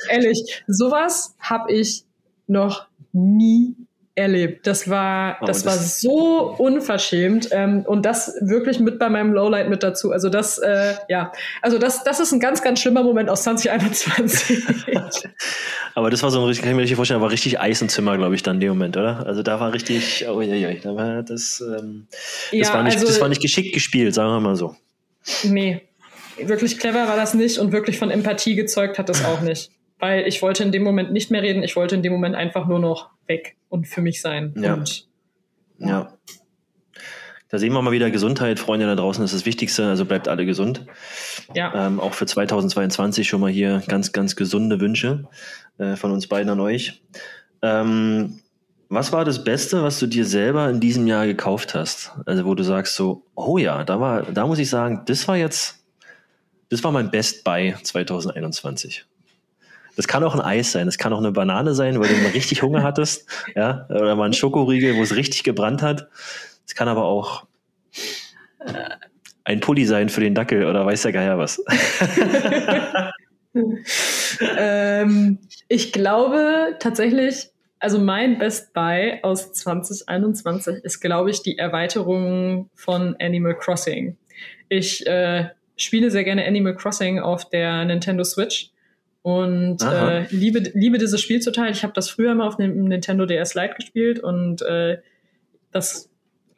ehrlich, 0.08 0.62
sowas 0.66 1.36
habe 1.38 1.72
ich 1.72 2.04
noch 2.46 2.86
nie 3.12 3.74
erlebt. 4.16 4.66
Das 4.66 4.88
war, 4.88 5.38
oh, 5.40 5.44
das, 5.44 5.62
das, 5.62 5.66
war 5.66 5.82
so 5.82 6.54
unverschämt 6.58 7.48
ähm, 7.52 7.84
und 7.86 8.04
das 8.04 8.34
wirklich 8.40 8.80
mit 8.80 8.98
bei 8.98 9.10
meinem 9.10 9.32
Lowlight 9.32 9.68
mit 9.68 9.82
dazu. 9.82 10.10
Also 10.10 10.30
das, 10.30 10.58
äh, 10.58 10.94
ja, 11.08 11.32
also 11.60 11.78
das, 11.78 12.02
das 12.02 12.18
ist 12.18 12.32
ein 12.32 12.40
ganz, 12.40 12.62
ganz 12.62 12.80
schlimmer 12.80 13.02
Moment 13.02 13.28
aus 13.28 13.42
2021. 13.44 14.64
Aber 15.94 16.10
das 16.10 16.22
war 16.22 16.30
so 16.30 16.40
ein 16.40 16.46
richtig, 16.46 16.62
kann 16.62 16.70
ich 16.70 16.76
mir 16.76 16.82
richtig 16.82 16.96
vorstellen, 16.96 17.20
war 17.20 17.30
richtig 17.30 17.60
Eis 17.60 17.82
im 17.82 17.88
Zimmer, 17.90 18.16
glaube 18.16 18.34
ich, 18.34 18.42
dann 18.42 18.56
in 18.56 18.60
dem 18.60 18.70
Moment, 18.70 18.96
oder? 18.96 19.26
Also 19.26 19.42
da 19.42 19.60
war 19.60 19.72
richtig, 19.72 20.26
oh 20.28 20.40
ja, 20.40 20.54
ja, 20.54 20.72
da 20.72 20.96
war 20.96 21.22
das, 21.22 21.62
ähm, 21.78 22.08
das 22.10 22.68
ja, 22.68 22.74
war 22.74 22.82
nicht, 22.82 22.94
also, 22.94 23.06
das 23.06 23.20
war 23.20 23.28
nicht 23.28 23.42
geschickt 23.42 23.74
gespielt, 23.74 24.14
sagen 24.14 24.30
wir 24.30 24.40
mal 24.40 24.56
so. 24.56 24.74
Nee, 25.44 25.82
wirklich 26.38 26.78
clever 26.78 27.06
war 27.06 27.16
das 27.16 27.34
nicht 27.34 27.58
und 27.58 27.72
wirklich 27.72 27.98
von 27.98 28.10
Empathie 28.10 28.54
gezeugt 28.54 28.98
hat 28.98 29.08
das 29.08 29.24
auch 29.24 29.42
nicht 29.42 29.70
weil 29.98 30.26
ich 30.26 30.42
wollte 30.42 30.62
in 30.62 30.72
dem 30.72 30.82
Moment 30.82 31.12
nicht 31.12 31.30
mehr 31.30 31.42
reden, 31.42 31.62
ich 31.62 31.76
wollte 31.76 31.94
in 31.94 32.02
dem 32.02 32.12
Moment 32.12 32.34
einfach 32.34 32.66
nur 32.66 32.78
noch 32.78 33.10
weg 33.28 33.56
und 33.68 33.86
für 33.86 34.00
mich 34.00 34.20
sein. 34.20 34.54
Ja. 34.56 34.74
Und, 34.74 35.08
ja. 35.78 35.88
ja. 35.88 36.18
Da 37.48 37.58
sehen 37.58 37.72
wir 37.72 37.80
mal 37.80 37.92
wieder 37.92 38.10
Gesundheit, 38.10 38.58
Freunde 38.58 38.86
da 38.86 38.96
draußen, 38.96 39.24
ist 39.24 39.32
das 39.32 39.46
Wichtigste, 39.46 39.86
also 39.86 40.04
bleibt 40.04 40.26
alle 40.26 40.44
gesund. 40.44 40.84
Ja. 41.54 41.86
Ähm, 41.86 42.00
auch 42.00 42.12
für 42.12 42.26
2022 42.26 43.28
schon 43.28 43.40
mal 43.40 43.50
hier 43.50 43.82
ganz, 43.86 44.12
ganz 44.12 44.34
gesunde 44.34 44.80
Wünsche 44.80 45.28
äh, 45.78 45.94
von 45.94 46.10
uns 46.10 46.26
beiden 46.26 46.50
an 46.50 46.58
euch. 46.58 47.02
Ähm, 47.62 48.40
was 48.88 49.12
war 49.12 49.24
das 49.24 49.44
Beste, 49.44 49.82
was 49.82 49.98
du 49.98 50.06
dir 50.06 50.24
selber 50.24 50.68
in 50.68 50.80
diesem 50.80 51.06
Jahr 51.06 51.26
gekauft 51.26 51.74
hast? 51.74 52.12
Also 52.24 52.44
wo 52.44 52.54
du 52.54 52.62
sagst 52.62 52.94
so, 52.94 53.24
oh 53.34 53.58
ja, 53.58 53.84
da 53.84 54.00
war, 54.00 54.22
da 54.22 54.46
muss 54.46 54.58
ich 54.58 54.68
sagen, 54.68 55.02
das 55.06 55.26
war 55.28 55.36
jetzt, 55.36 55.84
das 56.68 56.82
war 56.84 56.92
mein 56.92 57.10
Best 57.10 57.44
Buy 57.44 57.74
2021. 57.80 59.06
Das 59.96 60.06
kann 60.06 60.22
auch 60.22 60.34
ein 60.34 60.40
Eis 60.40 60.72
sein, 60.72 60.86
das 60.86 60.98
kann 60.98 61.12
auch 61.12 61.18
eine 61.18 61.32
Banane 61.32 61.74
sein, 61.74 61.98
weil 61.98 62.08
du 62.08 62.16
mal 62.16 62.32
richtig 62.32 62.62
Hunger 62.62 62.82
hattest, 62.82 63.26
ja, 63.54 63.86
oder 63.88 64.14
mal 64.14 64.26
ein 64.26 64.34
Schokoriegel, 64.34 64.96
wo 64.96 65.02
es 65.02 65.16
richtig 65.16 65.42
gebrannt 65.42 65.82
hat. 65.82 66.08
Es 66.66 66.74
kann 66.74 66.88
aber 66.88 67.04
auch 67.04 67.46
äh, 68.60 68.72
ein 69.44 69.60
Pulli 69.60 69.86
sein 69.86 70.08
für 70.08 70.20
den 70.20 70.34
Dackel 70.34 70.66
oder 70.66 70.84
weiß 70.84 71.02
der 71.02 71.12
Geier 71.12 71.38
was. 71.38 71.62
ähm, 74.58 75.38
ich 75.68 75.92
glaube 75.92 76.76
tatsächlich, 76.78 77.50
also 77.78 77.98
mein 77.98 78.38
Best 78.38 78.74
Buy 78.74 79.20
aus 79.22 79.52
2021 79.52 80.84
ist, 80.84 81.00
glaube 81.00 81.30
ich, 81.30 81.42
die 81.42 81.56
Erweiterung 81.56 82.68
von 82.74 83.16
Animal 83.20 83.56
Crossing. 83.56 84.16
Ich 84.68 85.06
äh, 85.06 85.48
spiele 85.76 86.10
sehr 86.10 86.24
gerne 86.24 86.44
Animal 86.44 86.74
Crossing 86.74 87.20
auf 87.20 87.48
der 87.48 87.84
Nintendo 87.84 88.24
Switch 88.24 88.72
und 89.26 89.82
äh, 89.82 90.24
liebe, 90.30 90.60
liebe 90.74 90.98
dieses 90.98 91.20
Spiel 91.20 91.40
total. 91.40 91.72
Ich 91.72 91.82
habe 91.82 91.92
das 91.92 92.08
früher 92.08 92.32
mal 92.36 92.46
auf 92.46 92.58
dem 92.58 92.84
Nintendo 92.84 93.26
DS 93.26 93.54
Lite 93.56 93.74
gespielt 93.74 94.20
und 94.20 94.62
äh, 94.62 94.98
das 95.72 96.08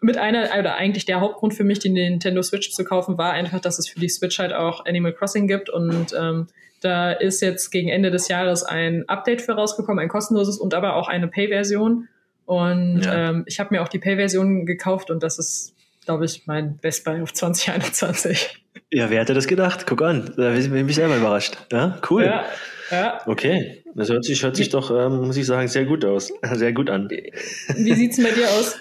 mit 0.03 0.19
einer, 0.19 0.51
oder 0.59 0.75
eigentlich 0.75 1.07
der 1.07 1.23
Hauptgrund 1.23 1.55
für 1.55 1.65
mich, 1.65 1.79
die 1.79 1.89
Nintendo 1.89 2.43
Switch 2.43 2.71
zu 2.71 2.85
kaufen, 2.85 3.17
war 3.17 3.33
einfach, 3.33 3.61
dass 3.61 3.79
es 3.79 3.89
für 3.89 3.99
die 3.99 4.11
Switch 4.11 4.39
halt 4.39 4.53
auch 4.53 4.85
Animal 4.85 5.15
Crossing 5.15 5.49
gibt 5.49 5.71
und 5.71 6.13
ähm, 6.13 6.49
da 6.83 7.13
ist 7.13 7.41
jetzt 7.41 7.71
gegen 7.71 7.89
Ende 7.89 8.11
des 8.11 8.29
Jahres 8.29 8.65
ein 8.65 9.09
Update 9.09 9.41
für 9.41 9.53
rausgekommen, 9.53 9.99
ein 9.99 10.11
kostenloses 10.11 10.59
und 10.59 10.75
aber 10.75 10.97
auch 10.97 11.09
eine 11.09 11.27
Pay-Version. 11.27 12.09
Und 12.45 13.01
ja. 13.01 13.31
ähm, 13.31 13.45
ich 13.47 13.61
habe 13.61 13.75
mir 13.75 13.83
auch 13.83 13.89
die 13.89 13.99
Pay-Version 13.99 14.67
gekauft 14.67 15.11
und 15.11 15.23
das 15.23 15.39
ist, 15.39 15.75
glaube 16.09 16.25
ich, 16.25 16.47
mein 16.47 16.79
Best 16.79 17.05
Buy 17.05 17.21
auf 17.21 17.35
2021. 17.35 18.65
Ja, 18.91 19.11
wer 19.11 19.21
hätte 19.21 19.35
das 19.35 19.47
gedacht? 19.47 19.87
Guck 19.87 20.01
an, 20.01 20.33
da 20.39 20.53
bin 20.53 20.89
ich 20.89 20.95
selber 20.95 21.19
überrascht. 21.19 21.59
Ja, 21.71 22.01
cool. 22.09 22.25
Ja, 22.25 22.47
ja. 22.91 23.21
Okay, 23.27 23.85
das 23.95 24.09
hört 24.09 24.25
sich, 24.25 24.43
hört 24.43 24.57
sich 24.57 24.71
doch, 24.71 24.91
ähm, 24.91 25.27
muss 25.27 25.37
ich 25.37 25.45
sagen, 25.45 25.69
sehr 25.69 25.85
gut 25.85 26.07
aus. 26.07 26.33
Sehr 26.55 26.73
gut 26.73 26.89
an. 26.89 27.11
Wie 27.11 27.95
sieht's 27.95 28.17
denn 28.17 28.25
bei 28.25 28.31
dir 28.31 28.49
aus? 28.49 28.77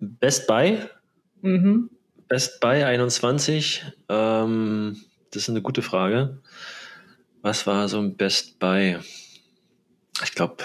Best 0.00 0.48
Buy? 0.48 0.78
Mhm. 1.42 1.90
Best 2.26 2.58
Buy 2.58 2.82
21. 2.82 3.84
Ähm, 4.08 5.00
das 5.30 5.44
ist 5.44 5.48
eine 5.48 5.62
gute 5.62 5.82
Frage. 5.82 6.40
Was 7.40 7.68
war 7.68 7.86
so 7.86 8.00
ein 8.00 8.16
Best 8.16 8.58
Buy? 8.58 8.98
Ich 10.24 10.32
glaube, 10.32 10.56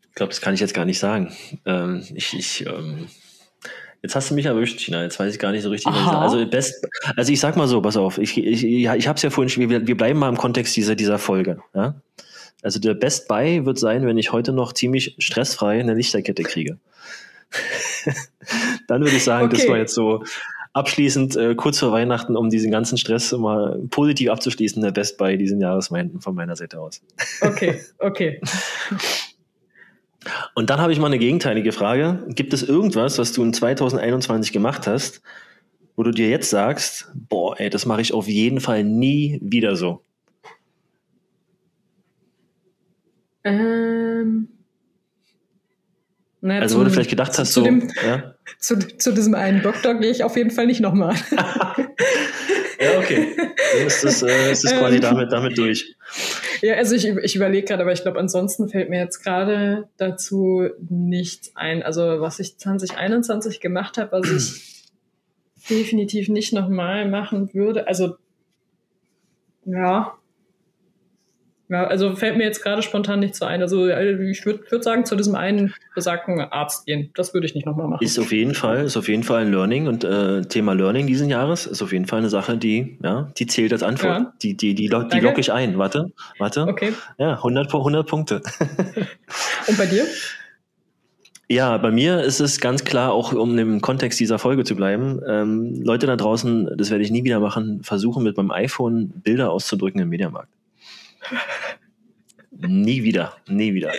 ich 0.00 0.14
glaube, 0.14 0.30
das 0.30 0.40
kann 0.40 0.54
ich 0.54 0.60
jetzt 0.60 0.72
gar 0.72 0.86
nicht 0.86 0.98
sagen. 0.98 1.36
Ähm, 1.66 2.02
ich, 2.14 2.32
ich 2.32 2.64
ähm, 2.64 3.08
Jetzt 4.06 4.14
hast 4.14 4.30
du 4.30 4.36
mich 4.36 4.46
erwischt, 4.46 4.78
China. 4.78 5.02
Jetzt 5.02 5.18
weiß 5.18 5.34
ich 5.34 5.40
gar 5.40 5.50
nicht 5.50 5.64
so 5.64 5.68
richtig. 5.68 5.92
Also, 5.92 6.46
best, 6.46 6.86
also 7.16 7.32
ich 7.32 7.40
sag 7.40 7.56
mal 7.56 7.66
so, 7.66 7.82
pass 7.82 7.96
auf. 7.96 8.18
Ich, 8.18 8.38
ich, 8.38 8.62
ich 8.64 8.86
habe 8.86 9.16
es 9.16 9.22
ja 9.22 9.30
vorhin, 9.30 9.68
wir, 9.68 9.84
wir 9.84 9.96
bleiben 9.96 10.20
mal 10.20 10.28
im 10.28 10.36
Kontext 10.36 10.76
dieser, 10.76 10.94
dieser 10.94 11.18
Folge. 11.18 11.58
Ja? 11.74 11.96
Also 12.62 12.78
der 12.78 12.94
Best 12.94 13.26
Buy 13.26 13.66
wird 13.66 13.80
sein, 13.80 14.06
wenn 14.06 14.16
ich 14.16 14.30
heute 14.30 14.52
noch 14.52 14.74
ziemlich 14.74 15.16
stressfrei 15.18 15.80
eine 15.80 15.94
Lichterkette 15.94 16.44
kriege. 16.44 16.78
Dann 18.86 19.02
würde 19.02 19.16
ich 19.16 19.24
sagen, 19.24 19.46
okay. 19.46 19.56
das 19.56 19.68
war 19.68 19.76
jetzt 19.76 19.94
so 19.94 20.22
abschließend 20.72 21.34
äh, 21.34 21.54
kurz 21.56 21.80
vor 21.80 21.90
Weihnachten, 21.90 22.36
um 22.36 22.48
diesen 22.48 22.70
ganzen 22.70 22.98
Stress 22.98 23.32
mal 23.32 23.80
positiv 23.90 24.30
abzuschließen, 24.30 24.80
der 24.82 24.92
Best 24.92 25.18
Buy 25.18 25.36
diesen 25.36 25.60
Jahres 25.60 25.88
von 25.88 26.34
meiner 26.36 26.54
Seite 26.54 26.78
aus. 26.78 27.02
Okay, 27.40 27.80
okay. 27.98 28.40
Und 30.54 30.70
dann 30.70 30.80
habe 30.80 30.92
ich 30.92 30.98
mal 30.98 31.06
eine 31.06 31.18
gegenteilige 31.18 31.72
Frage. 31.72 32.24
Gibt 32.28 32.52
es 32.52 32.62
irgendwas, 32.62 33.18
was 33.18 33.32
du 33.32 33.42
in 33.42 33.52
2021 33.52 34.52
gemacht 34.52 34.86
hast, 34.86 35.22
wo 35.96 36.02
du 36.02 36.10
dir 36.10 36.28
jetzt 36.28 36.50
sagst, 36.50 37.10
boah, 37.14 37.58
ey, 37.58 37.70
das 37.70 37.86
mache 37.86 38.00
ich 38.00 38.12
auf 38.12 38.28
jeden 38.28 38.60
Fall 38.60 38.84
nie 38.84 39.38
wieder 39.42 39.76
so? 39.76 40.02
Ähm. 43.44 44.48
Na, 46.40 46.58
also, 46.58 46.78
wo 46.78 46.84
du 46.84 46.90
vielleicht 46.90 47.10
gedacht 47.10 47.32
zu, 47.32 47.42
hast, 47.42 47.52
zu 47.52 47.60
so. 47.60 47.64
Dem, 47.64 47.90
ja? 48.04 48.34
zu, 48.58 48.78
zu 48.78 49.12
diesem 49.12 49.34
einen 49.34 49.62
Doktor 49.62 49.94
gehe 49.94 50.10
ich 50.10 50.22
auf 50.22 50.36
jeden 50.36 50.50
Fall 50.50 50.66
nicht 50.66 50.80
nochmal. 50.80 51.14
ja, 51.32 52.98
okay. 52.98 53.34
Dann 53.36 53.86
ist 53.86 54.04
das, 54.04 54.22
äh, 54.22 54.52
ist 54.52 54.64
das 54.64 54.72
quasi 54.72 54.96
ähm, 54.96 55.02
damit, 55.02 55.32
damit 55.32 55.56
durch. 55.58 55.96
Ja, 56.62 56.74
also 56.74 56.94
ich, 56.94 57.04
ich 57.04 57.36
überlege 57.36 57.66
gerade, 57.66 57.82
aber 57.82 57.92
ich 57.92 58.02
glaube, 58.02 58.18
ansonsten 58.18 58.68
fällt 58.68 58.90
mir 58.90 59.00
jetzt 59.00 59.22
gerade 59.22 59.88
dazu 59.96 60.68
nichts 60.88 61.52
ein. 61.54 61.82
Also 61.82 62.20
was 62.20 62.38
ich 62.38 62.58
2021 62.58 63.60
gemacht 63.60 63.98
habe, 63.98 64.12
was 64.12 64.30
ich 64.30 64.90
definitiv 65.68 66.28
nicht 66.28 66.52
nochmal 66.52 67.08
machen 67.08 67.52
würde. 67.54 67.88
Also 67.88 68.16
ja. 69.64 70.16
Ja, 71.68 71.84
also 71.84 72.14
fällt 72.14 72.36
mir 72.36 72.44
jetzt 72.44 72.62
gerade 72.62 72.80
spontan 72.82 73.18
nicht 73.18 73.34
so 73.34 73.44
ein. 73.44 73.60
Also 73.60 73.86
äh, 73.86 74.30
ich 74.30 74.46
würde 74.46 74.60
würd 74.70 74.84
sagen, 74.84 75.04
zu 75.04 75.16
diesem 75.16 75.34
einen 75.34 75.74
besagten 75.94 76.40
Arzt 76.40 76.86
gehen. 76.86 77.10
Das 77.14 77.34
würde 77.34 77.46
ich 77.46 77.56
nicht 77.56 77.66
nochmal 77.66 77.88
machen. 77.88 78.04
Ist 78.04 78.18
auf 78.20 78.30
jeden 78.30 78.54
Fall, 78.54 78.84
ist 78.84 78.96
auf 78.96 79.08
jeden 79.08 79.24
Fall 79.24 79.42
ein 79.42 79.50
Learning 79.50 79.88
und 79.88 80.04
äh, 80.04 80.42
Thema 80.42 80.74
Learning 80.74 81.08
diesen 81.08 81.28
Jahres 81.28 81.66
ist 81.66 81.82
auf 81.82 81.92
jeden 81.92 82.06
Fall 82.06 82.20
eine 82.20 82.28
Sache, 82.28 82.56
die, 82.56 82.98
ja, 83.02 83.32
die 83.36 83.46
zählt 83.46 83.72
als 83.72 83.82
Antwort. 83.82 84.18
Ja. 84.18 84.32
Die, 84.42 84.56
die, 84.56 84.74
die, 84.74 84.88
die, 84.88 85.08
die 85.12 85.20
locke 85.20 85.40
ich 85.40 85.52
ein. 85.52 85.76
Warte, 85.76 86.12
warte. 86.38 86.62
Okay. 86.68 86.92
Ja, 87.18 87.34
100, 87.34 87.74
100 87.74 88.06
Punkte. 88.06 88.42
und 89.66 89.76
bei 89.76 89.86
dir? 89.86 90.04
Ja, 91.48 91.78
bei 91.78 91.90
mir 91.90 92.22
ist 92.22 92.40
es 92.40 92.60
ganz 92.60 92.84
klar, 92.84 93.12
auch 93.12 93.32
um 93.32 93.56
im 93.58 93.80
Kontext 93.80 94.18
dieser 94.20 94.38
Folge 94.38 94.64
zu 94.64 94.74
bleiben, 94.74 95.20
ähm, 95.28 95.80
Leute 95.82 96.06
da 96.06 96.16
draußen, 96.16 96.70
das 96.76 96.90
werde 96.90 97.04
ich 97.04 97.10
nie 97.10 97.22
wieder 97.24 97.38
machen, 97.38 97.82
versuchen 97.82 98.24
mit 98.24 98.36
meinem 98.36 98.50
iPhone 98.50 99.10
Bilder 99.22 99.50
auszudrücken 99.50 100.00
im 100.00 100.08
Mediamarkt 100.08 100.48
nie 102.50 103.02
wieder, 103.02 103.36
nie 103.48 103.74
wieder. 103.74 103.92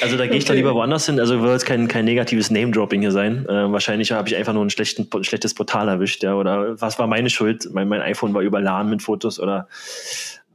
Also 0.00 0.16
da 0.16 0.26
gehe 0.26 0.36
ich 0.36 0.44
okay. 0.44 0.48
dann 0.48 0.56
lieber 0.56 0.74
woanders 0.74 1.06
hin. 1.06 1.20
Also 1.20 1.40
wird 1.40 1.52
jetzt 1.52 1.66
kein, 1.66 1.88
kein 1.88 2.04
negatives 2.04 2.50
Name-Dropping 2.50 3.00
hier 3.00 3.12
sein. 3.12 3.46
Äh, 3.46 3.70
wahrscheinlich 3.72 4.12
habe 4.12 4.28
ich 4.28 4.36
einfach 4.36 4.52
nur 4.52 4.64
ein, 4.64 4.68
ein 4.68 5.24
schlechtes 5.24 5.54
Portal 5.54 5.88
erwischt, 5.88 6.22
ja. 6.22 6.34
Oder 6.34 6.80
was 6.80 6.98
war 6.98 7.06
meine 7.06 7.30
Schuld? 7.30 7.68
Mein, 7.72 7.88
mein 7.88 8.00
iPhone 8.00 8.32
war 8.32 8.42
überladen 8.42 8.90
mit 8.90 9.02
Fotos 9.02 9.38
oder 9.38 9.68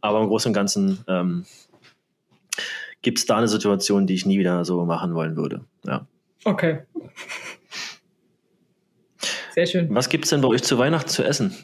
aber 0.01 0.21
im 0.21 0.27
Großen 0.27 0.49
und 0.49 0.53
Ganzen 0.53 0.99
ähm, 1.07 1.45
gibt 3.01 3.19
es 3.19 3.25
da 3.25 3.37
eine 3.37 3.47
Situation, 3.47 4.07
die 4.07 4.13
ich 4.13 4.25
nie 4.25 4.39
wieder 4.39 4.65
so 4.65 4.83
machen 4.85 5.13
wollen 5.15 5.35
würde. 5.35 5.61
Ja. 5.85 6.07
Okay. 6.43 6.79
Sehr 9.53 9.65
schön. 9.65 9.93
Was 9.93 10.09
gibt 10.09 10.25
es 10.25 10.29
denn 10.29 10.41
bei 10.41 10.47
euch 10.47 10.63
zu 10.63 10.77
Weihnachten 10.77 11.09
zu 11.09 11.23
essen? 11.23 11.55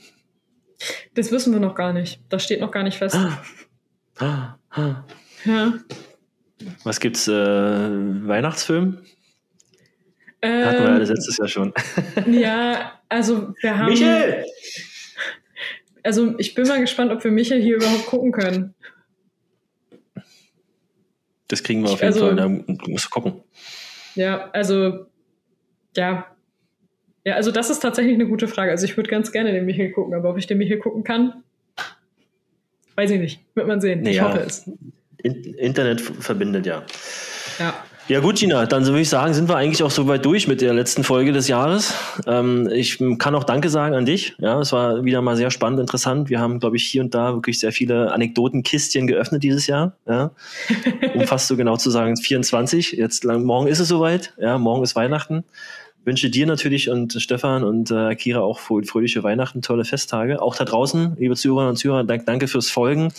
Das 1.14 1.32
wissen 1.32 1.54
wir 1.54 1.60
noch 1.60 1.76
gar 1.76 1.94
nicht. 1.94 2.20
Das 2.30 2.44
steht 2.44 2.60
noch 2.60 2.72
gar 2.72 2.84
nicht 2.84 2.98
fest. 2.98 3.18
Ja. 4.20 4.59
Was 6.84 6.99
gibt's? 6.99 7.28
Äh, 7.28 7.32
Weihnachtsfilm? 7.32 8.99
Ähm, 10.41 10.66
Hatten 10.66 10.84
wir 10.84 10.89
ja 10.89 10.97
letztes 10.97 11.38
Jahr 11.38 11.47
schon. 11.47 11.74
ja, 12.32 12.99
also 13.09 13.53
wir 13.61 13.78
haben. 13.78 13.89
Michael! 13.89 14.45
Also 16.03 16.38
ich 16.38 16.53
bin 16.53 16.68
mal 16.68 16.82
gespannt, 16.82 17.11
ob 17.11 17.24
wir 17.24 17.32
Michael 17.32 17.61
hier 17.61 17.78
überhaupt 17.78 18.05
gucken 18.07 18.34
können. 18.34 18.76
Das 21.47 21.64
kriegen 21.64 21.82
wir 21.84 21.91
auf 21.91 22.01
jeden 22.01 22.14
also, 22.14 22.28
Fall. 22.28 22.36
Da 22.36 22.47
musst 22.49 23.05
du 23.05 23.09
gucken. 23.09 23.41
Ja, 24.16 24.49
also 24.51 25.05
ja. 25.95 26.28
Ja, 27.26 27.36
also 27.36 27.51
das 27.51 27.70
ist 27.70 27.80
tatsächlich 27.80 28.16
eine 28.16 28.28
gute 28.28 28.49
Frage. 28.49 28.72
Also 28.72 28.86
ich 28.86 28.97
würde 28.97 29.09
ganz 29.09 29.32
gerne 29.32 29.53
den 29.53 29.66
Michael 29.66 29.91
gucken, 29.91 30.14
aber 30.14 30.30
ob 30.30 30.38
ich 30.38 30.47
den 30.47 30.57
Michael 30.57 30.80
gucken 30.80 31.05
kann, 31.05 31.43
Weiß 32.96 33.12
ich 33.12 33.20
nicht. 33.20 33.39
Wird 33.56 33.68
man 33.68 33.82
sehen. 33.82 34.06
Ich 34.06 34.22
hoffe 34.22 34.39
es. 34.39 34.70
Internet 35.24 36.02
verbindet 36.02 36.66
ja. 36.66 36.84
Ja. 37.60 37.74
Ja 38.10 38.20
gut, 38.20 38.36
Gina, 38.36 38.66
dann 38.66 38.86
würde 38.86 39.00
ich 39.00 39.08
sagen, 39.08 39.34
sind 39.34 39.48
wir 39.48 39.56
eigentlich 39.56 39.82
auch 39.82 39.89
soweit 39.89 40.26
durch 40.26 40.46
mit 40.50 40.60
der 40.60 40.74
letzten 40.74 41.06
Folge 41.06 41.32
des 41.32 41.48
Jahres. 41.48 41.94
Ähm, 42.28 42.70
ich 42.70 43.02
kann 43.18 43.34
auch 43.34 43.46
Danke 43.46 43.70
sagen 43.70 43.96
an 43.96 44.06
dich. 44.06 44.36
Ja, 44.39 44.60
es 44.60 44.74
war 44.74 45.06
wieder 45.06 45.22
mal 45.22 45.38
sehr 45.38 45.52
spannend, 45.52 45.80
interessant. 45.80 46.30
Wir 46.30 46.41
haben, 46.41 46.60
glaube 46.60 46.76
ich, 46.76 46.86
hier 46.86 47.02
und 47.02 47.16
da 47.16 47.34
wirklich 47.34 47.62
sehr 47.62 47.72
viele 47.72 48.12
Anekdotenkistchen 48.12 49.08
geöffnet 49.08 49.41
dieses 49.41 49.68
Jahr. 49.68 49.96
Ja, 50.06 50.32
um 51.16 51.26
fast 51.28 51.48
so 51.48 51.56
genau 51.56 51.78
zu 51.78 51.89
sagen 51.91 52.18
24. 52.18 52.91
Jetzt 52.91 53.24
morgen 53.24 53.68
ist 53.68 53.80
es 53.80 53.88
soweit. 53.88 54.34
Ja, 54.38 54.58
morgen 54.58 54.84
ist 54.84 54.98
Weihnachten 54.98 55.46
wünsche 56.06 56.30
dir 56.30 56.45
natürlich 56.45 56.89
und 56.89 57.14
Stefan 57.14 57.64
und 57.64 57.91
äh, 57.91 58.16
Kira 58.16 58.41
auch 58.41 58.60
fröhliche 58.60 59.24
Weihnachten, 59.24 59.62
tolle 59.62 59.86
Festtage. 59.86 60.41
Auch 60.41 60.56
da 60.56 60.66
draußen, 60.66 61.16
liebe 61.18 61.36
Zuhörerinnen 61.36 61.72
und 61.72 61.78
Zuhörer, 61.78 62.04
danke 62.04 62.47
fürs 62.47 62.70
Folgen. 62.70 63.14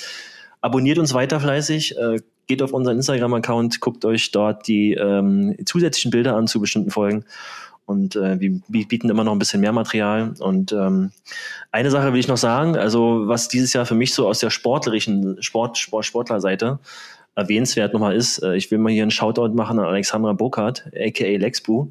Abonniert 0.61 0.99
uns 0.99 1.15
weiter 1.15 1.41
fleißig, 1.41 1.97
äh, 1.99 2.21
geht 2.47 2.63
auf 2.63 2.73
unseren 2.73 2.97
Instagram-Account, 2.97 3.81
guckt 3.81 4.05
euch 4.05 4.31
dort 4.31 4.67
die 4.69 4.95
ähm, 4.95 5.57
zusätzlichen 5.65 6.11
Bilder 6.11 6.37
an 6.37 6.47
zu 6.47 6.61
bestimmten 6.61 6.91
Folgen. 6.91 7.25
Und 7.87 8.17
äh, 8.17 8.41
wir 8.41 8.61
bieten 8.69 9.11
immer 9.11 9.25
noch 9.25 9.33
ein 9.33 9.39
bisschen 9.39 9.61
mehr 9.61 9.73
Material. 9.73 10.35
Und 10.39 10.73
ähm, 10.73 11.11
eine 11.71 11.91
Sache 11.91 12.13
will 12.13 12.21
ich 12.21 12.29
noch 12.29 12.39
sagen, 12.39 12.77
also 12.77 13.29
was 13.29 13.49
dieses 13.49 13.75
Jahr 13.75 13.85
für 13.85 13.95
mich 13.95 14.15
so 14.15 14.27
aus 14.27 14.39
der 14.39 14.51
sportlerischen 14.51 15.43
Sport, 15.43 15.77
Sport 15.77 16.07
Sportlerseite 16.07 16.79
erwähnenswert 17.35 17.93
nochmal 17.93 18.15
ist, 18.15 18.43
äh, 18.43 18.57
ich 18.57 18.71
will 18.71 18.79
mal 18.79 18.93
hier 18.93 19.03
einen 19.03 19.11
Shoutout 19.11 19.55
machen 19.55 19.79
an 19.79 19.87
Alexandra 19.87 20.33
Burkhardt, 20.33 20.85
aka 20.95 21.37
Lexbu 21.37 21.89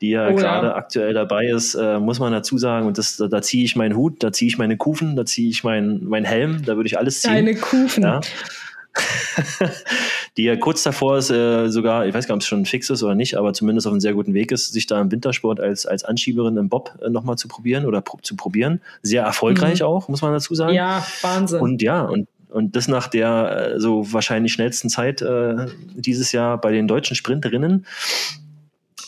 die 0.00 0.10
ja 0.10 0.28
oh, 0.28 0.34
gerade 0.34 0.68
ja. 0.68 0.74
aktuell 0.74 1.14
dabei 1.14 1.46
ist, 1.46 1.74
äh, 1.74 1.98
muss 1.98 2.18
man 2.18 2.32
dazu 2.32 2.58
sagen. 2.58 2.86
Und 2.86 2.98
das, 2.98 3.16
da, 3.16 3.28
da 3.28 3.42
ziehe 3.42 3.64
ich 3.64 3.76
meinen 3.76 3.96
Hut, 3.96 4.22
da 4.22 4.32
ziehe 4.32 4.48
ich 4.48 4.58
meine 4.58 4.76
Kufen, 4.76 5.16
da 5.16 5.24
ziehe 5.24 5.48
ich 5.48 5.64
meinen 5.64 6.06
mein 6.06 6.24
Helm, 6.24 6.62
da 6.64 6.76
würde 6.76 6.86
ich 6.86 6.98
alles 6.98 7.22
ziehen. 7.22 7.32
Deine 7.32 7.54
Kufen. 7.54 8.02
Ja. 8.02 8.20
die 10.36 10.44
ja 10.44 10.56
kurz 10.56 10.82
davor 10.82 11.18
ist, 11.18 11.30
äh, 11.30 11.68
sogar, 11.68 12.06
ich 12.06 12.14
weiß 12.14 12.26
gar 12.26 12.34
nicht, 12.34 12.40
ob 12.40 12.42
es 12.42 12.48
schon 12.48 12.64
fix 12.66 12.90
ist 12.90 13.02
oder 13.02 13.14
nicht, 13.14 13.36
aber 13.36 13.52
zumindest 13.52 13.86
auf 13.86 13.92
einem 13.92 14.00
sehr 14.00 14.14
guten 14.14 14.34
Weg 14.34 14.52
ist, 14.52 14.72
sich 14.72 14.86
da 14.86 15.00
im 15.00 15.10
Wintersport 15.10 15.60
als, 15.60 15.86
als 15.86 16.04
Anschieberin 16.04 16.56
im 16.56 16.68
Bob 16.68 16.98
äh, 17.02 17.10
nochmal 17.10 17.36
zu 17.36 17.48
probieren 17.48 17.84
oder 17.84 18.00
pro 18.00 18.18
zu 18.22 18.36
probieren. 18.36 18.80
Sehr 19.02 19.22
erfolgreich 19.22 19.80
mhm. 19.80 19.86
auch, 19.86 20.08
muss 20.08 20.22
man 20.22 20.32
dazu 20.32 20.54
sagen. 20.54 20.74
Ja, 20.74 21.06
Wahnsinn. 21.22 21.60
Und 21.60 21.82
ja, 21.82 22.02
und 22.02 22.28
und 22.48 22.74
das 22.74 22.88
nach 22.88 23.08
der 23.08 23.74
äh, 23.74 23.80
so 23.80 24.12
wahrscheinlich 24.12 24.52
schnellsten 24.52 24.88
Zeit 24.88 25.20
äh, 25.20 25.66
dieses 25.94 26.32
Jahr 26.32 26.58
bei 26.58 26.72
den 26.72 26.88
deutschen 26.88 27.14
Sprinterinnen 27.14 27.84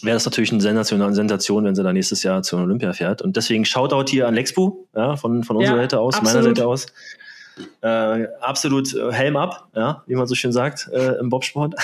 wäre 0.03 0.15
das 0.15 0.25
natürlich 0.25 0.53
eine 0.53 0.61
Sensation, 0.61 1.65
wenn 1.65 1.75
sie 1.75 1.83
dann 1.83 1.95
nächstes 1.95 2.23
Jahr 2.23 2.43
zur 2.43 2.61
Olympia 2.61 2.93
fährt. 2.93 3.23
Und 3.23 3.37
deswegen 3.37 3.65
Shoutout 3.65 4.11
hier 4.11 4.29
an 4.29 4.35
Lexbu, 4.35 4.87
ja, 4.95 5.17
von, 5.17 5.45
von 5.45 5.57
unserer 5.57 5.77
ja, 5.77 5.83
Seite 5.83 6.01
aus, 6.01 6.15
absolut. 6.15 6.35
meiner 6.35 6.55
Seite 6.55 6.67
aus. 6.67 6.87
Äh, 7.81 8.29
absolut 8.41 8.95
äh, 8.95 9.13
Helm 9.13 9.37
ab, 9.37 9.69
ja, 9.75 10.03
wie 10.07 10.15
man 10.15 10.27
so 10.27 10.35
schön 10.35 10.53
sagt 10.53 10.89
äh, 10.93 11.19
im 11.19 11.29
Bobsport. 11.29 11.75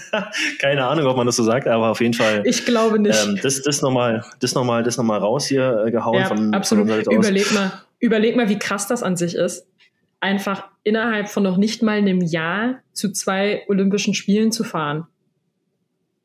Keine 0.60 0.86
Ahnung, 0.86 1.06
ob 1.06 1.16
man 1.16 1.26
das 1.26 1.36
so 1.36 1.42
sagt, 1.42 1.66
aber 1.66 1.90
auf 1.90 2.00
jeden 2.00 2.14
Fall. 2.14 2.42
Ich 2.44 2.64
glaube 2.64 2.98
nicht. 2.98 3.18
Ähm, 3.26 3.38
das 3.42 3.62
das 3.62 3.82
nochmal 3.82 4.24
das 4.40 4.54
noch 4.54 4.64
mal, 4.64 4.82
das 4.82 4.96
noch 4.96 5.04
mal 5.04 5.18
raus 5.18 5.46
hier 5.46 5.84
äh, 5.86 5.90
gehauen 5.90 6.20
ja, 6.20 6.26
von, 6.26 6.54
absolut. 6.54 6.88
Von 7.04 7.14
überleg 7.14 7.52
mal, 7.52 7.72
überleg 7.98 8.36
mal, 8.36 8.48
wie 8.48 8.58
krass 8.58 8.86
das 8.86 9.02
an 9.02 9.16
sich 9.16 9.34
ist. 9.34 9.66
Einfach 10.20 10.64
innerhalb 10.84 11.28
von 11.28 11.42
noch 11.42 11.56
nicht 11.56 11.82
mal 11.82 11.98
einem 11.98 12.20
Jahr 12.20 12.76
zu 12.92 13.12
zwei 13.12 13.64
Olympischen 13.68 14.14
Spielen 14.14 14.52
zu 14.52 14.64
fahren. 14.64 15.06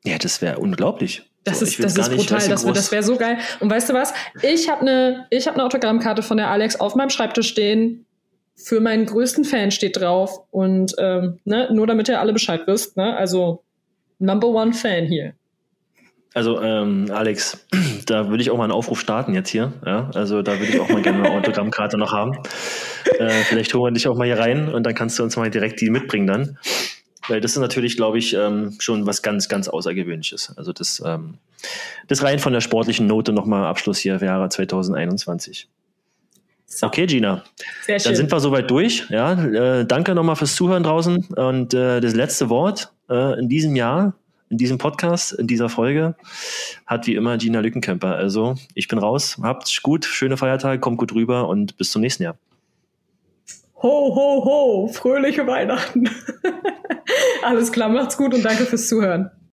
Ja, 0.06 0.18
das 0.18 0.42
wäre 0.42 0.60
unglaublich. 0.60 1.24
Das 1.44 1.60
so, 1.60 1.66
ist, 1.66 1.84
das 1.84 1.98
ist 1.98 2.10
brutal, 2.10 2.38
nicht, 2.40 2.52
das, 2.52 2.66
das 2.66 2.92
wäre 2.92 3.04
so 3.04 3.18
geil. 3.18 3.38
Und 3.60 3.70
weißt 3.70 3.90
du 3.90 3.94
was? 3.94 4.14
Ich 4.42 4.70
habe 4.70 4.82
eine 4.82 5.28
hab 5.32 5.58
ne 5.58 5.64
Autogrammkarte 5.64 6.22
von 6.24 6.38
der 6.38 6.50
Alex 6.50 6.80
auf 6.80 6.96
meinem 6.96 7.10
Schreibtisch 7.10 7.50
stehen. 7.50 8.06
Für 8.56 8.80
meinen 8.80 9.06
größten 9.06 9.44
Fan 9.44 9.72
steht 9.72 9.98
drauf. 9.98 10.40
Und 10.52 10.94
ähm, 11.00 11.40
ne, 11.44 11.70
nur 11.74 11.88
damit 11.88 12.08
ihr 12.08 12.20
alle 12.20 12.34
Bescheid 12.34 12.62
wisst. 12.66 12.96
Ne? 12.96 13.16
Also 13.16 13.64
Number 14.20 14.48
One 14.48 14.74
Fan 14.74 15.06
hier. 15.06 15.34
Also 16.34 16.62
ähm, 16.62 17.08
Alex, 17.12 17.66
da 18.06 18.30
würde 18.30 18.42
ich 18.42 18.50
auch 18.50 18.58
mal 18.58 18.64
einen 18.64 18.74
Aufruf 18.74 19.00
starten 19.00 19.34
jetzt 19.34 19.50
hier. 19.50 19.74
Ja? 19.86 20.10
Also 20.14 20.42
da 20.42 20.60
würde 20.60 20.72
ich 20.72 20.80
auch 20.80 20.90
mal 20.90 21.02
gerne 21.02 21.26
eine 21.26 21.38
Autogrammkarte 21.38 21.98
noch 21.98 22.14
haben. 22.14 22.38
Äh, 23.20 23.30
vielleicht 23.44 23.74
holen 23.74 23.84
wir 23.84 23.92
dich 23.92 24.08
auch 24.08 24.18
mal 24.18 24.26
hier 24.26 24.40
rein 24.40 24.74
und 24.74 24.84
dann 24.84 24.96
kannst 24.96 25.20
du 25.20 25.24
uns 25.24 25.36
mal 25.36 25.50
direkt 25.50 25.82
die 25.82 25.90
mitbringen 25.90 26.28
dann. 26.28 26.58
Weil 27.28 27.42
das 27.42 27.52
ist 27.52 27.60
natürlich, 27.60 27.96
glaube 27.96 28.18
ich, 28.18 28.34
ähm, 28.34 28.76
schon 28.80 29.06
was 29.06 29.22
ganz, 29.22 29.48
ganz 29.48 29.68
Außergewöhnliches. 29.68 30.54
Also 30.58 30.74
das, 30.74 31.02
ähm, 31.06 31.36
das 32.08 32.24
rein 32.24 32.40
von 32.40 32.54
der 32.54 32.62
sportlichen 32.62 33.08
Note 33.08 33.32
nochmal 33.32 33.66
Abschluss 33.66 33.98
hier 33.98 34.20
für 34.20 34.26
Jahre 34.26 34.50
2021. 34.50 35.70
So. 36.66 36.88
Okay, 36.88 37.06
Gina. 37.06 37.44
Sehr 37.86 38.00
schön. 38.00 38.10
Dann 38.10 38.16
sind 38.16 38.32
wir 38.32 38.40
soweit 38.40 38.70
durch. 38.70 39.06
Ja, 39.10 39.34
äh, 39.34 39.86
danke 39.86 40.16
nochmal 40.16 40.36
fürs 40.36 40.56
Zuhören 40.56 40.84
draußen. 40.84 41.26
Und 41.36 41.74
äh, 41.74 42.02
das 42.02 42.16
letzte 42.16 42.50
Wort 42.50 42.92
äh, 43.10 43.40
in 43.40 43.48
diesem 43.48 43.76
Jahr, 43.76 44.16
in 44.50 44.58
diesem 44.58 44.78
Podcast, 44.78 45.34
in 45.34 45.48
dieser 45.48 45.70
Folge, 45.70 46.16
hat 46.86 47.08
wie 47.08 47.16
immer 47.16 47.38
Gina 47.38 47.60
Lückenkämper. 47.60 48.16
Also 48.16 48.56
ich 48.74 48.88
bin 48.88 48.98
raus. 48.98 49.38
Habt 49.42 49.82
gut, 49.84 50.06
schöne 50.06 50.36
Feiertage, 50.36 50.80
kommt 50.80 50.98
gut 50.98 51.14
rüber 51.14 51.48
und 51.48 51.78
bis 51.78 51.92
zum 51.92 52.02
nächsten 52.02 52.24
Jahr. 52.24 52.38
Ho, 53.84 54.16
ho, 54.16 54.46
ho, 54.46 54.88
fröhliche 54.88 55.46
Weihnachten. 55.46 56.10
Alles 57.44 57.74
klar, 57.74 57.90
macht's 57.90 58.16
gut 58.16 58.34
und 58.34 58.44
danke 58.44 58.66
fürs 58.66 58.88
Zuhören. 58.88 59.30